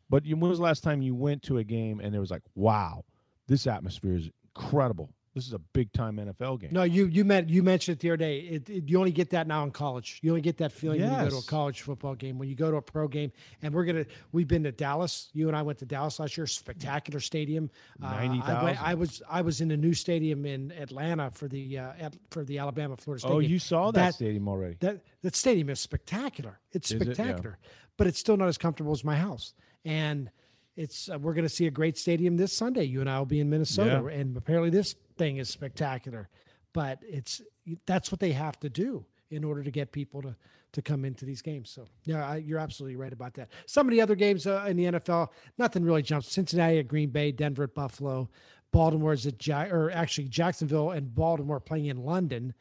But 0.09 0.25
you, 0.25 0.37
when 0.37 0.51
was 0.51 0.59
the 0.59 0.65
last 0.65 0.83
time 0.83 1.03
you 1.03 1.15
went 1.15 1.43
to 1.45 1.59
a 1.59 1.65
game 1.65 2.01
and 2.01 2.13
there 2.13 2.21
was 2.21 2.31
like, 2.31 2.43
wow, 2.55 3.05
this 3.49 3.67
atmosphere 3.67 4.15
is 4.15 4.31
incredible. 4.55 5.11
This 5.35 5.47
is 5.47 5.55
a 5.55 5.59
big 5.59 5.91
time 5.95 6.19
NFL 6.19 6.61
game. 6.61 6.71
No, 6.73 6.83
you 6.83 7.07
you 7.07 7.25
meant 7.25 7.49
you 7.49 7.63
mentioned 7.63 7.97
it 7.97 8.01
the 8.01 8.11
other 8.11 8.17
day. 8.19 8.41
It, 8.41 8.69
it- 8.69 8.89
you 8.91 8.99
only 8.99 9.13
get 9.13 9.31
that 9.31 9.47
now 9.47 9.65
in 9.65 9.71
college. 9.71 10.19
You 10.23 10.31
only 10.31 10.43
get 10.43 10.59
that 10.59 10.73
feeling 10.73 11.01
when 11.01 11.11
you 11.11 11.17
go 11.25 11.31
to 11.31 11.37
a 11.39 11.43
college 11.43 11.81
football 11.81 12.15
game. 12.15 12.39
When 12.39 12.51
you 12.51 12.55
go 12.55 12.71
to 12.71 12.77
a 12.77 12.83
pro 12.83 13.09
game, 13.09 13.33
and 13.63 13.73
we're 13.73 13.85
gonna 13.87 14.05
we've 14.33 14.47
been 14.47 14.63
to 14.65 14.73
Dallas. 14.73 15.31
You 15.33 15.49
and 15.49 15.57
I 15.57 15.63
went 15.63 15.79
to 15.79 15.87
Dallas 15.87 16.21
last 16.21 16.37
year. 16.37 16.47
Spectacular 16.47 17.19
stadium. 17.21 17.71
Uh, 18.03 18.07
I, 18.07 18.21
went- 18.27 18.33
90,000. 18.45 18.79
I 18.83 18.95
was 18.95 19.23
I 19.31 19.41
was 19.41 19.61
in 19.63 19.71
a 19.71 19.77
new 19.77 19.95
stadium 19.95 20.45
in 20.45 20.71
Atlanta 20.73 21.31
for 21.31 21.49
the 21.49 21.79
uh, 21.79 21.93
at, 21.99 22.15
for 22.31 22.45
the 22.45 22.59
Alabama 22.59 22.97
Florida 22.99 23.21
State. 23.21 23.31
oh, 23.33 23.39
you 23.39 23.59
saw 23.59 23.91
that, 23.93 24.15
stadium 24.15 24.49
already. 24.49 24.77
That 24.81 25.01
that 25.23 25.35
stadium 25.35 25.71
is 25.71 25.81
spectacular. 25.81 26.59
It's 26.73 26.91
Is 26.91 27.01
it? 27.01 27.09
Yeah. 27.09 27.15
spectacular, 27.15 27.59
but 27.97 28.07
it's 28.07 28.19
still 28.19 28.37
not 28.37 28.49
as 28.49 28.59
comfortable 28.59 28.93
as 28.93 29.03
my 29.03 29.17
house. 29.17 29.55
And 29.85 30.31
it's 30.77 31.09
uh, 31.11 31.19
we're 31.19 31.35
going 31.35 31.45
to 31.45 31.51
see 31.55 31.67
a 31.67 31.71
great 31.71 31.99
stadium 31.99 32.37
this 32.37 32.53
Sunday. 32.53 32.85
You 32.85 33.01
and 33.01 33.09
I 33.11 33.19
will 33.19 33.27
be 33.27 33.41
in 33.41 33.51
Minnesota, 33.51 34.07
and 34.07 34.37
apparently 34.37 34.71
this 34.71 34.95
thing 35.23 35.37
is 35.37 35.49
spectacular. 35.49 36.29
But 36.73 36.99
it's 37.03 37.43
that's 37.87 38.11
what 38.11 38.21
they 38.21 38.33
have 38.33 38.59
to 38.61 38.69
do 38.69 39.05
in 39.31 39.45
order 39.45 39.63
to 39.63 39.71
get 39.71 39.93
people 39.93 40.23
to 40.23 40.37
to 40.73 40.83
come 40.83 41.05
into 41.05 41.25
these 41.25 41.43
games. 41.43 41.71
So 41.71 41.87
yeah, 42.05 42.27
I, 42.27 42.37
you're 42.37 42.59
absolutely 42.59 42.97
right 42.97 43.13
about 43.13 43.35
that. 43.35 43.51
Some 43.67 43.87
of 43.87 43.93
the 43.93 44.01
other 44.01 44.15
games 44.15 44.47
uh, 44.47 44.65
in 44.67 44.77
the 44.77 44.85
NFL, 44.85 45.29
nothing 45.59 45.85
really 45.85 46.03
jumps. 46.03 46.33
Cincinnati 46.33 46.79
at 46.79 46.89
Green 46.89 47.11
Bay, 47.11 47.31
Denver 47.31 47.65
at 47.65 47.75
Buffalo, 47.75 48.31
Baltimore's 48.73 49.27
at 49.27 49.47
ja- 49.47 49.69
or 49.71 49.91
actually 49.91 50.29
Jacksonville 50.29 50.93
and 50.93 51.15
Baltimore 51.15 51.61
playing 51.61 51.87
in 51.87 51.99
London. 51.99 52.55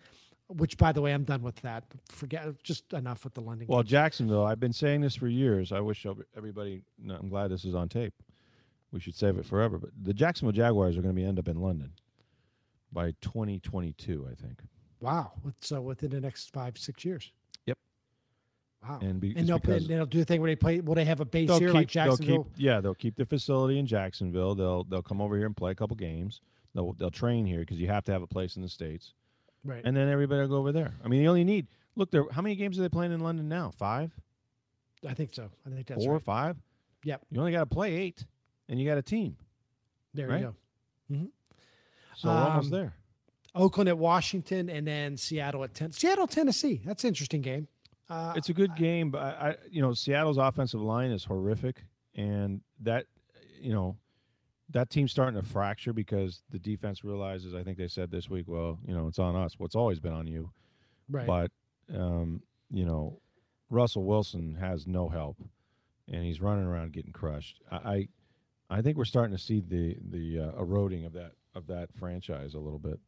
Which, 0.49 0.77
by 0.77 0.91
the 0.91 0.99
way, 0.99 1.13
I'm 1.13 1.23
done 1.23 1.43
with 1.43 1.55
that. 1.61 1.85
Forget 2.09 2.61
just 2.61 2.91
enough 2.91 3.23
with 3.23 3.33
the 3.33 3.39
London. 3.39 3.67
Well, 3.69 3.83
games. 3.83 3.91
Jacksonville, 3.91 4.43
I've 4.43 4.59
been 4.59 4.73
saying 4.73 4.99
this 4.99 5.15
for 5.15 5.29
years. 5.29 5.71
I 5.71 5.79
wish 5.79 6.05
everybody, 6.35 6.83
no, 7.01 7.15
I'm 7.15 7.29
glad 7.29 7.51
this 7.51 7.63
is 7.63 7.73
on 7.73 7.87
tape. 7.87 8.13
We 8.91 8.99
should 8.99 9.15
save 9.15 9.37
it 9.37 9.45
forever. 9.45 9.77
But 9.77 9.91
the 10.03 10.13
Jacksonville 10.13 10.51
Jaguars 10.51 10.97
are 10.97 11.01
going 11.01 11.15
to 11.15 11.21
be 11.21 11.25
end 11.25 11.39
up 11.39 11.47
in 11.47 11.61
London 11.61 11.93
by 12.91 13.11
2022, 13.21 14.27
I 14.29 14.35
think. 14.35 14.61
wow. 14.99 15.31
So 15.61 15.81
within 15.81 16.09
the 16.11 16.21
next 16.21 16.51
five 16.53 16.77
six 16.77 17.03
years. 17.05 17.31
Yep. 17.65 17.77
Wow. 18.83 18.99
And 19.01 19.19
be- 19.19 19.33
and 19.35 19.47
they'll 19.47 19.59
because- 19.59 19.87
they'll 19.87 20.05
do 20.05 20.19
the 20.19 20.25
thing 20.25 20.41
where 20.41 20.49
they 20.51 20.55
play. 20.55 20.79
Will 20.81 20.95
they 20.95 21.05
have 21.05 21.19
a 21.21 21.25
base 21.25 21.47
They'll 21.47 21.59
here 21.59 21.69
keep, 21.69 21.75
like 21.75 21.91
they'll 21.91 22.05
Jacksonville? 22.17 22.43
keep, 22.45 22.53
yeah, 22.57 22.81
they'll 22.81 22.95
keep 22.95 23.15
the 23.15 23.25
facility 23.25 23.77
in 23.79 23.85
Jacksonville. 23.85 24.55
They'll 24.55 24.83
they'll 24.83 25.03
come 25.03 25.21
over 25.21 25.37
here 25.37 25.45
and 25.45 25.55
play 25.55 25.71
a 25.71 25.75
couple 25.75 25.95
games. 25.95 26.41
They'll 26.73 26.93
they'll 26.93 27.11
train 27.11 27.45
here 27.45 27.59
because 27.59 27.77
you 27.77 27.87
have 27.87 28.03
to 28.05 28.11
have 28.11 28.21
a 28.21 28.27
place 28.27 28.55
in 28.55 28.61
the 28.61 28.69
states, 28.69 29.13
right. 29.63 29.81
and 29.83 29.95
then 29.95 30.07
everybody 30.09 30.41
will 30.41 30.47
go 30.47 30.55
over 30.57 30.71
there. 30.71 30.93
I 31.03 31.07
mean, 31.09 31.21
you 31.21 31.27
only 31.27 31.43
need 31.43 31.67
look 31.95 32.11
there. 32.11 32.25
How 32.31 32.41
many 32.41 32.55
games 32.55 32.79
are 32.79 32.81
they 32.81 32.89
playing 32.89 33.11
in 33.11 33.19
London 33.19 33.49
now? 33.49 33.71
Five, 33.77 34.11
I 35.07 35.13
think 35.13 35.33
so. 35.33 35.49
I 35.65 35.69
think 35.69 35.87
that's 35.87 36.03
four, 36.03 36.13
right. 36.13 36.23
five. 36.23 36.57
Yep. 37.03 37.21
You 37.29 37.39
only 37.39 37.51
got 37.51 37.61
to 37.61 37.65
play 37.65 37.93
eight, 37.95 38.25
and 38.69 38.79
you 38.79 38.87
got 38.87 38.97
a 38.97 39.01
team. 39.01 39.35
There 40.13 40.27
right? 40.27 40.39
you 40.39 40.45
go. 41.09 41.15
Mm-hmm. 41.15 41.25
So 42.15 42.29
we're 42.29 42.35
almost 42.35 42.65
Um, 42.65 42.71
there. 42.71 42.93
Oakland 43.53 43.89
at 43.89 43.97
Washington, 43.97 44.69
and 44.69 44.87
then 44.87 45.17
Seattle 45.17 45.63
at 45.63 45.73
ten. 45.73 45.91
Seattle, 45.91 46.27
Tennessee. 46.27 46.81
That's 46.85 47.03
an 47.03 47.09
interesting 47.09 47.41
game. 47.41 47.67
Uh, 48.09 48.33
It's 48.35 48.49
a 48.49 48.53
good 48.53 48.75
game, 48.75 49.11
but 49.11 49.21
I, 49.21 49.49
I, 49.49 49.55
you 49.69 49.81
know, 49.81 49.93
Seattle's 49.93 50.37
offensive 50.37 50.81
line 50.81 51.11
is 51.11 51.23
horrific, 51.25 51.83
and 52.15 52.61
that, 52.81 53.05
you 53.59 53.73
know, 53.73 53.97
that 54.69 54.89
team's 54.89 55.11
starting 55.11 55.41
to 55.41 55.45
fracture 55.45 55.91
because 55.93 56.43
the 56.49 56.59
defense 56.59 57.03
realizes. 57.03 57.53
I 57.53 57.63
think 57.63 57.77
they 57.77 57.87
said 57.89 58.09
this 58.09 58.29
week, 58.29 58.47
well, 58.47 58.79
you 58.85 58.93
know, 58.93 59.07
it's 59.07 59.19
on 59.19 59.35
us. 59.35 59.55
What's 59.57 59.75
always 59.75 59.99
been 59.99 60.13
on 60.13 60.27
you, 60.27 60.51
right. 61.09 61.27
but 61.27 61.51
um, 61.93 62.41
you 62.69 62.85
know, 62.85 63.19
Russell 63.69 64.05
Wilson 64.05 64.55
has 64.55 64.87
no 64.87 65.09
help, 65.09 65.37
and 66.07 66.23
he's 66.23 66.39
running 66.39 66.65
around 66.65 66.93
getting 66.93 67.11
crushed. 67.11 67.61
I, 67.69 67.75
I, 67.75 68.07
I 68.77 68.81
think 68.81 68.97
we're 68.97 69.03
starting 69.05 69.35
to 69.35 69.41
see 69.41 69.59
the 69.59 69.97
the 70.01 70.39
uh, 70.39 70.61
eroding 70.61 71.03
of 71.05 71.13
that 71.13 71.33
of 71.55 71.67
that 71.67 71.89
franchise 71.97 72.53
a 72.53 72.59
little 72.59 72.79
bit. 72.79 72.99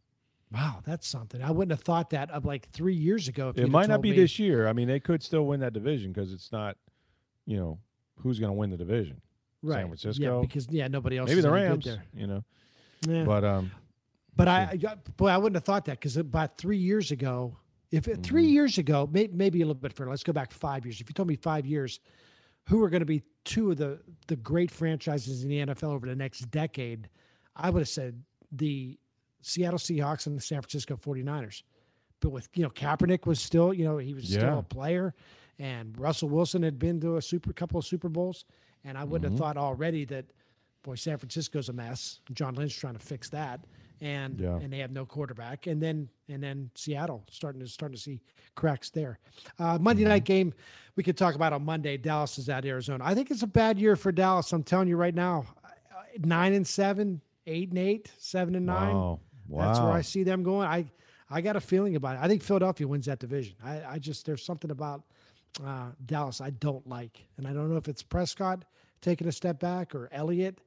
Wow, 0.52 0.82
that's 0.86 1.08
something. 1.08 1.41
I 1.41 1.50
wouldn't 1.52 1.72
have 1.72 1.84
thought 1.84 2.12
that 2.12 2.30
of 2.30 2.46
like 2.46 2.70
three 2.70 2.94
years 2.96 3.28
ago. 3.28 3.50
If 3.50 3.58
It 3.58 3.70
might 3.70 3.89
not 3.89 4.02
be 4.02 4.12
me. 4.12 4.18
this 4.18 4.38
year. 4.38 4.68
I 4.68 4.74
mean, 4.74 4.88
they 4.88 5.00
could 5.00 5.24
still 5.24 5.46
win 5.48 5.60
that 5.62 5.74
division 5.74 6.12
because 6.14 6.32
it's 6.32 6.52
not, 6.52 6.78
you 7.48 7.58
know, 7.58 7.80
who's 8.20 8.39
going 8.39 8.50
to 8.52 8.54
win 8.54 8.70
the 8.70 8.78
division. 8.78 9.20
right. 9.64 9.78
San 9.80 9.88
Francisco. 9.88 10.41
Yeah, 10.41 10.46
because 10.46 10.68
yeah, 10.70 10.88
nobody 10.88 11.18
else. 11.18 11.30
Maybe 11.30 11.41
the 11.41 11.52
Rams. 11.52 11.86
there. 11.86 12.04
You 12.16 12.28
know, 12.28 12.44
Yeah. 13.08 13.24
but 13.24 13.44
um, 13.44 13.72
But 14.36 14.48
I, 14.48 14.78
I 14.88 14.96
boy, 15.18 15.30
I 15.30 15.38
wouldn't 15.38 15.56
have 15.56 15.64
thought 15.64 15.86
that 15.86 16.00
because 16.00 16.18
about 16.18 16.58
three 16.58 16.78
years 16.78 17.10
ago, 17.12 17.58
if 17.91 18.08
it, 18.08 18.22
three 18.22 18.44
Mm-hmm. 18.46 18.54
years 18.54 18.78
ago, 18.78 19.10
may, 19.12 19.28
maybe 19.34 19.62
a 19.62 19.66
little 19.66 19.74
bit 19.82 19.94
further. 19.94 20.10
Let's 20.12 20.24
go 20.24 20.34
back 20.34 20.52
five 20.52 20.86
years. 20.86 21.02
If 21.02 21.10
you 21.10 21.14
told 21.14 21.28
me 21.28 21.36
five 21.36 21.66
years, 21.66 22.00
who 22.68 22.84
are 22.84 22.89
going 22.89 23.02
to 23.02 23.06
be 23.08 23.24
two 23.44 23.72
of 23.72 23.78
the 23.78 24.00
the 24.28 24.36
great 24.36 24.70
franchises 24.70 25.44
in 25.44 25.50
the 25.50 25.66
NFL 25.66 25.89
over 25.94 26.06
the 26.08 26.16
next 26.16 26.41
decade, 26.52 27.10
I 27.56 27.72
would 27.72 27.80
have 27.80 27.89
said 27.89 28.22
the 28.56 28.97
Seattle 29.41 29.80
Seahawks 29.80 30.28
and 30.28 30.38
the 30.38 30.41
San 30.41 30.62
Francisco 30.62 30.95
49ers. 30.95 31.64
But 32.22 32.30
with 32.30 32.47
you 32.56 32.64
know 32.64 32.70
Kaepernick 32.70 33.26
was 33.26 33.39
still 33.41 33.74
you 33.74 33.84
know 33.84 33.97
he 33.97 34.14
was 34.14 34.32
Yeah. 34.32 34.39
still 34.39 34.60
a 34.60 34.64
player, 34.64 35.14
and 35.60 35.97
Russell 35.99 36.30
Wilson 36.30 36.64
had 36.64 36.80
been 36.80 37.01
to 37.01 37.18
a 37.18 37.22
super 37.22 37.51
couple 37.51 37.78
of 37.78 37.86
Super 37.86 38.08
Bowls, 38.10 38.45
and 38.86 38.97
I 38.97 39.04
wouldn't 39.04 39.30
have 39.32 39.38
thought 39.38 39.58
already 39.58 40.06
that 40.06 40.26
boy 40.84 40.95
San 40.95 41.18
Francisco's 41.18 41.68
a 41.70 41.74
mess. 41.74 42.20
John 42.34 42.56
Lynch 42.56 42.78
trying 42.78 42.93
to 42.93 42.99
fix 42.99 43.30
that, 43.32 43.66
and 43.99 44.39
Yeah. 44.39 44.56
and 44.58 44.72
they 44.72 44.78
have 44.80 44.91
no 44.91 45.06
quarterback, 45.06 45.68
and 45.68 45.82
then 45.82 46.08
and 46.30 46.41
then 46.41 46.72
Seattle 46.76 47.26
starting 47.30 47.60
to 47.60 47.68
starting 47.68 47.95
to 47.97 48.01
see 48.01 48.22
cracks 48.56 48.89
there. 48.89 49.20
Uh, 49.60 49.78
Monday 49.82 50.06
night 50.06 50.24
game 50.24 50.54
we 50.95 51.04
could 51.04 51.18
talk 51.18 51.36
about 51.36 51.51
on 51.51 51.66
Monday. 51.66 51.97
Dallas 51.97 52.38
is 52.38 52.47
at 52.47 52.64
Arizona. 52.66 53.04
I 53.04 53.14
think 53.16 53.32
it's 53.32 53.43
a 53.43 53.47
bad 53.47 53.78
year 53.80 53.97
for 53.97 54.14
Dallas. 54.14 54.54
I'm 54.54 54.64
telling 54.64 54.88
you 54.88 54.95
right 54.95 55.16
now, 55.16 55.45
Uh, 55.66 55.70
nine 56.20 56.54
and 56.54 56.66
seven, 56.66 57.20
eight 57.48 57.70
and 57.70 57.78
eight, 57.80 58.12
seven 58.18 58.56
and 58.56 58.66
nine. 58.66 58.94
wow, 58.96 59.20
wow. 59.48 59.66
That's 59.66 59.80
where 59.80 59.91
I 59.91 60.02
see 60.02 60.24
them 60.24 60.44
going. 60.44 60.68
I 60.68 60.86
I 61.30 61.41
got 61.41 61.56
a 61.56 61.62
feeling 61.62 61.96
about 61.96 62.16
it. 62.16 62.20
I 62.22 62.28
think 62.28 62.44
Philadelphia 62.44 62.88
wins 62.88 63.06
that 63.08 63.20
division. 63.20 63.56
I, 63.64 63.82
I 63.84 64.00
just 64.00 64.26
there's 64.26 64.44
something 64.46 64.72
about 64.72 65.04
uh, 65.66 65.89
Dallas 66.06 66.41
I 66.41 66.52
don't 66.52 66.86
like, 66.88 67.26
and 67.38 67.48
I 67.48 67.54
don't 67.54 67.70
know 67.70 67.78
if 67.78 67.88
it's 67.88 68.04
Prescott 68.04 68.66
taking 69.02 69.28
a 69.28 69.32
step 69.32 69.60
back 69.60 69.94
or 69.96 70.10
Elliott 70.12 70.60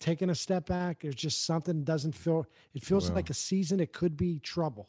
taking 0.00 0.30
a 0.30 0.34
step 0.34 0.66
back. 0.66 1.00
There's 1.02 1.14
just 1.14 1.44
something 1.44 1.84
doesn't 1.84 2.12
feel. 2.16 2.46
It 2.74 2.84
feels 2.84 3.06
Well. 3.06 3.14
like 3.16 3.30
a 3.30 3.34
season. 3.34 3.78
It 3.80 3.92
could 3.92 4.16
be 4.16 4.40
trouble. 4.40 4.88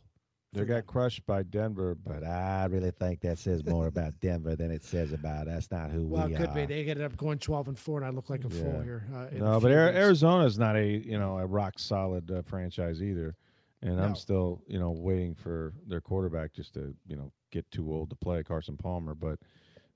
They 0.57 0.65
got 0.65 0.85
crushed 0.87 1.25
by 1.25 1.43
Denver, 1.43 1.95
but 1.95 2.23
I 2.23 2.65
really 2.65 2.91
think 2.91 3.21
that 3.21 3.37
says 3.37 3.63
more 3.65 3.87
about 3.87 4.19
Denver 4.21 4.55
than 4.55 4.71
it 4.71 4.83
says 4.83 5.13
about 5.13 5.45
that's 5.45 5.69
not 5.71 5.91
who 5.91 6.07
Well, 6.07 6.27
we 6.27 6.35
are. 6.35 6.37
Well, 6.37 6.43
it 6.43 6.45
could 6.47 6.55
be. 6.55 6.65
They 6.65 6.81
ended 6.89 7.05
up 7.05 7.15
going 7.17 7.39
12 7.39 7.67
and 7.69 7.79
four, 7.79 7.97
and 7.97 8.05
I 8.05 8.09
look 8.09 8.29
like 8.29 8.43
a 8.43 8.49
fool 8.49 8.81
here. 8.81 9.07
Uh, 9.13 9.27
no, 9.33 9.59
but 9.59 9.69
few 9.69 9.77
Ari- 9.77 9.85
weeks. 9.87 9.97
Arizona's 9.97 10.57
not 10.57 10.75
a 10.75 10.85
you 10.85 11.19
know 11.19 11.37
a 11.37 11.45
rock 11.45 11.77
solid 11.77 12.31
uh, 12.31 12.41
franchise 12.41 13.01
either, 13.03 13.35
and 13.81 13.97
No. 13.97 14.03
I'm 14.03 14.15
still 14.15 14.61
you 14.67 14.79
know 14.79 14.91
waiting 14.91 15.35
for 15.35 15.73
their 15.85 16.01
quarterback 16.01 16.53
just 16.53 16.73
to 16.73 16.95
you 17.07 17.15
know 17.15 17.31
get 17.51 17.69
too 17.71 17.91
old 17.91 18.09
to 18.09 18.15
play 18.15 18.43
Carson 18.43 18.77
Palmer, 18.77 19.15
but 19.15 19.39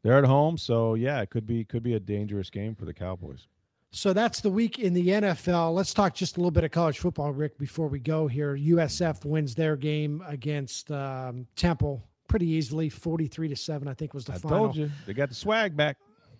they're 0.04 0.18
at 0.18 0.26
home, 0.26 0.58
so 0.58 0.96
yeah, 0.96 1.22
it 1.22 1.30
could 1.30 1.46
be 1.46 1.66
could 1.66 1.84
be 1.84 1.96
a 1.96 2.00
dangerous 2.00 2.50
game 2.50 2.76
for 2.76 2.86
the 2.86 2.94
Cowboys. 2.94 3.48
So 3.94 4.14
that's 4.14 4.40
the 4.40 4.50
week 4.50 4.80
in 4.80 4.94
the 4.94 5.06
NFL. 5.10 5.74
Let's 5.74 5.94
talk 5.94 6.14
just 6.14 6.38
a 6.38 6.40
little 6.40 6.52
bit 6.52 6.64
of 6.64 6.72
college 6.72 7.00
football, 7.00 7.34
Rick, 7.34 7.58
before 7.58 7.88
we 7.88 8.00
go 8.00 8.26
here. 8.28 8.56
USF 8.56 9.26
wins 9.26 9.54
their 9.54 9.76
game 9.76 10.24
against 10.26 10.90
um, 10.92 11.46
Temple 11.58 12.02
pretty 12.30 12.48
easily, 12.48 12.88
43 12.88 13.50
to 13.50 13.56
7, 13.58 13.88
I 13.90 13.94
think 13.94 14.14
was 14.14 14.24
the 14.26 14.34
I 14.34 14.38
final. 14.38 14.58
told 14.60 14.76
you 14.78 14.90
they 15.06 15.14
got 15.14 15.28
the 15.28 15.36
swag 15.36 15.76
back. 15.76 15.98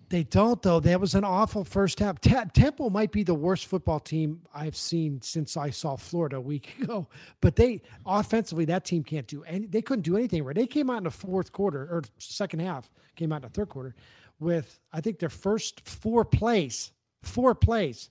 They 0.08 0.24
don't, 0.24 0.62
though. 0.62 0.80
That 0.80 1.00
was 1.00 1.14
an 1.16 1.26
awful 1.26 1.64
first 1.66 2.00
half. 2.00 2.20
Te- 2.22 2.36
Temple 2.54 2.90
might 2.90 3.12
be 3.12 3.24
the 3.24 3.34
worst 3.34 3.66
football 3.66 4.00
team 4.00 4.42
I've 4.54 4.76
seen 4.76 5.22
since 5.22 5.56
I 5.58 5.70
saw 5.70 5.98
Florida 5.98 6.38
a 6.38 6.42
week 6.42 6.78
ago. 6.82 7.08
But 7.42 7.58
they, 7.58 7.82
offensively, 8.06 8.64
that 8.66 8.86
team 8.86 9.04
can't 9.04 9.28
do 9.28 9.44
any. 9.44 9.68
They 9.68 9.82
couldn't 9.82 10.04
do 10.04 10.16
anything 10.16 10.44
right. 10.46 10.56
They 10.56 10.68
came 10.68 10.90
out 10.90 10.98
in 11.00 11.04
the 11.04 11.12
fourth 11.12 11.52
quarter 11.52 11.82
or 11.84 12.04
second 12.18 12.62
half, 12.62 12.90
came 13.18 13.34
out 13.34 13.38
in 13.38 13.42
the 13.44 13.50
third 13.50 13.68
quarter 13.70 13.96
with, 14.40 14.80
I 14.94 15.02
think, 15.02 15.20
their 15.20 15.30
first 15.30 15.88
four 15.88 16.24
plays, 16.26 16.92
four 17.24 17.56
plays 17.56 18.10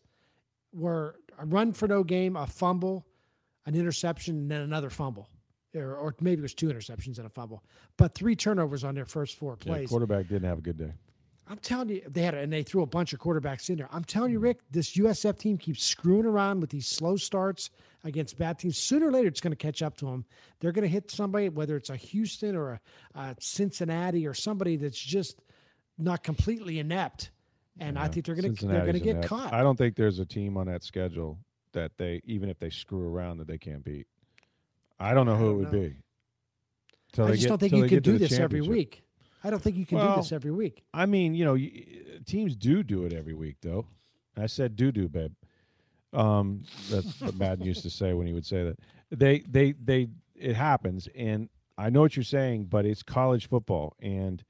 were 0.72 1.16
a 1.38 1.44
run 1.44 1.72
for 1.72 1.88
no 1.88 2.04
game, 2.04 2.36
a 2.36 2.46
fumble, 2.46 3.06
an 3.66 3.74
interception, 3.74 4.36
and 4.36 4.50
then 4.50 4.62
another 4.62 4.90
fumble. 4.90 5.28
Or, 5.74 5.94
or 5.94 6.14
maybe 6.20 6.40
it 6.40 6.42
was 6.42 6.54
two 6.54 6.68
interceptions 6.68 7.18
and 7.18 7.26
a 7.26 7.30
fumble, 7.30 7.62
but 7.96 8.14
three 8.14 8.34
turnovers 8.34 8.82
on 8.82 8.94
their 8.94 9.04
first 9.04 9.36
four 9.36 9.56
Yeah, 9.60 9.72
plays. 9.72 9.88
quarterback 9.88 10.28
didn't 10.28 10.48
have 10.48 10.58
a 10.58 10.62
good 10.62 10.76
day. 10.76 10.92
I'm 11.50 11.58
telling 11.58 11.88
you, 11.88 12.02
they 12.08 12.22
had 12.22 12.34
and 12.34 12.52
they 12.52 12.62
threw 12.62 12.82
a 12.82 12.86
bunch 12.86 13.12
of 13.12 13.18
quarterbacks 13.18 13.70
in 13.70 13.76
there. 13.76 13.88
I'm 13.90 14.04
telling 14.04 14.30
you, 14.30 14.38
mm. 14.38 14.44
Rick, 14.44 14.60
this 14.70 14.96
USF 14.96 15.36
team 15.36 15.58
keeps 15.58 15.82
screwing 15.82 16.24
around 16.24 16.60
with 16.60 16.70
these 16.70 16.86
slow 16.86 17.16
starts 17.16 17.70
against 18.04 18.38
bad 18.38 18.60
teams. 18.60 18.78
Sooner 18.78 19.08
or 19.08 19.12
later, 19.12 19.26
it's 19.26 19.40
going 19.40 19.50
to 19.52 19.56
catch 19.56 19.82
up 19.82 19.96
to 19.96 20.06
them. 20.06 20.24
They're 20.60 20.70
going 20.70 20.84
to 20.84 20.88
hit 20.88 21.10
somebody, 21.10 21.48
whether 21.48 21.76
it's 21.76 21.90
a 21.90 21.96
Houston 21.96 22.54
or 22.54 22.80
a, 23.14 23.18
a 23.18 23.36
Cincinnati 23.40 24.28
or 24.28 24.34
somebody 24.34 24.76
that's 24.76 24.98
just 24.98 25.42
not 25.98 26.22
completely 26.22 26.78
inept. 26.78 27.30
And 27.78 27.98
I 27.98 28.08
think 28.08 28.26
they're 28.26 28.34
going 28.34 28.54
to 28.54 28.66
they're 28.66 28.80
going 28.80 28.92
to 28.94 29.00
get 29.00 29.22
caught. 29.24 29.52
I 29.52 29.62
don't 29.62 29.76
think 29.76 29.96
there's 29.96 30.18
a 30.18 30.26
team 30.26 30.56
on 30.56 30.66
that 30.66 30.82
schedule 30.82 31.38
that 31.72 31.92
they 31.96 32.20
even 32.24 32.48
if 32.48 32.58
they 32.58 32.70
screw 32.70 33.06
around 33.06 33.38
that 33.38 33.46
they 33.46 33.58
can't 33.58 33.84
beat. 33.84 34.06
I 34.98 35.14
don't 35.14 35.24
know 35.26 35.36
who 35.36 35.46
it 35.46 35.48
don't 35.48 35.58
would 35.58 35.72
know. 35.72 35.88
be. 35.88 35.96
Till 37.12 37.24
I 37.26 37.30
just 37.30 37.42
get- 37.42 37.48
don't 37.48 37.58
think 37.58 37.72
you 37.74 37.86
can 37.86 38.02
do 38.02 38.18
this 38.18 38.38
every 38.38 38.60
week. 38.60 39.02
I 39.42 39.48
don't 39.48 39.62
think 39.62 39.76
you 39.76 39.86
can 39.86 39.98
do 39.98 40.16
this 40.16 40.32
every 40.32 40.50
week. 40.50 40.82
I 40.92 41.06
mean, 41.06 41.34
you 41.34 41.44
know, 41.46 41.56
teams 42.26 42.56
do 42.56 42.82
do 42.82 43.04
it 43.06 43.14
every 43.14 43.32
week, 43.32 43.56
though. 43.62 43.86
I 44.36 44.46
said 44.46 44.76
do 44.76 44.92
do, 44.92 45.08
babe. 45.08 45.32
Um, 46.12 46.64
that's 46.90 47.20
what 47.20 47.36
Madden 47.36 47.64
used 47.72 47.82
to 47.82 47.90
say 47.90 48.12
when 48.12 48.26
he 48.26 48.32
would 48.34 48.44
say 48.44 48.64
that. 48.64 48.78
They, 49.10 49.40
they, 49.48 49.72
they. 49.72 50.08
It 50.34 50.56
happens, 50.56 51.08
and 51.14 51.48
I 51.78 51.88
know 51.90 52.00
what 52.00 52.16
you're 52.16 52.22
saying, 52.22 52.64
but 52.64 52.84
it's 52.84 53.02
college 53.02 53.48
football, 53.48 53.94
and 54.00 54.42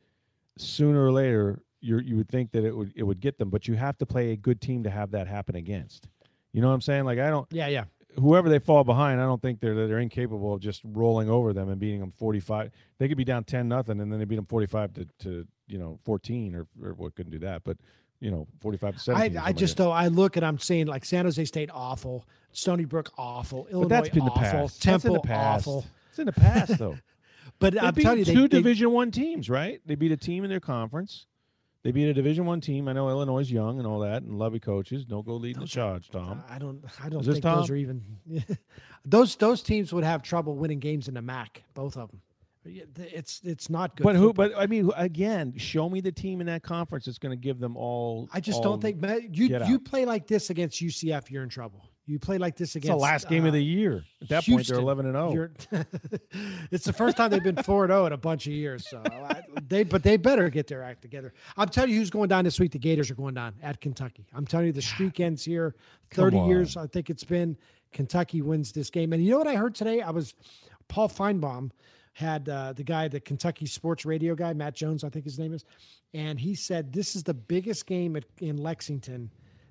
sooner 0.56 1.04
or 1.04 1.12
later, 1.12 1.62
you 1.80 1.98
you 1.98 2.16
would 2.16 2.28
think 2.28 2.50
that 2.52 2.64
it 2.64 2.76
would 2.76 2.92
it 2.96 3.02
would 3.02 3.20
get 3.20 3.38
them, 3.38 3.50
but 3.50 3.66
you 3.68 3.74
have 3.74 3.96
to 3.98 4.06
play 4.06 4.32
a 4.32 4.36
good 4.36 4.60
team 4.60 4.82
to 4.84 4.90
have 4.90 5.10
that 5.12 5.26
happen 5.26 5.56
against. 5.56 6.08
You 6.52 6.60
know 6.60 6.68
what 6.68 6.74
I'm 6.74 6.80
saying? 6.80 7.04
Like 7.04 7.18
I 7.18 7.30
don't. 7.30 7.46
Yeah, 7.52 7.68
yeah. 7.68 7.84
Whoever 8.18 8.48
they 8.48 8.58
fall 8.58 8.82
behind, 8.82 9.20
I 9.20 9.24
don't 9.24 9.40
think 9.40 9.60
they're 9.60 9.86
they're 9.86 9.98
incapable 10.00 10.52
of 10.54 10.60
just 10.60 10.82
rolling 10.84 11.30
over 11.30 11.52
them 11.52 11.68
and 11.68 11.78
beating 11.78 12.00
them 12.00 12.12
45. 12.18 12.70
They 12.98 13.06
could 13.08 13.16
be 13.16 13.24
down 13.24 13.44
10 13.44 13.68
nothing, 13.68 14.00
and 14.00 14.10
then 14.12 14.18
they 14.18 14.24
beat 14.24 14.36
them 14.36 14.46
45 14.46 14.94
to, 14.94 15.06
to 15.20 15.46
you 15.68 15.78
know 15.78 15.98
14 16.04 16.54
or 16.56 16.66
or 16.82 16.94
what 16.94 17.14
couldn't 17.14 17.30
do 17.32 17.38
that, 17.40 17.62
but 17.64 17.76
you 18.18 18.30
know 18.32 18.48
45 18.60 18.94
to 18.94 19.00
17. 19.00 19.38
I, 19.38 19.46
I 19.46 19.52
just 19.52 19.76
though 19.76 19.92
I 19.92 20.08
look 20.08 20.36
and 20.36 20.44
I'm 20.44 20.58
saying 20.58 20.86
like 20.88 21.04
San 21.04 21.24
Jose 21.24 21.44
State 21.44 21.70
awful, 21.72 22.26
Stony 22.52 22.84
Brook 22.84 23.12
awful. 23.16 23.68
Illinois 23.70 23.88
But 23.88 23.88
that's 23.88 24.08
been 24.08 24.24
the 24.24 24.30
awful, 24.32 24.42
past. 24.42 24.54
That's 24.82 25.02
Temple 25.02 25.14
the 25.14 25.28
past. 25.28 25.66
awful. 25.68 25.86
It's 26.10 26.18
in 26.18 26.26
the 26.26 26.32
past 26.32 26.78
though. 26.78 26.96
But 27.58 27.74
They 27.74 27.80
I'm 27.80 27.92
beat 27.94 28.02
telling 28.02 28.18
you, 28.20 28.24
two 28.24 28.42
they- 28.48 28.56
Division 28.58 28.90
One 28.90 29.10
teams, 29.10 29.50
right? 29.50 29.80
They 29.84 29.94
beat 29.94 30.12
a 30.12 30.16
team 30.16 30.44
in 30.44 30.50
their 30.50 30.60
conference. 30.60 31.26
They 31.82 31.92
beat 31.92 32.08
a 32.08 32.14
Division 32.14 32.44
One 32.44 32.60
team. 32.60 32.88
I 32.88 32.92
know 32.92 33.08
Illinois 33.08 33.40
is 33.40 33.50
young 33.50 33.78
and 33.78 33.86
all 33.86 34.00
that, 34.00 34.22
and 34.22 34.38
lovey 34.38 34.60
coaches. 34.60 35.04
Don't 35.06 35.24
go 35.24 35.34
leading 35.36 35.62
the 35.62 35.66
charge, 35.68 36.10
Tom. 36.10 36.42
I 36.48 36.58
don't. 36.58 36.84
I 37.02 37.08
don't 37.08 37.24
think 37.24 37.42
those 37.42 37.70
are 37.70 37.76
even. 37.76 38.02
those 39.04 39.36
those 39.36 39.62
teams 39.62 39.92
would 39.92 40.04
have 40.04 40.22
trouble 40.22 40.56
winning 40.56 40.78
games 40.78 41.08
in 41.08 41.14
the 41.14 41.22
MAC. 41.22 41.62
Both 41.74 41.96
of 41.96 42.10
them. 42.10 42.20
It's 42.66 43.40
it's 43.42 43.70
not 43.70 43.96
good. 43.96 44.04
But 44.04 44.16
who? 44.16 44.28
football. 44.28 44.50
But 44.50 44.58
I 44.58 44.66
mean, 44.66 44.90
again, 44.94 45.54
show 45.56 45.88
me 45.88 46.02
the 46.02 46.12
team 46.12 46.42
in 46.42 46.46
that 46.48 46.62
conference 46.62 47.06
that's 47.06 47.16
going 47.18 47.36
to 47.36 47.42
give 47.42 47.58
them 47.58 47.76
all. 47.76 48.28
I 48.32 48.40
just 48.40 48.58
all- 48.58 48.64
don't 48.64 48.82
think 48.82 49.02
you 49.34 49.46
you 49.46 49.56
out. 49.56 49.84
play 49.84 50.04
like 50.04 50.26
this 50.26 50.50
against 50.50 50.82
UCF, 50.82 51.30
you're 51.30 51.42
in 51.42 51.48
trouble. 51.48 51.89
You 52.10 52.18
play 52.18 52.38
like 52.38 52.56
this 52.56 52.70
It's 52.70 52.84
against 52.84 52.98
the 52.98 53.02
last 53.02 53.28
game 53.28 53.44
uh, 53.44 53.48
of 53.48 53.52
the 53.52 53.62
year. 53.62 54.04
At 54.20 54.28
that 54.30 54.44
point, 54.44 54.66
they're 54.66 54.78
eleven 54.78 55.06
and 55.06 55.16
oh. 55.16 55.30
zero. 55.30 55.50
it's 56.72 56.84
the 56.84 56.92
first 56.92 57.16
time 57.16 57.30
they've 57.30 57.42
been 57.42 57.62
four 57.62 57.84
and 57.84 57.92
zero 57.92 58.06
in 58.06 58.12
a 58.12 58.16
bunch 58.16 58.48
of 58.48 58.52
years. 58.52 58.88
So 58.88 59.00
I, 59.06 59.42
they, 59.68 59.84
but 59.84 60.02
they 60.02 60.16
better 60.16 60.50
get 60.50 60.66
their 60.66 60.82
act 60.82 61.02
together. 61.02 61.32
I'm 61.56 61.68
telling 61.68 61.90
you, 61.90 61.98
who's 61.98 62.10
going 62.10 62.28
down 62.28 62.42
this 62.42 62.58
week? 62.58 62.72
The 62.72 62.80
Gators 62.80 63.12
are 63.12 63.14
going 63.14 63.34
down 63.34 63.54
at 63.62 63.80
Kentucky. 63.80 64.26
I'm 64.34 64.44
telling 64.44 64.66
you, 64.66 64.72
the 64.72 64.82
streak 64.82 65.20
ends 65.20 65.44
here. 65.44 65.76
Thirty 66.10 66.38
years, 66.40 66.76
I 66.76 66.88
think 66.88 67.10
it's 67.10 67.24
been. 67.24 67.56
Kentucky 67.92 68.42
wins 68.42 68.72
this 68.72 68.90
game, 68.90 69.12
and 69.12 69.24
you 69.24 69.30
know 69.30 69.38
what 69.38 69.48
I 69.48 69.54
heard 69.54 69.76
today? 69.76 70.00
I 70.00 70.10
was 70.10 70.34
Paul 70.88 71.08
Finebaum 71.08 71.70
had 72.12 72.48
uh, 72.48 72.72
the 72.72 72.82
guy, 72.82 73.06
the 73.06 73.20
Kentucky 73.20 73.66
sports 73.66 74.04
radio 74.04 74.34
guy, 74.34 74.52
Matt 74.52 74.74
Jones, 74.74 75.04
I 75.04 75.08
think 75.10 75.24
his 75.24 75.38
name 75.38 75.52
is, 75.52 75.64
and 76.12 76.40
he 76.40 76.56
said 76.56 76.92
this 76.92 77.14
is 77.14 77.22
the 77.22 77.34
biggest 77.34 77.86
game 77.86 78.16
at, 78.16 78.24
in 78.40 78.56
Lexington 78.56 79.30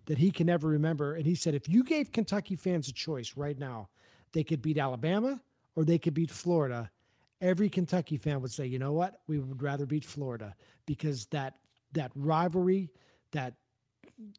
that 0.09 0.17
he 0.17 0.31
can 0.31 0.49
ever 0.49 0.67
remember. 0.67 1.13
And 1.13 1.25
he 1.25 1.35
said 1.35 1.53
if 1.53 1.69
you 1.69 1.83
gave 1.83 2.11
Kentucky 2.11 2.55
fans 2.57 2.89
a 2.89 2.91
choice 2.93 3.33
right 3.37 3.57
now, 3.57 3.87
they 4.33 4.43
could 4.43 4.61
beat 4.61 4.77
Alabama 4.79 5.39
or 5.75 5.85
they 5.85 5.99
could 5.99 6.15
beat 6.15 6.31
Florida. 6.31 6.89
Every 7.41 7.69
Kentucky 7.69 8.17
fan 8.17 8.41
would 8.41 8.51
say, 8.51 8.65
you 8.65 8.79
know 8.79 8.91
what, 8.91 9.21
we 9.27 9.37
would 9.39 9.61
rather 9.61 9.85
beat 9.85 10.03
Florida 10.03 10.55
because 10.87 11.27
that 11.27 11.53
that 11.93 12.11
rivalry, 12.15 12.89
that 13.33 13.53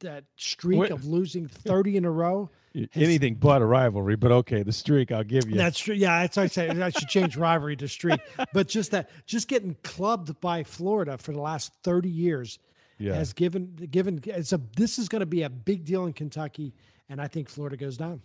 that 0.01 0.25
streak 0.37 0.79
Wait. 0.81 0.91
of 0.91 1.07
losing 1.07 1.47
30 1.49 1.99
in 1.99 2.05
a 2.05 2.11
row. 2.11 2.51
has- 2.75 2.89
Anything 2.95 3.37
but 3.37 3.62
a 3.62 3.64
rivalry, 3.64 4.16
but 4.16 4.33
okay, 4.33 4.62
the 4.64 4.73
streak 4.73 5.11
I'll 5.12 5.25
give 5.25 5.49
you. 5.49 5.55
That's 5.57 5.79
true. 5.79 5.95
Yeah, 5.95 6.21
that's 6.23 6.37
what 6.37 6.43
I 6.43 6.47
say. 6.49 6.68
I 6.68 6.91
should 6.91 7.09
change 7.09 7.37
rivalry 7.37 7.77
to 7.77 7.87
streak. 7.89 8.21
But 8.53 8.66
just 8.68 8.91
that, 8.91 9.09
just 9.25 9.47
getting 9.49 9.77
clubbed 9.85 10.39
by 10.41 10.64
Florida 10.64 11.16
for 11.16 11.33
the 11.33 11.41
last 11.41 11.73
thirty 11.85 12.11
years 12.11 12.59
Yeah. 13.01 13.15
has 13.15 13.33
given 13.33 13.75
given. 13.91 14.21
It's 14.25 14.53
a. 14.53 14.61
This 14.77 14.99
is 14.99 15.09
going 15.09 15.21
to 15.21 15.27
be 15.27 15.43
a 15.43 15.51
big 15.51 15.85
deal 15.85 16.07
in 16.07 16.13
Kentucky, 16.13 16.75
and 17.09 17.21
I 17.21 17.27
think 17.27 17.49
Florida 17.49 17.77
goes 17.77 17.97
down. 17.97 18.23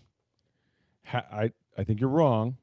Ha- 1.06 1.26
I 1.32 1.52
I 1.78 1.84
think 1.84 2.00
you're 2.00 2.10
wrong, 2.10 2.58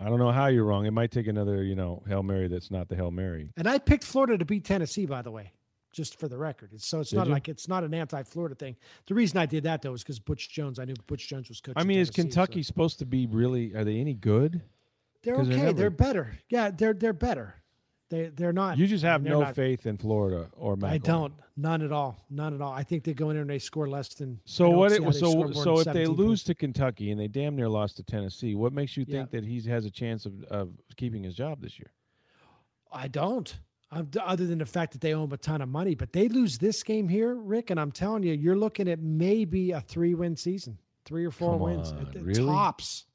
I 0.00 0.04
don't 0.08 0.18
know 0.18 0.30
how 0.30 0.46
you're 0.46 0.64
wrong. 0.64 0.86
It 0.86 0.92
might 0.92 1.10
take 1.10 1.26
another, 1.26 1.62
you 1.64 1.74
know, 1.74 2.02
hail 2.06 2.22
mary 2.22 2.46
that's 2.48 2.70
not 2.70 2.88
the 2.88 2.94
hail 2.94 3.10
mary. 3.10 3.50
And 3.56 3.68
I 3.68 3.78
picked 3.78 4.04
Florida 4.04 4.38
to 4.38 4.44
beat 4.44 4.64
Tennessee, 4.64 5.06
by 5.06 5.22
the 5.22 5.30
way, 5.30 5.52
just 5.92 6.20
for 6.20 6.28
the 6.28 6.38
record. 6.38 6.70
It's, 6.72 6.86
so 6.86 7.00
it's 7.00 7.10
Did 7.10 7.16
not 7.16 7.26
you? 7.26 7.32
like 7.32 7.48
it's 7.48 7.66
not 7.66 7.82
an 7.82 7.92
anti-Florida 7.94 8.54
thing. 8.54 8.76
The 9.06 9.14
reason 9.14 9.38
I 9.38 9.46
did 9.46 9.64
that 9.64 9.82
though 9.82 9.94
is 9.94 10.02
because 10.02 10.20
Butch 10.20 10.50
Jones. 10.50 10.78
I 10.78 10.84
knew 10.84 10.94
Butch 11.08 11.26
Jones 11.28 11.48
was 11.48 11.60
coaching. 11.60 11.80
I 11.80 11.84
mean, 11.84 11.98
is 11.98 12.10
Tennessee, 12.10 12.30
so- 12.30 12.36
Kentucky 12.42 12.62
supposed 12.62 12.98
to 13.00 13.06
be 13.06 13.26
really? 13.26 13.74
Are 13.74 13.84
they 13.84 13.98
any 13.98 14.14
good? 14.14 14.62
They're 15.22 15.34
okay. 15.36 15.48
they're 15.48 15.72
They're, 15.72 15.90
better. 15.90 16.38
Yeah, 16.48 16.70
they're 16.70 16.94
they're 16.94 17.12
better. 17.12 17.56
They 18.10 18.28
they're 18.28 18.52
not. 18.54 18.78
You 18.78 18.86
just 18.86 19.04
have 19.04 19.22
no 19.22 19.40
not- 19.40 19.54
faith 19.54 19.84
in 19.86 19.98
Florida 19.98 20.48
or. 20.56 20.76
I 20.82 20.98
don't. 20.98 21.32
None 21.56 21.82
at 21.82 21.92
all. 21.92 22.24
None 22.30 22.54
at 22.54 22.60
all. 22.62 22.72
I 22.72 22.82
think 22.84 23.04
they 23.04 23.12
go 23.14 23.30
in 23.30 23.36
there 23.36 23.42
and 23.42 23.50
they 23.50 23.58
score 23.58 23.88
less 23.88 24.08
than. 24.14 24.40
So 24.44 24.70
what? 24.70 24.92
It, 24.92 25.02
so 25.14 25.52
so 25.52 25.78
if 25.80 25.84
they 25.86 26.04
17 26.04 26.08
lose 26.08 26.28
points. 26.28 26.44
to 26.44 26.54
Kentucky 26.54 27.10
and 27.10 27.20
they 27.20 27.28
damn 27.28 27.56
near 27.56 27.68
lost 27.68 27.96
to 27.96 28.02
Tennessee, 28.02 28.54
what 28.54 28.72
makes 28.72 28.96
you 28.96 29.04
Yeah. 29.06 29.18
think 29.18 29.30
that 29.32 29.44
he 29.44 29.60
has 29.68 29.84
a 29.84 29.90
chance 29.90 30.24
of, 30.24 30.42
of 30.44 30.70
keeping 30.96 31.22
his 31.24 31.34
job 31.34 31.60
this 31.60 31.78
year? 31.78 31.90
I 32.92 33.08
don't. 33.08 33.58
I'm, 33.90 34.08
other 34.22 34.46
than 34.46 34.58
the 34.58 34.66
fact 34.66 34.92
that 34.92 35.00
they 35.00 35.14
owe 35.14 35.24
him 35.24 35.32
a 35.32 35.36
ton 35.38 35.60
of 35.62 35.68
money, 35.68 35.94
but 35.94 36.12
they 36.12 36.28
lose 36.28 36.58
this 36.58 36.82
game 36.82 37.08
here, 37.08 37.34
Rick, 37.34 37.70
and 37.70 37.80
I'm 37.80 37.90
telling 37.90 38.22
you, 38.22 38.34
you're 38.34 38.56
looking 38.56 38.86
at 38.88 39.00
maybe 39.00 39.70
a 39.72 39.80
three-win 39.80 40.36
season, 40.36 40.78
three 41.06 41.24
or 41.24 41.30
four 41.30 41.52
Come 41.54 41.60
wins 41.60 41.92
on, 41.92 42.00
at 42.00 42.12
the 42.12 42.20
really? 42.20 42.44
tops. 42.44 43.06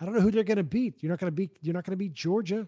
I 0.00 0.04
don't 0.06 0.14
know 0.14 0.20
who 0.22 0.30
they're 0.30 0.42
going 0.42 0.56
to 0.56 0.62
beat. 0.64 1.02
You're 1.02 1.10
not 1.10 1.18
going 1.20 1.30
to 1.30 1.34
beat. 1.34 1.58
You're 1.60 1.74
not 1.74 1.84
going 1.84 1.92
to 1.92 1.96
beat 1.98 2.14
Georgia. 2.14 2.66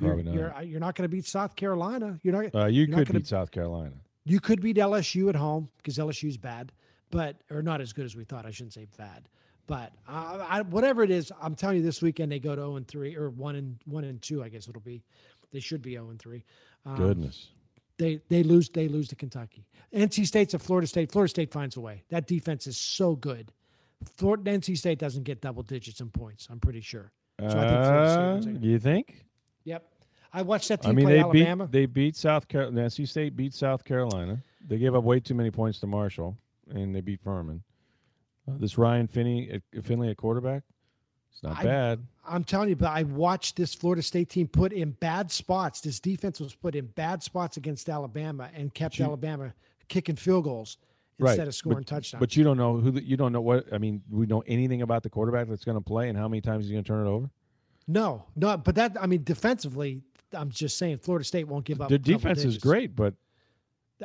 You're, 0.00 0.22
not. 0.22 0.34
You're, 0.34 0.62
you're 0.62 0.80
not 0.80 0.94
going 0.94 1.04
to 1.04 1.08
beat 1.08 1.24
South 1.26 1.56
Carolina. 1.56 2.18
You're 2.22 2.42
not. 2.42 2.54
Uh, 2.54 2.66
you 2.66 2.80
you're 2.82 2.88
not 2.88 2.98
could 2.98 3.06
gonna- 3.08 3.18
beat 3.20 3.26
South 3.26 3.50
Carolina. 3.50 3.92
You 4.24 4.40
could 4.40 4.60
beat 4.60 4.76
LSU 4.76 5.28
at 5.30 5.34
home 5.36 5.68
because 5.78 5.96
LSU's 5.96 6.36
bad, 6.36 6.70
but 7.10 7.36
or 7.50 7.62
not 7.62 7.80
as 7.80 7.92
good 7.94 8.04
as 8.04 8.14
we 8.14 8.24
thought. 8.24 8.44
I 8.44 8.50
shouldn't 8.50 8.74
say 8.74 8.86
bad, 8.98 9.26
but 9.66 9.92
uh, 10.06 10.44
I, 10.46 10.60
whatever 10.62 11.02
it 11.02 11.10
is, 11.10 11.32
I'm 11.40 11.54
telling 11.54 11.78
you, 11.78 11.82
this 11.82 12.02
weekend 12.02 12.30
they 12.30 12.38
go 12.38 12.54
to 12.54 12.60
0 12.60 12.76
and 12.76 12.86
three 12.86 13.16
or 13.16 13.30
one 13.30 13.56
and 13.56 13.78
one 13.86 14.04
and 14.04 14.20
two. 14.20 14.42
I 14.42 14.50
guess 14.50 14.68
it'll 14.68 14.82
be. 14.82 15.02
They 15.50 15.60
should 15.60 15.80
be 15.80 15.92
0 15.92 16.10
and 16.10 16.18
three. 16.18 16.44
Um, 16.84 16.96
Goodness. 16.96 17.48
They 17.96 18.20
they 18.28 18.42
lose 18.42 18.68
they 18.68 18.86
lose 18.86 19.08
to 19.08 19.16
Kentucky. 19.16 19.66
NC 19.94 20.26
State's 20.26 20.52
a 20.52 20.58
Florida 20.58 20.86
State. 20.86 21.10
Florida 21.10 21.30
State 21.30 21.50
finds 21.50 21.76
a 21.76 21.80
way. 21.80 22.02
That 22.10 22.26
defense 22.26 22.66
is 22.66 22.76
so 22.76 23.16
good. 23.16 23.50
Florida, 24.18 24.50
NC 24.58 24.76
State 24.76 24.98
doesn't 24.98 25.24
get 25.24 25.40
double 25.40 25.62
digits 25.62 26.00
in 26.00 26.10
points. 26.10 26.46
I'm 26.50 26.60
pretty 26.60 26.82
sure. 26.82 27.10
So 27.40 27.46
I 27.46 28.40
think 28.44 28.56
Uh, 28.56 28.60
you 28.60 28.78
think? 28.78 29.24
I 30.32 30.42
watched 30.42 30.68
that 30.68 30.82
team 30.82 30.90
I 30.90 30.94
mean, 30.94 31.06
play 31.06 31.14
they 31.14 31.20
Alabama. 31.20 31.66
beat 31.66 31.72
they 31.72 31.86
beat 31.86 32.16
South 32.16 32.48
Carolina. 32.48 32.82
NC 32.82 33.08
State 33.08 33.36
beat 33.36 33.54
South 33.54 33.84
Carolina. 33.84 34.38
They 34.66 34.78
gave 34.78 34.94
up 34.94 35.04
way 35.04 35.20
too 35.20 35.34
many 35.34 35.50
points 35.50 35.80
to 35.80 35.86
Marshall, 35.86 36.36
and 36.70 36.94
they 36.94 37.00
beat 37.00 37.20
Furman. 37.22 37.62
Uh, 38.46 38.52
this 38.58 38.76
Ryan 38.78 39.06
Finney 39.06 39.50
at, 39.50 39.84
Finley 39.84 40.10
at 40.10 40.16
quarterback, 40.16 40.62
it's 41.32 41.42
not 41.42 41.58
I- 41.58 41.64
bad. 41.64 42.06
I'm 42.30 42.44
telling 42.44 42.68
you, 42.68 42.76
but 42.76 42.90
I 42.90 43.04
watched 43.04 43.56
this 43.56 43.74
Florida 43.74 44.02
State 44.02 44.28
team 44.28 44.48
put 44.48 44.70
in 44.74 44.90
bad 44.90 45.30
spots. 45.30 45.80
This 45.80 45.98
defense 45.98 46.40
was 46.40 46.54
put 46.54 46.74
in 46.74 46.84
bad 46.88 47.22
spots 47.22 47.56
against 47.56 47.88
Alabama 47.88 48.50
and 48.54 48.72
kept 48.74 48.98
You- 48.98 49.06
Alabama 49.06 49.54
kicking 49.88 50.16
field 50.16 50.44
goals 50.44 50.76
Right, 51.18 51.30
instead 51.30 51.48
of 51.48 51.54
scoring 51.54 51.78
but, 51.78 51.86
touchdowns. 51.86 52.20
But 52.20 52.36
you 52.36 52.44
don't 52.44 52.58
know 52.58 52.76
who 52.76 52.90
the, 52.90 53.02
you 53.02 53.16
don't 53.16 53.32
know 53.32 53.40
what 53.40 53.64
I 53.72 53.78
mean. 53.78 54.02
We 54.10 54.26
know 54.26 54.42
anything 54.46 54.82
about 54.82 55.02
the 55.02 55.08
quarterback 55.08 55.48
that's 55.48 55.64
going 55.64 55.78
to 55.78 55.82
play 55.82 56.10
and 56.10 56.18
how 56.18 56.28
many 56.28 56.42
times 56.42 56.66
he's 56.66 56.72
going 56.72 56.84
to 56.84 56.88
turn 56.88 57.06
it 57.06 57.08
over. 57.08 57.30
no, 57.86 58.24
no, 58.36 58.58
but 58.58 58.74
that 58.74 58.96
I 59.00 59.06
mean, 59.06 59.24
defensively, 59.24 60.04
I'm 60.32 60.50
just 60.50 60.78
saying 60.78 60.98
Florida 60.98 61.24
State 61.24 61.48
won't 61.48 61.64
give 61.64 61.80
up. 61.80 61.88
Their 61.88 61.98
defense 61.98 62.44
is 62.44 62.58
great, 62.58 62.94
but 62.94 63.14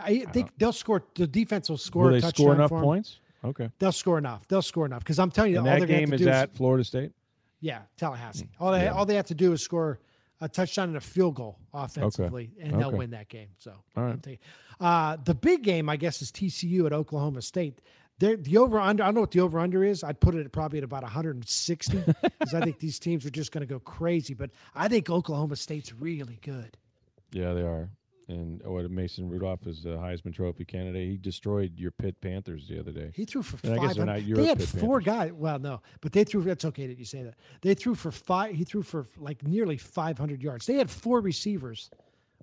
I 0.02 0.20
think 0.32 0.52
they'll 0.58 0.72
score. 0.74 1.04
The 1.16 1.28
defense 1.28 1.70
will 1.70 1.78
score. 1.78 2.04
will 2.04 2.10
a 2.10 2.14
they 2.14 2.22
touchdown 2.22 2.44
score 2.46 2.54
enough 2.56 2.70
points? 2.70 3.20
Okay. 3.44 3.70
They'll 3.80 3.92
score 3.92 4.18
enough. 4.18 4.48
They'll 4.48 4.62
score 4.62 4.86
enough 4.86 5.00
because 5.04 5.20
I'm 5.20 5.30
telling 5.32 5.52
you, 5.52 5.60
And 5.60 5.68
all 5.68 5.80
that 5.80 5.86
game 5.88 6.14
is 6.14 6.26
at 6.26 6.56
Florida 6.56 6.84
State. 6.84 7.12
Yeah, 7.60 7.82
Tallahassee. 7.98 8.50
All 8.60 8.72
they 8.72 8.80
Hmm. 8.80 8.86
Yeah. 8.86 8.92
all 8.94 9.06
they 9.06 9.16
have 9.16 9.26
to 9.28 9.36
do 9.36 9.54
is 9.54 9.62
score 9.62 10.00
a 10.42 10.50
touchdown 10.50 10.90
and 10.90 10.98
a 10.98 11.02
field 11.02 11.36
goal 11.36 11.58
offensively, 11.74 12.52
and 12.60 12.74
they'll 12.74 12.88
Okay. 12.90 12.98
win 12.98 13.12
that 13.12 13.30
game. 13.30 13.48
So, 13.60 13.74
All 13.96 14.04
right. 14.04 14.40
Uh, 14.80 15.16
the 15.24 15.34
big 15.36 15.64
game, 15.64 15.88
I 15.88 15.96
guess, 15.96 16.22
is 16.22 16.32
TCU 16.32 16.86
at 16.86 16.92
Oklahoma 16.94 17.42
State. 17.42 17.80
They're, 18.20 18.38
the 18.38 18.58
over 18.58 18.80
under, 18.80 19.04
I 19.04 19.08
don't 19.08 19.16
know 19.16 19.22
what 19.22 19.32
the 19.32 19.40
over 19.42 19.60
under 19.60 19.84
is. 19.84 20.04
I'd 20.04 20.20
put 20.20 20.36
it 20.36 20.52
probably 20.52 20.78
at 20.78 20.84
about 20.84 21.02
160 21.04 21.98
because 22.22 22.54
I 22.54 22.62
think 22.62 22.80
these 22.80 23.00
teams 23.00 23.26
are 23.26 23.30
just 23.32 23.52
going 23.52 23.66
to 23.66 23.68
go 23.68 23.80
crazy. 23.80 24.34
But 24.34 24.52
I 24.76 24.88
think 24.88 25.10
Oklahoma 25.10 25.56
State's 25.56 25.94
really 25.94 26.40
good. 26.42 26.78
Yeah, 27.32 27.54
they 27.54 27.62
are. 27.62 27.90
And 28.30 28.62
what 28.64 28.90
Mason 28.90 29.28
Rudolph 29.30 29.68
is 29.68 29.84
the 29.84 29.98
Heisman 29.98 30.34
Trophy 30.34 30.64
candidate. 30.64 31.10
He 31.10 31.18
destroyed 31.18 31.74
your 31.78 31.92
Pitt 31.92 32.22
Panthers 32.22 32.70
the 32.70 32.80
other 32.80 32.92
day. 32.92 33.12
He 33.14 33.26
threw 33.26 33.42
for 33.42 33.58
And 33.68 33.78
I 33.78 33.86
guess 33.86 33.98
they're 33.98 34.06
not 34.06 34.24
your 34.24 34.38
They 34.38 34.46
had 34.46 34.60
Pitt 34.60 34.70
four 34.70 35.02
Panthers. 35.02 35.32
guys. 35.32 35.32
Well, 35.34 35.60
no, 35.60 35.82
but 36.00 36.14
they 36.14 36.24
threw. 36.24 36.42
That's 36.42 36.64
okay 36.66 36.88
that 36.88 36.98
you 36.98 37.04
say 37.06 37.24
that. 37.24 37.36
They 37.62 37.74
threw 37.74 37.96
for 37.96 38.12
five. 38.12 38.56
He 38.56 38.64
threw 38.64 38.82
for 38.84 39.08
like 39.18 39.46
nearly 39.46 39.76
500 39.76 40.42
yards. 40.42 40.66
They 40.66 40.76
had 40.76 40.90
four 40.90 41.20
receivers 41.20 41.90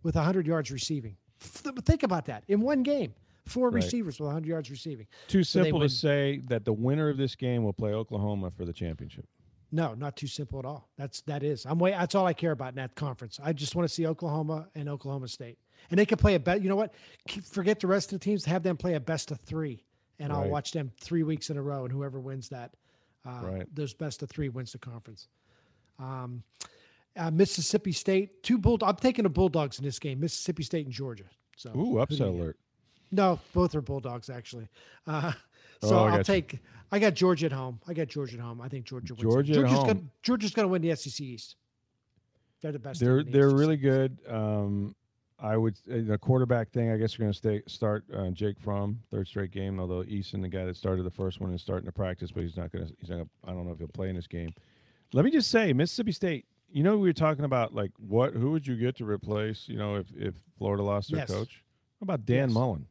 with 0.02 0.16
100 0.16 0.46
yards 0.46 0.70
receiving. 0.70 1.16
Think 1.38 2.02
about 2.02 2.26
that 2.26 2.44
in 2.48 2.60
one 2.60 2.82
game. 2.82 3.14
Four 3.50 3.70
Right. 3.70 3.82
receivers 3.82 4.20
with 4.20 4.26
100 4.28 4.46
yards 4.48 4.70
receiving. 4.70 5.06
Too 5.26 5.42
So 5.42 5.62
simple 5.62 5.80
to 5.80 5.88
say 5.88 6.38
that 6.46 6.64
the 6.64 6.72
winner 6.72 7.08
of 7.08 7.16
this 7.16 7.34
game 7.34 7.64
will 7.64 7.72
play 7.72 7.92
Oklahoma 7.92 8.50
for 8.52 8.64
the 8.64 8.72
championship. 8.72 9.26
No, 9.72 9.94
not 9.94 10.16
too 10.16 10.26
simple 10.28 10.58
at 10.60 10.64
all. 10.64 10.88
That's 10.96 11.20
that 11.22 11.42
is. 11.42 11.64
I'm 11.66 11.78
way. 11.78 11.90
That's 11.92 12.14
all 12.14 12.26
I 12.26 12.32
care 12.32 12.52
about 12.52 12.70
in 12.70 12.74
that 12.76 12.94
conference. 12.94 13.38
I 13.42 13.52
just 13.52 13.74
want 13.74 13.88
to 13.88 13.94
see 13.94 14.06
Oklahoma 14.06 14.68
and 14.74 14.88
Oklahoma 14.88 15.28
State, 15.28 15.58
and 15.90 15.98
they 15.98 16.06
can 16.06 16.18
play 16.18 16.34
a 16.36 16.40
bet. 16.40 16.62
You 16.62 16.68
know 16.68 16.76
what? 16.76 16.92
Keep- 17.28 17.44
Forget 17.44 17.78
the 17.80 17.86
rest 17.86 18.12
of 18.12 18.18
the 18.20 18.24
teams. 18.24 18.44
Have 18.44 18.62
them 18.62 18.76
play 18.76 18.94
a 18.94 19.00
best 19.00 19.30
of 19.30 19.40
three, 19.40 19.82
and 20.18 20.32
I'll 20.32 20.48
watch 20.48 20.72
them 20.72 20.90
three 21.00 21.22
weeks 21.22 21.50
in 21.50 21.56
a 21.56 21.62
row. 21.62 21.84
And 21.84 21.92
whoever 21.92 22.18
wins 22.20 22.48
that, 22.50 22.74
uh, 23.24 23.40
Right. 23.44 23.74
those 23.74 23.94
best 23.94 24.22
of 24.22 24.30
three 24.30 24.48
wins 24.48 24.72
the 24.72 24.78
conference. 24.78 25.28
Um, 25.98 26.42
uh, 27.16 27.30
Mississippi 27.30 27.92
State, 27.92 28.42
two 28.42 28.58
bull. 28.58 28.78
I'm 28.82 28.96
taking 28.96 29.22
the 29.24 29.28
Bulldogs 29.28 29.78
in 29.78 29.84
this 29.84 29.98
game. 30.00 30.18
Mississippi 30.20 30.62
State 30.64 30.86
and 30.86 30.94
Georgia. 30.94 31.24
So 31.56 31.76
Ooh, 31.76 31.98
upset 31.98 32.26
alert. 32.28 32.58
No, 33.12 33.40
both 33.52 33.74
are 33.74 33.80
Bulldogs 33.80 34.30
actually. 34.30 34.68
Uh, 35.06 35.32
Oh, 35.82 35.88
so 35.88 35.98
I 36.04 36.10
I'll 36.10 36.18
you. 36.18 36.24
take. 36.24 36.58
I 36.92 36.98
got 36.98 37.14
Georgia 37.14 37.46
at 37.46 37.52
home. 37.52 37.80
I 37.88 37.94
got 37.94 38.08
Georgia 38.08 38.34
at 38.36 38.40
home. 38.42 38.60
I 38.60 38.68
think 38.68 38.84
Georgia 38.84 39.14
wins. 39.14 39.22
Georgia 39.22 39.52
at 39.52 39.56
Georgia's 39.56 39.78
home. 39.78 39.86
Gonna, 39.86 40.00
Georgia's 40.22 40.50
going 40.52 40.64
to 40.64 40.68
win 40.68 40.82
the 40.82 40.94
SEC 40.94 41.20
East. 41.22 41.56
They're 42.60 42.72
the 42.72 42.78
best. 42.78 43.00
They're 43.00 43.24
the 43.24 43.30
they're 43.30 43.48
SEC. 43.48 43.58
really 43.58 43.76
good. 43.78 44.18
Um, 44.28 44.94
I 45.38 45.56
would 45.56 45.78
uh, 45.90 46.00
the 46.06 46.18
quarterback 46.18 46.70
thing. 46.70 46.90
I 46.90 46.98
guess 46.98 47.18
we're 47.18 47.22
going 47.22 47.32
to 47.32 47.38
stay 47.38 47.62
start 47.66 48.04
uh, 48.14 48.28
Jake 48.32 48.60
Fromm 48.60 49.00
third 49.10 49.26
straight 49.26 49.52
game. 49.52 49.80
Although 49.80 50.02
Eason, 50.02 50.42
the 50.42 50.48
guy 50.50 50.66
that 50.66 50.76
started 50.76 51.04
the 51.04 51.10
first 51.10 51.40
one, 51.40 51.54
is 51.54 51.62
starting 51.62 51.86
to 51.86 51.92
practice, 51.92 52.30
but 52.30 52.42
he's 52.42 52.58
not 52.58 52.70
going 52.72 52.86
to. 52.86 52.94
He's 53.00 53.08
not. 53.08 53.16
Gonna, 53.16 53.28
I 53.46 53.52
don't 53.52 53.64
know 53.64 53.72
if 53.72 53.78
he'll 53.78 53.88
play 53.88 54.10
in 54.10 54.16
this 54.16 54.26
game. 54.26 54.52
Let 55.14 55.24
me 55.24 55.30
just 55.30 55.50
say, 55.50 55.72
Mississippi 55.72 56.12
State. 56.12 56.44
You 56.70 56.82
know, 56.82 56.98
we 56.98 57.08
were 57.08 57.14
talking 57.14 57.46
about 57.46 57.74
like 57.74 57.92
what 57.96 58.34
who 58.34 58.50
would 58.50 58.66
you 58.66 58.76
get 58.76 58.96
to 58.96 59.06
replace? 59.06 59.66
You 59.66 59.78
know, 59.78 59.96
if 59.96 60.08
if 60.14 60.34
Florida 60.58 60.82
lost 60.82 61.10
their 61.10 61.20
Yes. 61.20 61.30
coach, 61.30 61.62
how 62.00 62.04
about 62.04 62.26
Dan 62.26 62.48
Yes. 62.48 62.54
Mullen? 62.54 62.86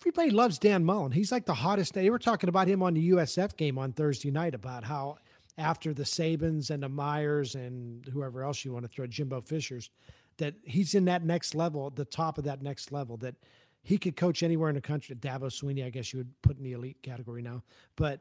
Everybody 0.00 0.30
loves 0.30 0.58
Dan 0.58 0.84
Mullen. 0.84 1.12
He's 1.12 1.32
like 1.32 1.46
the 1.46 1.54
hottest. 1.54 1.94
They 1.94 2.10
were 2.10 2.18
talking 2.18 2.48
about 2.48 2.68
him 2.68 2.82
on 2.82 2.94
the 2.94 3.10
USF 3.10 3.56
game 3.56 3.78
on 3.78 3.92
Thursday 3.92 4.30
night 4.30 4.54
about 4.54 4.84
how 4.84 5.16
after 5.58 5.94
the 5.94 6.02
Sabans 6.04 6.70
and 6.70 6.82
the 6.82 6.88
Meyers 6.88 7.54
and 7.54 8.06
whoever 8.12 8.42
else 8.44 8.64
you 8.64 8.72
want 8.72 8.84
to 8.84 8.88
throw, 8.88 9.06
Jimbo 9.06 9.40
Fishers, 9.40 9.90
that 10.36 10.54
he's 10.64 10.94
in 10.94 11.06
that 11.06 11.24
next 11.24 11.54
level, 11.54 11.88
the 11.90 12.04
top 12.04 12.36
of 12.38 12.44
that 12.44 12.62
next 12.62 12.92
level, 12.92 13.16
that 13.18 13.34
he 13.82 13.96
could 13.96 14.16
coach 14.16 14.42
anywhere 14.42 14.68
in 14.68 14.74
the 14.74 14.80
country. 14.82 15.16
Dabo 15.16 15.44
Swinney, 15.44 15.84
I 15.84 15.90
guess 15.90 16.12
you 16.12 16.18
would 16.18 16.42
put 16.42 16.58
in 16.58 16.62
the 16.64 16.72
elite 16.72 17.00
category 17.02 17.40
now. 17.42 17.62
But 17.96 18.20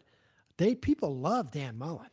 they 0.58 0.76
people 0.76 1.18
love 1.18 1.52
Dan 1.52 1.78
Mullen. 1.78 2.08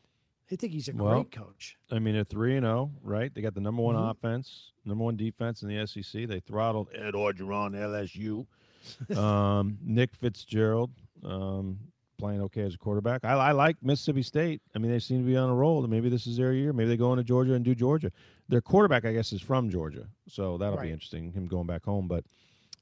They 0.48 0.56
think 0.56 0.72
he's 0.72 0.88
a 0.88 0.92
Well, 0.92 1.14
great 1.14 1.30
coach. 1.30 1.76
I 1.90 1.98
mean, 1.98 2.14
they're 2.14 2.24
three 2.24 2.56
and 2.56 2.64
zero, 2.64 2.90
right? 3.02 3.32
They 3.32 3.40
got 3.40 3.54
the 3.54 3.60
number 3.60 3.80
one 3.82 3.94
Mhm. 3.94 4.10
offense, 4.10 4.72
number 4.84 5.04
one 5.04 5.16
defense 5.16 5.62
in 5.62 5.68
the 5.68 5.78
SEC. 5.78 6.26
They 6.26 6.40
throttled 6.40 6.88
Ed 6.92 7.14
Orgeron, 7.14 7.74
LSU. 7.74 8.46
um, 9.16 9.78
Nick 9.84 10.14
Fitzgerald 10.14 10.90
um, 11.24 11.78
playing 12.18 12.40
okay 12.42 12.62
as 12.62 12.74
a 12.74 12.78
quarterback. 12.78 13.24
I, 13.24 13.32
I 13.34 13.52
like 13.52 13.76
Mississippi 13.82 14.22
State. 14.22 14.60
I 14.74 14.78
mean, 14.78 14.90
they 14.90 14.98
seem 14.98 15.18
to 15.22 15.26
be 15.26 15.36
on 15.36 15.50
a 15.50 15.54
roll. 15.54 15.86
Maybe 15.86 16.08
this 16.08 16.26
is 16.26 16.36
their 16.36 16.52
year. 16.52 16.72
Maybe 16.72 16.88
they 16.88 16.96
go 16.96 17.12
into 17.12 17.24
Georgia 17.24 17.54
and 17.54 17.64
do 17.64 17.74
Georgia. 17.74 18.10
Their 18.48 18.60
quarterback, 18.60 19.04
I 19.04 19.12
guess, 19.12 19.32
is 19.32 19.40
from 19.40 19.70
Georgia, 19.70 20.06
so 20.28 20.58
that'll 20.58 20.76
Right. 20.76 20.86
be 20.88 20.92
interesting. 20.92 21.32
Him 21.32 21.46
going 21.46 21.66
back 21.66 21.84
home, 21.84 22.06
but 22.08 22.24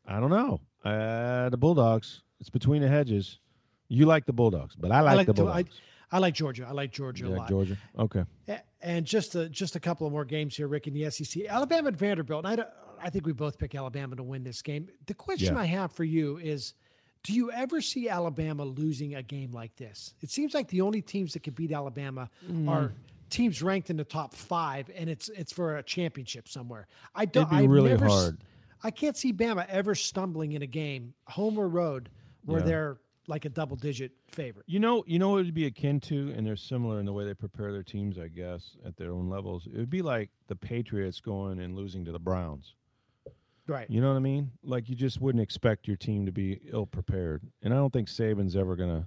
I 0.07 0.18
don't 0.20 0.30
know. 0.30 0.61
Uh, 0.84 1.48
the 1.51 1.57
Bulldogs. 1.59 2.22
It's 2.40 2.51
between 2.51 2.80
the 2.82 2.88
hedges. 2.88 3.38
You 3.88 4.07
like 4.07 4.24
the 4.24 4.32
Bulldogs, 4.32 4.74
but 4.74 4.90
I 4.90 5.01
like, 5.03 5.26
the 5.26 5.34
to- 5.34 5.42
Bulldogs. 5.42 5.80
I, 6.11 6.16
I 6.16 6.18
like 6.18 6.34
Georgia. 6.34 6.66
I 6.68 6.72
like 6.72 6.90
Georgia 6.90 7.26
a 7.26 7.30
yeah, 7.30 7.36
lot. 7.36 7.48
Georgia. 7.48 7.76
Okay. 7.98 8.24
And 8.82 9.05
just 9.05 9.34
a, 9.34 9.48
just 9.48 9.76
a 9.76 9.80
couple 9.80 10.07
of 10.07 10.12
more 10.12 10.24
games 10.24 10.57
here, 10.57 10.66
Rick, 10.66 10.86
in 10.86 10.94
the 10.94 11.09
SEC. 11.11 11.44
Alabama 11.46 11.88
and 11.88 11.96
Vanderbilt. 11.96 12.44
And 12.46 12.53
I, 12.53 12.57
don't- 12.57 12.68
I 13.03 13.11
think 13.11 13.26
we 13.26 13.32
both 13.32 13.59
pick 13.59 13.74
Alabama 13.74 14.16
to 14.16 14.22
win 14.22 14.42
this 14.44 14.62
game. 14.62 14.88
The 15.07 15.14
question 15.14 15.55
Yeah. 15.55 15.61
I 15.61 15.64
have 15.66 15.92
for 15.92 16.05
you 16.05 16.38
is 16.38 16.74
do 17.22 17.34
you 17.34 17.51
ever 17.53 17.80
see 17.82 18.09
Alabama 18.09 18.64
losing 18.64 19.14
a 19.14 19.22
game 19.22 19.53
like 19.53 19.76
this? 19.76 20.14
It 20.22 20.30
seems 20.30 20.55
like 20.55 20.68
the 20.68 20.80
only 20.80 21.03
teams 21.03 21.34
that 21.34 21.42
can 21.42 21.53
beat 21.55 21.70
Alabama 21.72 22.30
Mm. 22.48 22.68
are 22.68 22.92
teams 23.28 23.62
ranked 23.62 23.90
in 23.90 23.96
the 23.96 24.05
top 24.05 24.34
five, 24.34 24.90
and 24.94 25.09
it's 25.11 25.28
it's 25.30 25.53
for 25.53 25.76
a 25.76 25.82
championship 25.82 26.48
somewhere. 26.48 26.86
I 27.14 27.26
don't. 27.26 27.42
It'd 27.46 27.51
be 27.59 27.64
I've 27.64 27.70
really 27.70 27.90
never 27.90 28.09
hard. 28.09 28.38
I 28.82 28.90
can't 28.90 29.16
see 29.16 29.32
Bama 29.32 29.66
ever 29.68 29.94
stumbling 29.94 30.53
in 30.53 30.62
a 30.62 30.66
game, 30.66 31.12
home 31.26 31.59
or 31.59 31.68
road, 31.68 32.09
where 32.46 32.61
Yeah. 32.61 32.66
they're 32.66 32.98
like 33.26 33.44
a 33.44 33.51
double 33.51 33.76
digit 33.76 34.12
favorite. 34.32 34.64
You 34.66 34.80
know, 34.80 35.05
you 35.07 35.18
know 35.18 35.28
what 35.28 35.40
it 35.42 35.44
would 35.44 35.55
be 35.55 35.66
akin 35.66 36.01
to, 36.01 36.32
and 36.32 36.44
they're 36.46 36.57
similar 36.57 36.98
in 36.98 37.05
the 37.07 37.12
way 37.12 37.24
they 37.26 37.34
prepare 37.34 37.70
their 37.70 37.82
teams, 37.84 38.18
I 38.18 38.28
guess, 38.28 38.76
at 38.84 38.96
their 38.96 39.12
own 39.12 39.28
levels. 39.28 39.66
It 39.66 39.76
would 39.76 39.90
be 39.90 40.01
like 40.03 40.30
the 40.48 40.57
Patriots 40.57 41.20
going 41.20 41.61
and 41.61 41.76
losing 41.76 42.05
to 42.07 42.12
the 42.12 42.18
Browns. 42.18 42.74
Right. 43.70 43.88
You 43.88 44.00
know 44.00 44.08
what 44.08 44.16
I 44.16 44.20
mean? 44.20 44.50
Like 44.64 44.88
you 44.88 44.96
just 44.96 45.20
wouldn't 45.20 45.40
expect 45.40 45.86
your 45.86 45.96
team 45.96 46.26
to 46.26 46.32
be 46.32 46.60
ill 46.72 46.86
prepared. 46.86 47.40
And 47.62 47.72
I 47.72 47.76
don't 47.76 47.92
think 47.92 48.08
Saban's 48.08 48.56
ever 48.56 48.74
gonna 48.74 49.06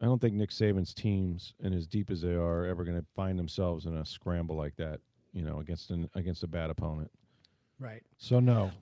I 0.00 0.04
don't 0.06 0.20
think 0.20 0.34
Nick 0.34 0.50
Saban's 0.50 0.92
teams, 0.92 1.54
and 1.62 1.72
as 1.72 1.86
deep 1.86 2.10
as 2.10 2.22
they 2.22 2.34
are, 2.34 2.62
are 2.62 2.66
ever 2.66 2.82
gonna 2.82 3.04
find 3.14 3.38
themselves 3.38 3.86
in 3.86 3.96
a 3.96 4.04
scramble 4.04 4.56
like 4.56 4.74
that, 4.76 4.98
you 5.32 5.42
know, 5.42 5.60
against 5.60 5.90
an 5.90 6.10
against 6.16 6.42
a 6.42 6.48
bad 6.48 6.70
opponent. 6.70 7.08
Right. 7.78 8.02
So 8.18 8.40
no. 8.40 8.72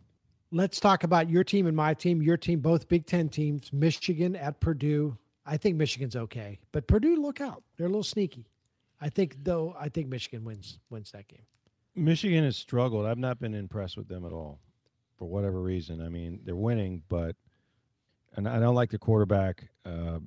Let's 0.50 0.80
talk 0.80 1.04
about 1.04 1.28
your 1.28 1.44
team 1.44 1.66
and 1.66 1.76
my 1.76 1.92
team. 1.92 2.22
Your 2.22 2.38
team, 2.38 2.60
both 2.60 2.88
Big 2.88 3.04
Ten 3.06 3.28
teams, 3.28 3.70
Michigan 3.70 4.34
at 4.34 4.60
Purdue. 4.60 5.18
I 5.44 5.58
think 5.58 5.76
Michigan's 5.76 6.16
okay, 6.16 6.58
but 6.72 6.86
Purdue, 6.86 7.16
look 7.16 7.42
out. 7.42 7.62
They're 7.76 7.86
a 7.86 7.90
little 7.90 8.02
sneaky. 8.02 8.46
I 8.98 9.10
think 9.10 9.36
though, 9.44 9.76
I 9.78 9.90
think 9.90 10.08
Michigan 10.08 10.42
wins 10.42 10.78
wins 10.88 11.10
that 11.10 11.28
game. 11.28 11.44
Michigan 11.94 12.44
has 12.44 12.56
struggled. 12.56 13.06
I've 13.06 13.18
not 13.18 13.38
been 13.38 13.54
impressed 13.54 13.96
with 13.96 14.08
them 14.08 14.24
at 14.24 14.32
all, 14.32 14.58
for 15.18 15.26
whatever 15.26 15.60
reason. 15.62 16.00
I 16.00 16.08
mean, 16.08 16.40
they're 16.44 16.56
winning, 16.56 17.02
but 17.08 17.36
and 18.36 18.48
I 18.48 18.58
don't 18.58 18.74
like 18.74 18.90
the 18.90 18.98
quarterback. 18.98 19.68
Uh, 19.84 20.18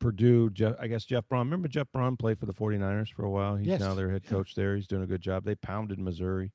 Purdue, 0.00 0.50
Jeff, 0.50 0.74
I 0.80 0.88
guess 0.88 1.04
Jeff 1.04 1.24
Brohm. 1.30 1.38
Remember 1.40 1.68
Jeff 1.68 1.86
Brohm 1.94 2.18
played 2.18 2.36
for 2.40 2.46
the 2.46 2.52
49ers 2.52 3.12
for 3.12 3.24
a 3.24 3.30
while. 3.30 3.54
He's 3.54 3.68
Yes. 3.68 3.80
now 3.80 3.94
their 3.94 4.10
head 4.10 4.26
coach 4.26 4.56
there. 4.56 4.74
He's 4.74 4.88
doing 4.88 5.04
a 5.04 5.06
good 5.06 5.20
job. 5.20 5.44
They 5.44 5.54
pounded 5.54 6.00
Missouri. 6.00 6.50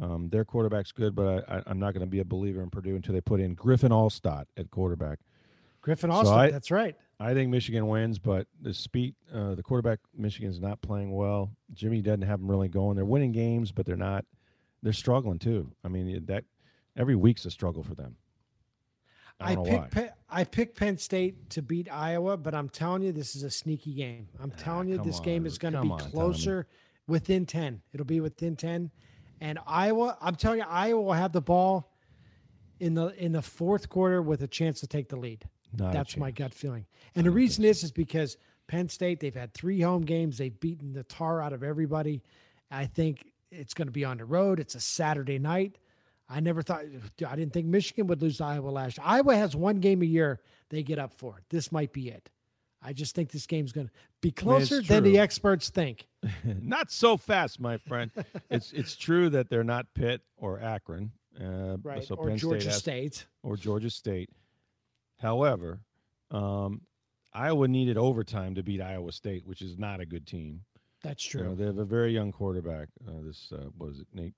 Um, 0.00 0.30
their 0.30 0.46
quarterback's 0.46 0.92
good, 0.92 1.14
but 1.14 1.44
I, 1.46 1.56
I, 1.58 1.62
I'm 1.66 1.78
not 1.78 1.92
going 1.92 2.06
to 2.06 2.10
be 2.10 2.20
a 2.20 2.24
believer 2.24 2.62
in 2.62 2.70
Purdue 2.70 2.96
until 2.96 3.12
they 3.12 3.20
put 3.20 3.38
in 3.38 3.52
Griffin 3.54 3.92
Alstott 3.92 4.46
at 4.56 4.70
quarterback. 4.70 5.18
Griffin 5.82 6.10
So 6.10 6.32
I- 6.32 6.50
that's 6.50 6.70
right. 6.70 6.96
I 7.20 7.34
think 7.34 7.50
Michigan 7.50 7.86
wins, 7.86 8.18
but 8.18 8.46
the 8.62 8.72
speed, 8.72 9.14
uh, 9.32 9.54
the 9.54 9.62
quarterback 9.62 9.98
Michigan's 10.16 10.58
not 10.58 10.80
playing 10.80 11.12
well. 11.12 11.50
Jimmy 11.74 12.00
doesn't 12.00 12.22
have 12.22 12.40
them 12.40 12.50
really 12.50 12.68
going. 12.68 12.96
They're 12.96 13.04
winning 13.04 13.32
games, 13.32 13.70
but 13.70 13.84
they're 13.84 13.94
not. 13.94 14.24
They're 14.82 14.94
struggling 14.94 15.38
too. 15.38 15.70
I 15.84 15.88
mean, 15.88 16.24
that 16.26 16.44
every 16.96 17.16
week's 17.16 17.44
a 17.44 17.50
struggle 17.50 17.82
for 17.82 17.94
them. 17.94 18.16
I 19.38 19.54
why. 19.54 19.70
picked 19.70 19.90
Penn, 19.90 20.10
I 20.30 20.44
picked 20.44 20.78
Penn 20.78 20.96
State 20.96 21.50
to 21.50 21.62
beat 21.62 21.92
Iowa, 21.92 22.38
but 22.38 22.54
I'm 22.54 22.68
telling 22.70 23.02
you, 23.02 23.12
this 23.12 23.36
is 23.36 23.42
a 23.42 23.50
sneaky 23.50 23.94
game. 23.94 24.28
I'm 24.42 24.50
telling 24.50 24.88
you, 24.88 24.98
Ah, 24.98 25.02
this 25.02 25.20
game 25.20 25.44
is 25.44 25.58
going 25.58 25.74
to 25.74 25.82
be 25.82 25.90
on, 25.90 25.98
closer, 25.98 26.66
within 27.06 27.44
ten. 27.44 27.82
It'll 27.92 28.06
be 28.06 28.20
within 28.20 28.56
ten, 28.56 28.90
and 29.42 29.58
Iowa. 29.66 30.16
I'm 30.22 30.36
telling 30.36 30.60
you, 30.60 30.66
Iowa 30.66 31.00
will 31.02 31.12
have 31.12 31.32
the 31.32 31.40
ball 31.42 31.92
in 32.80 32.94
the 32.94 33.08
in 33.22 33.32
the 33.32 33.42
fourth 33.42 33.90
quarter 33.90 34.22
with 34.22 34.42
a 34.42 34.48
chance 34.48 34.80
to 34.80 34.86
take 34.86 35.08
the 35.08 35.16
lead. 35.16 35.46
Not 35.76 35.92
That's 35.92 36.16
my 36.16 36.30
gut 36.30 36.54
feeling. 36.54 36.86
And 37.14 37.24
the 37.26 37.30
reason 37.30 37.64
is 37.64 37.82
is 37.84 37.92
because 37.92 38.36
Penn 38.66 38.88
State 38.88 39.20
they've 39.20 39.34
had 39.34 39.54
three 39.54 39.80
home 39.80 40.02
games. 40.02 40.38
They've 40.38 40.58
beaten 40.58 40.92
the 40.92 41.04
tar 41.04 41.40
out 41.42 41.52
of 41.52 41.62
everybody. 41.62 42.22
I 42.70 42.86
think 42.86 43.32
it's 43.50 43.74
going 43.74 43.88
to 43.88 43.92
be 43.92 44.04
on 44.04 44.18
the 44.18 44.24
road. 44.24 44.60
It's 44.60 44.74
a 44.74 44.80
Saturday 44.80 45.38
night. 45.38 45.78
I 46.28 46.38
never 46.40 46.62
thought 46.62 46.82
I 47.26 47.36
didn't 47.36 47.52
think 47.52 47.66
Michigan 47.66 48.06
would 48.06 48.22
lose 48.22 48.38
to 48.38 48.44
Iowa 48.44 48.68
last 48.68 48.98
year. 48.98 49.04
Iowa 49.06 49.34
has 49.34 49.56
one 49.56 49.80
game 49.80 50.02
a 50.02 50.06
year 50.06 50.40
they 50.68 50.82
get 50.84 50.98
up 50.98 51.12
for. 51.12 51.40
This 51.50 51.72
might 51.72 51.92
be 51.92 52.08
it. 52.08 52.30
I 52.82 52.92
just 52.92 53.14
think 53.14 53.30
this 53.30 53.46
game's 53.46 53.72
going 53.72 53.88
to 53.88 53.92
be 54.20 54.30
closer 54.30 54.80
than 54.80 55.02
the 55.02 55.18
experts 55.18 55.68
think. 55.68 56.06
not 56.44 56.90
so 56.90 57.16
fast, 57.16 57.60
my 57.60 57.76
friend. 57.76 58.10
it's 58.48 58.72
it's 58.72 58.96
true 58.96 59.28
that 59.30 59.50
they're 59.50 59.64
not 59.64 59.86
Pitt 59.94 60.22
or 60.36 60.60
Akron, 60.60 61.10
uh, 61.38 61.76
Right. 61.82 62.04
So 62.04 62.14
or 62.14 62.28
Penn 62.28 62.38
Georgia 62.38 62.60
State 62.60 62.70
has- 62.70 62.78
State. 62.78 63.26
or 63.42 63.56
Georgia 63.56 63.90
State. 63.90 64.30
However, 65.20 65.80
um, 66.30 66.82
Iowa 67.32 67.68
needed 67.68 67.96
overtime 67.96 68.54
to 68.56 68.62
beat 68.62 68.80
Iowa 68.80 69.12
State, 69.12 69.46
which 69.46 69.62
is 69.62 69.78
not 69.78 70.00
a 70.00 70.06
good 70.06 70.26
team. 70.26 70.62
That's 71.02 71.32
You 71.32 71.40
know, 71.40 71.46
true. 71.48 71.56
they 71.56 71.64
have 71.66 71.78
a 71.78 71.84
very 71.84 72.12
young 72.12 72.32
quarterback. 72.32 72.88
Uh, 73.06 73.22
this 73.24 73.52
uh, 73.52 73.66
what 73.78 73.90
is 73.90 74.00
it, 74.00 74.06
Nate 74.12 74.34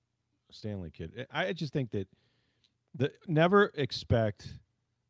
Stanley 0.51 0.91
kid. 0.91 1.25
I 1.31 1.51
just 1.53 1.73
think 1.73 1.91
that 1.91 2.07
the 2.95 3.11
never 3.27 3.71
expect 3.75 4.59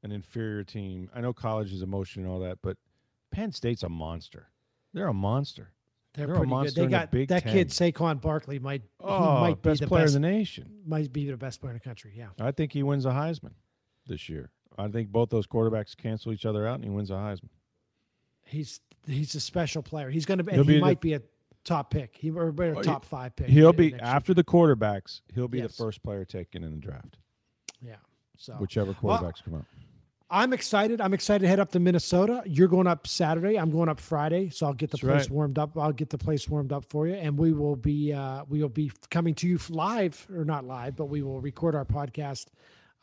an 0.04 0.12
inferior 0.12 0.64
team. 0.64 1.10
I 1.14 1.22
know 1.22 1.34
college 1.34 1.72
is 1.74 1.82
emotion 1.82 2.24
and 2.24 2.32
all 2.32 2.40
that, 2.40 2.60
but 2.62 2.78
Penn 3.32 3.52
State's 3.52 3.84
a 3.84 3.90
monster. 3.90 4.50
They're 4.94 5.08
a 5.08 5.14
monster. 5.14 5.74
They're, 6.14 6.28
they're 6.28 6.36
a 6.36 6.38
pretty 6.40 6.52
good. 6.52 6.76
They 6.76 6.82
the 6.84 6.88
got 6.88 7.12
Big 7.12 7.28
that 7.30 7.44
Ten. 7.44 7.54
kid 7.54 7.70
Saquon 7.70 8.22
Barkley 8.22 8.60
might 8.60 8.84
Oh, 9.00 9.40
might 9.42 9.62
be 9.62 9.70
best 9.70 9.82
the 9.82 9.88
player 9.88 10.04
best 10.06 10.16
in 10.16 10.22
the 10.22 10.30
nation. 10.30 10.70
might 10.86 11.12
be 11.12 11.30
the 11.30 11.38
best 11.38 11.60
player 11.60 11.72
in 11.72 11.78
the 11.78 11.84
country. 11.84 12.14
Yeah. 12.16 12.28
I 12.40 12.52
think 12.52 12.72
he 12.72 12.84
wins 12.84 13.06
a 13.06 13.10
Heisman 13.12 13.54
this 14.08 14.30
year. 14.30 14.52
I 14.78 14.88
think 14.88 15.10
both 15.12 15.30
those 15.30 15.46
quarterbacks 15.48 15.96
cancel 15.96 16.32
each 16.34 16.46
other 16.46 16.68
out, 16.68 16.76
and 16.76 16.84
he 16.84 16.90
wins 16.90 17.12
a 17.12 17.16
Heisman. 17.16 17.50
He's 18.46 18.80
he's 19.08 19.36
a 19.36 19.40
special 19.40 19.82
player. 19.84 20.10
He's 20.10 20.26
going 20.26 20.38
to 20.40 20.44
be. 20.44 20.54
He 20.54 20.64
the- 20.64 20.80
might 20.80 21.02
be 21.02 21.14
a 21.14 21.22
top 21.64 21.92
pick. 21.92 22.16
He 22.18 22.30
or 22.32 22.50
a 22.50 22.78
Oh, 22.78 22.82
top 22.82 23.06
five 23.06 23.36
pick. 23.36 23.48
He'll 23.48 23.72
be 23.74 23.92
next 23.92 24.02
year. 24.02 24.10
after 24.12 24.34
the 24.34 24.44
quarterbacks. 24.44 25.22
He'll 25.34 25.48
be 25.48 25.60
Yes. 25.60 25.76
the 25.78 25.84
first 25.84 26.04
player 26.04 26.26
taken 26.26 26.64
in 26.64 26.72
the 26.72 26.78
draft, 26.78 27.18
Yeah. 27.82 27.96
So 28.38 28.54
whichever 28.56 28.96
Well, 29.02 29.20
quarterbacks 29.22 29.44
come 29.44 29.56
up. 29.56 29.66
I'm 30.30 30.52
excited. 30.52 31.00
I'm 31.00 31.14
excited 31.14 31.44
to 31.44 31.48
head 31.48 31.60
up 31.60 31.72
to 31.74 31.80
Minnesota. 31.80 32.42
You're 32.48 32.68
going 32.68 32.88
up 32.88 33.06
Saturday. 33.06 33.58
I'm 33.60 33.70
going 33.70 33.88
up 33.88 34.00
Friday, 34.00 34.50
so 34.50 34.66
I'll 34.66 34.74
get 34.74 34.90
the 34.90 34.98
That's 34.98 35.02
place 35.04 35.22
right. 35.22 35.30
warmed 35.30 35.60
up. 35.60 35.78
I'll 35.78 35.92
get 35.94 36.10
the 36.10 36.18
place 36.18 36.50
warmed 36.50 36.74
up 36.74 36.86
for 36.90 37.08
you, 37.08 37.14
and 37.14 37.38
we 37.38 37.54
will 37.54 37.76
be 37.76 38.12
uh, 38.12 38.44
we 38.50 38.62
will 38.62 38.70
be 38.70 38.92
coming 39.12 39.36
to 39.36 39.48
you 39.48 39.60
live 39.70 40.26
or 40.36 40.44
not 40.44 40.66
live, 40.66 40.96
but 40.96 41.06
we 41.06 41.22
will 41.22 41.40
record 41.40 41.76
our 41.76 41.86
podcast 41.86 42.48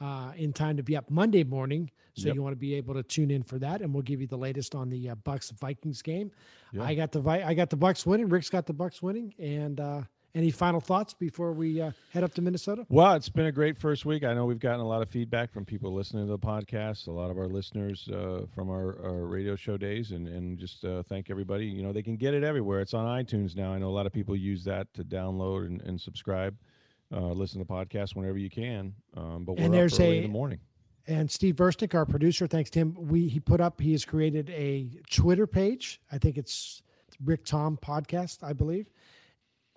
uh, 0.01 0.33
in 0.37 0.53
time 0.53 0.77
to 0.77 0.83
be 0.83 0.97
up 0.97 1.11
Monday 1.11 1.45
morning. 1.45 1.91
So 2.15 2.27
Yep. 2.27 2.35
you 2.35 2.43
want 2.43 2.53
to 2.53 2.59
be 2.61 2.75
able 2.75 2.95
to 2.95 3.03
tune 3.05 3.31
in 3.31 3.43
for 3.43 3.59
that, 3.61 3.81
and 3.83 3.95
we'll 3.95 4.03
give 4.03 4.21
you 4.21 4.27
the 4.27 4.37
latest 4.37 4.75
on 4.75 4.91
the 4.91 5.11
uh, 5.11 5.15
Bucs 5.15 5.53
Vikings 5.53 6.03
game. 6.03 6.33
Yeah. 6.73 6.83
I 6.83 6.95
got 6.95 7.13
the 7.13 7.21
Vi- 7.21 7.43
I 7.45 7.55
got 7.55 7.71
the 7.71 7.77
Bucs 7.77 8.05
winning. 8.05 8.29
Rick's 8.29 8.51
got 8.51 8.67
the 8.67 8.75
Bucs 8.75 9.01
winning, 9.01 9.33
and 9.39 9.79
uh, 9.79 10.03
any 10.35 10.51
final 10.51 10.81
thoughts 10.81 11.15
before 11.15 11.53
we 11.53 11.81
uh, 11.81 11.93
head 12.13 12.23
up 12.25 12.35
to 12.35 12.43
Minnesota? 12.43 12.85
Well, 12.89 13.15
it's 13.15 13.29
been 13.29 13.47
a 13.47 13.53
great 13.53 13.77
first 13.79 14.05
week. 14.05 14.23
I 14.25 14.35
know 14.35 14.45
we've 14.45 14.59
gotten 14.61 14.81
a 14.81 14.87
lot 14.87 15.03
of 15.03 15.09
feedback 15.09 15.53
from 15.53 15.65
people 15.65 15.93
listening 15.95 16.27
to 16.27 16.31
the 16.31 16.39
podcast, 16.39 17.07
a 17.07 17.13
lot 17.13 17.31
of 17.31 17.39
our 17.39 17.47
listeners 17.49 18.09
uh, 18.13 18.45
from 18.55 18.71
our, 18.71 19.01
our 19.05 19.27
radio 19.27 19.55
show 19.57 19.77
days, 19.77 20.11
and, 20.13 20.27
and 20.29 20.59
just 20.59 20.85
uh, 20.85 21.03
thank 21.05 21.31
everybody. 21.31 21.67
You 21.67 21.83
know, 21.83 21.93
they 21.93 22.03
can 22.03 22.17
get 22.17 22.35
it 22.35 22.43
everywhere. 22.45 22.81
It's 22.81 22.95
on 22.95 23.07
iTunes 23.07 23.57
now. 23.57 23.73
I 23.73 23.79
know 23.79 23.89
a 23.89 23.97
lot 23.97 24.07
of 24.07 24.13
people 24.13 24.37
use 24.37 24.63
that 24.65 24.93
to 24.95 25.05
download 25.05 25.67
and, 25.67 25.81
and 25.83 26.01
subscribe, 26.01 26.57
uh, 27.13 27.33
listen 27.33 27.61
to 27.61 27.67
the 27.67 27.73
podcast 27.73 28.15
whenever 28.15 28.39
you 28.39 28.51
can. 28.51 28.95
Um, 29.17 29.45
but 29.45 29.55
we're 29.55 29.65
And 29.65 29.67
up 29.75 29.79
there's 29.79 29.99
early 30.01 30.11
a- 30.11 30.17
in 30.19 30.23
the 30.25 30.29
morning. 30.29 30.61
And 31.07 31.29
Steve 31.31 31.57
Versnick, 31.57 31.95
our 31.95 32.07
producer, 32.07 32.47
thanks 32.47 32.71
to 32.71 32.79
him, 32.81 32.95
we 32.97 33.27
he 33.27 33.41
put 33.41 33.61
up 33.61 33.81
he 33.81 33.93
has 33.93 34.05
created 34.05 34.49
a 34.51 34.91
Twitter 35.11 35.47
page. 35.47 36.01
I 36.13 36.19
think 36.19 36.37
it's 36.39 36.83
Rick 37.25 37.45
Tom 37.45 37.79
Podcast, 37.83 38.45
I 38.45 38.53
believe. 38.53 38.87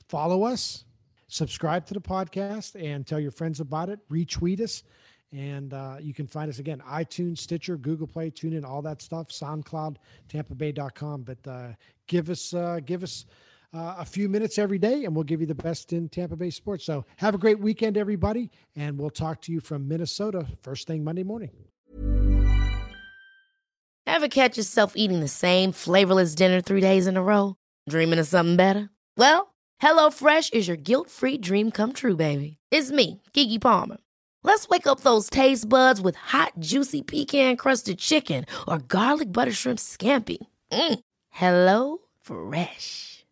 Follow 0.10 0.44
us, 0.44 0.86
subscribe 1.30 1.86
to 1.88 1.94
the 1.94 2.02
podcast, 2.02 2.80
and 2.82 3.08
tell 3.08 3.20
your 3.20 3.32
friends 3.32 3.62
about 3.62 3.90
it. 3.90 4.00
Retweet 4.10 4.60
us, 4.60 4.84
and 5.32 5.74
uh, 5.74 5.96
you 6.00 6.14
can 6.14 6.28
find 6.28 6.50
us 6.50 6.60
again 6.60 6.84
iTunes, 6.88 7.40
Stitcher, 7.40 7.78
Google 7.78 8.06
Play, 8.06 8.30
TuneIn, 8.30 8.64
all 8.66 8.82
that 8.84 9.02
stuff. 9.02 9.30
SoundCloud, 9.30 9.96
TampaBay.com. 10.30 11.24
But 11.24 11.48
uh, 11.50 11.68
give 12.06 12.30
us 12.30 12.54
uh, 12.54 12.80
give 12.86 13.02
us 13.02 13.26
uh, 13.74 13.96
a 13.98 14.06
few 14.06 14.30
minutes 14.30 14.58
every 14.58 14.78
day, 14.78 15.06
and 15.06 15.16
we'll 15.16 15.24
give 15.24 15.42
you 15.42 15.48
the 15.48 15.56
best 15.56 15.94
in 15.94 16.10
Tampa 16.10 16.36
Bay 16.36 16.50
sports. 16.50 16.86
So 16.86 17.06
have 17.18 17.36
a 17.36 17.38
great 17.38 17.60
weekend, 17.60 17.98
everybody, 17.98 18.52
and 18.76 18.98
we'll 18.98 19.10
talk 19.10 19.42
to 19.42 19.52
you 19.52 19.60
from 19.60 19.88
Minnesota 19.88 20.46
first 20.62 20.88
thing 20.88 21.04
Monday 21.04 21.24
morning. 21.24 21.52
Ever 24.06 24.28
catch 24.28 24.58
yourself 24.58 24.94
eating 24.96 25.22
the 25.22 25.28
same 25.28 25.72
flavorless 25.72 26.36
dinner 26.36 26.62
three 26.62 26.82
days 26.82 27.08
in 27.08 27.18
a 27.18 27.24
row? 27.24 27.56
Dreaming 27.90 28.20
of 28.20 28.28
something 28.28 28.58
better? 28.58 28.90
Well, 29.18 29.54
HelloFresh 29.82 30.54
is 30.54 30.68
your 30.68 30.78
guilt-free 30.78 31.40
dream 31.40 31.72
come 31.72 31.94
true, 31.94 32.16
baby. 32.16 32.58
It's 32.70 32.92
me, 32.92 33.22
Keke 33.34 33.60
Palmer. 33.60 33.98
Let's 34.44 34.68
wake 34.68 34.88
up 34.88 35.00
those 35.00 35.30
taste 35.30 35.68
buds 35.68 36.02
with 36.02 36.16
hot, 36.16 36.54
juicy 36.60 37.02
pecan-crusted 37.02 37.98
chicken 37.98 38.46
or 38.68 38.78
garlic 38.78 39.32
butter 39.32 39.54
shrimp 39.54 39.80
scampi. 39.80 40.38
Mm. 40.72 41.00
Hello 41.30 41.98
Fresh. 42.22 43.13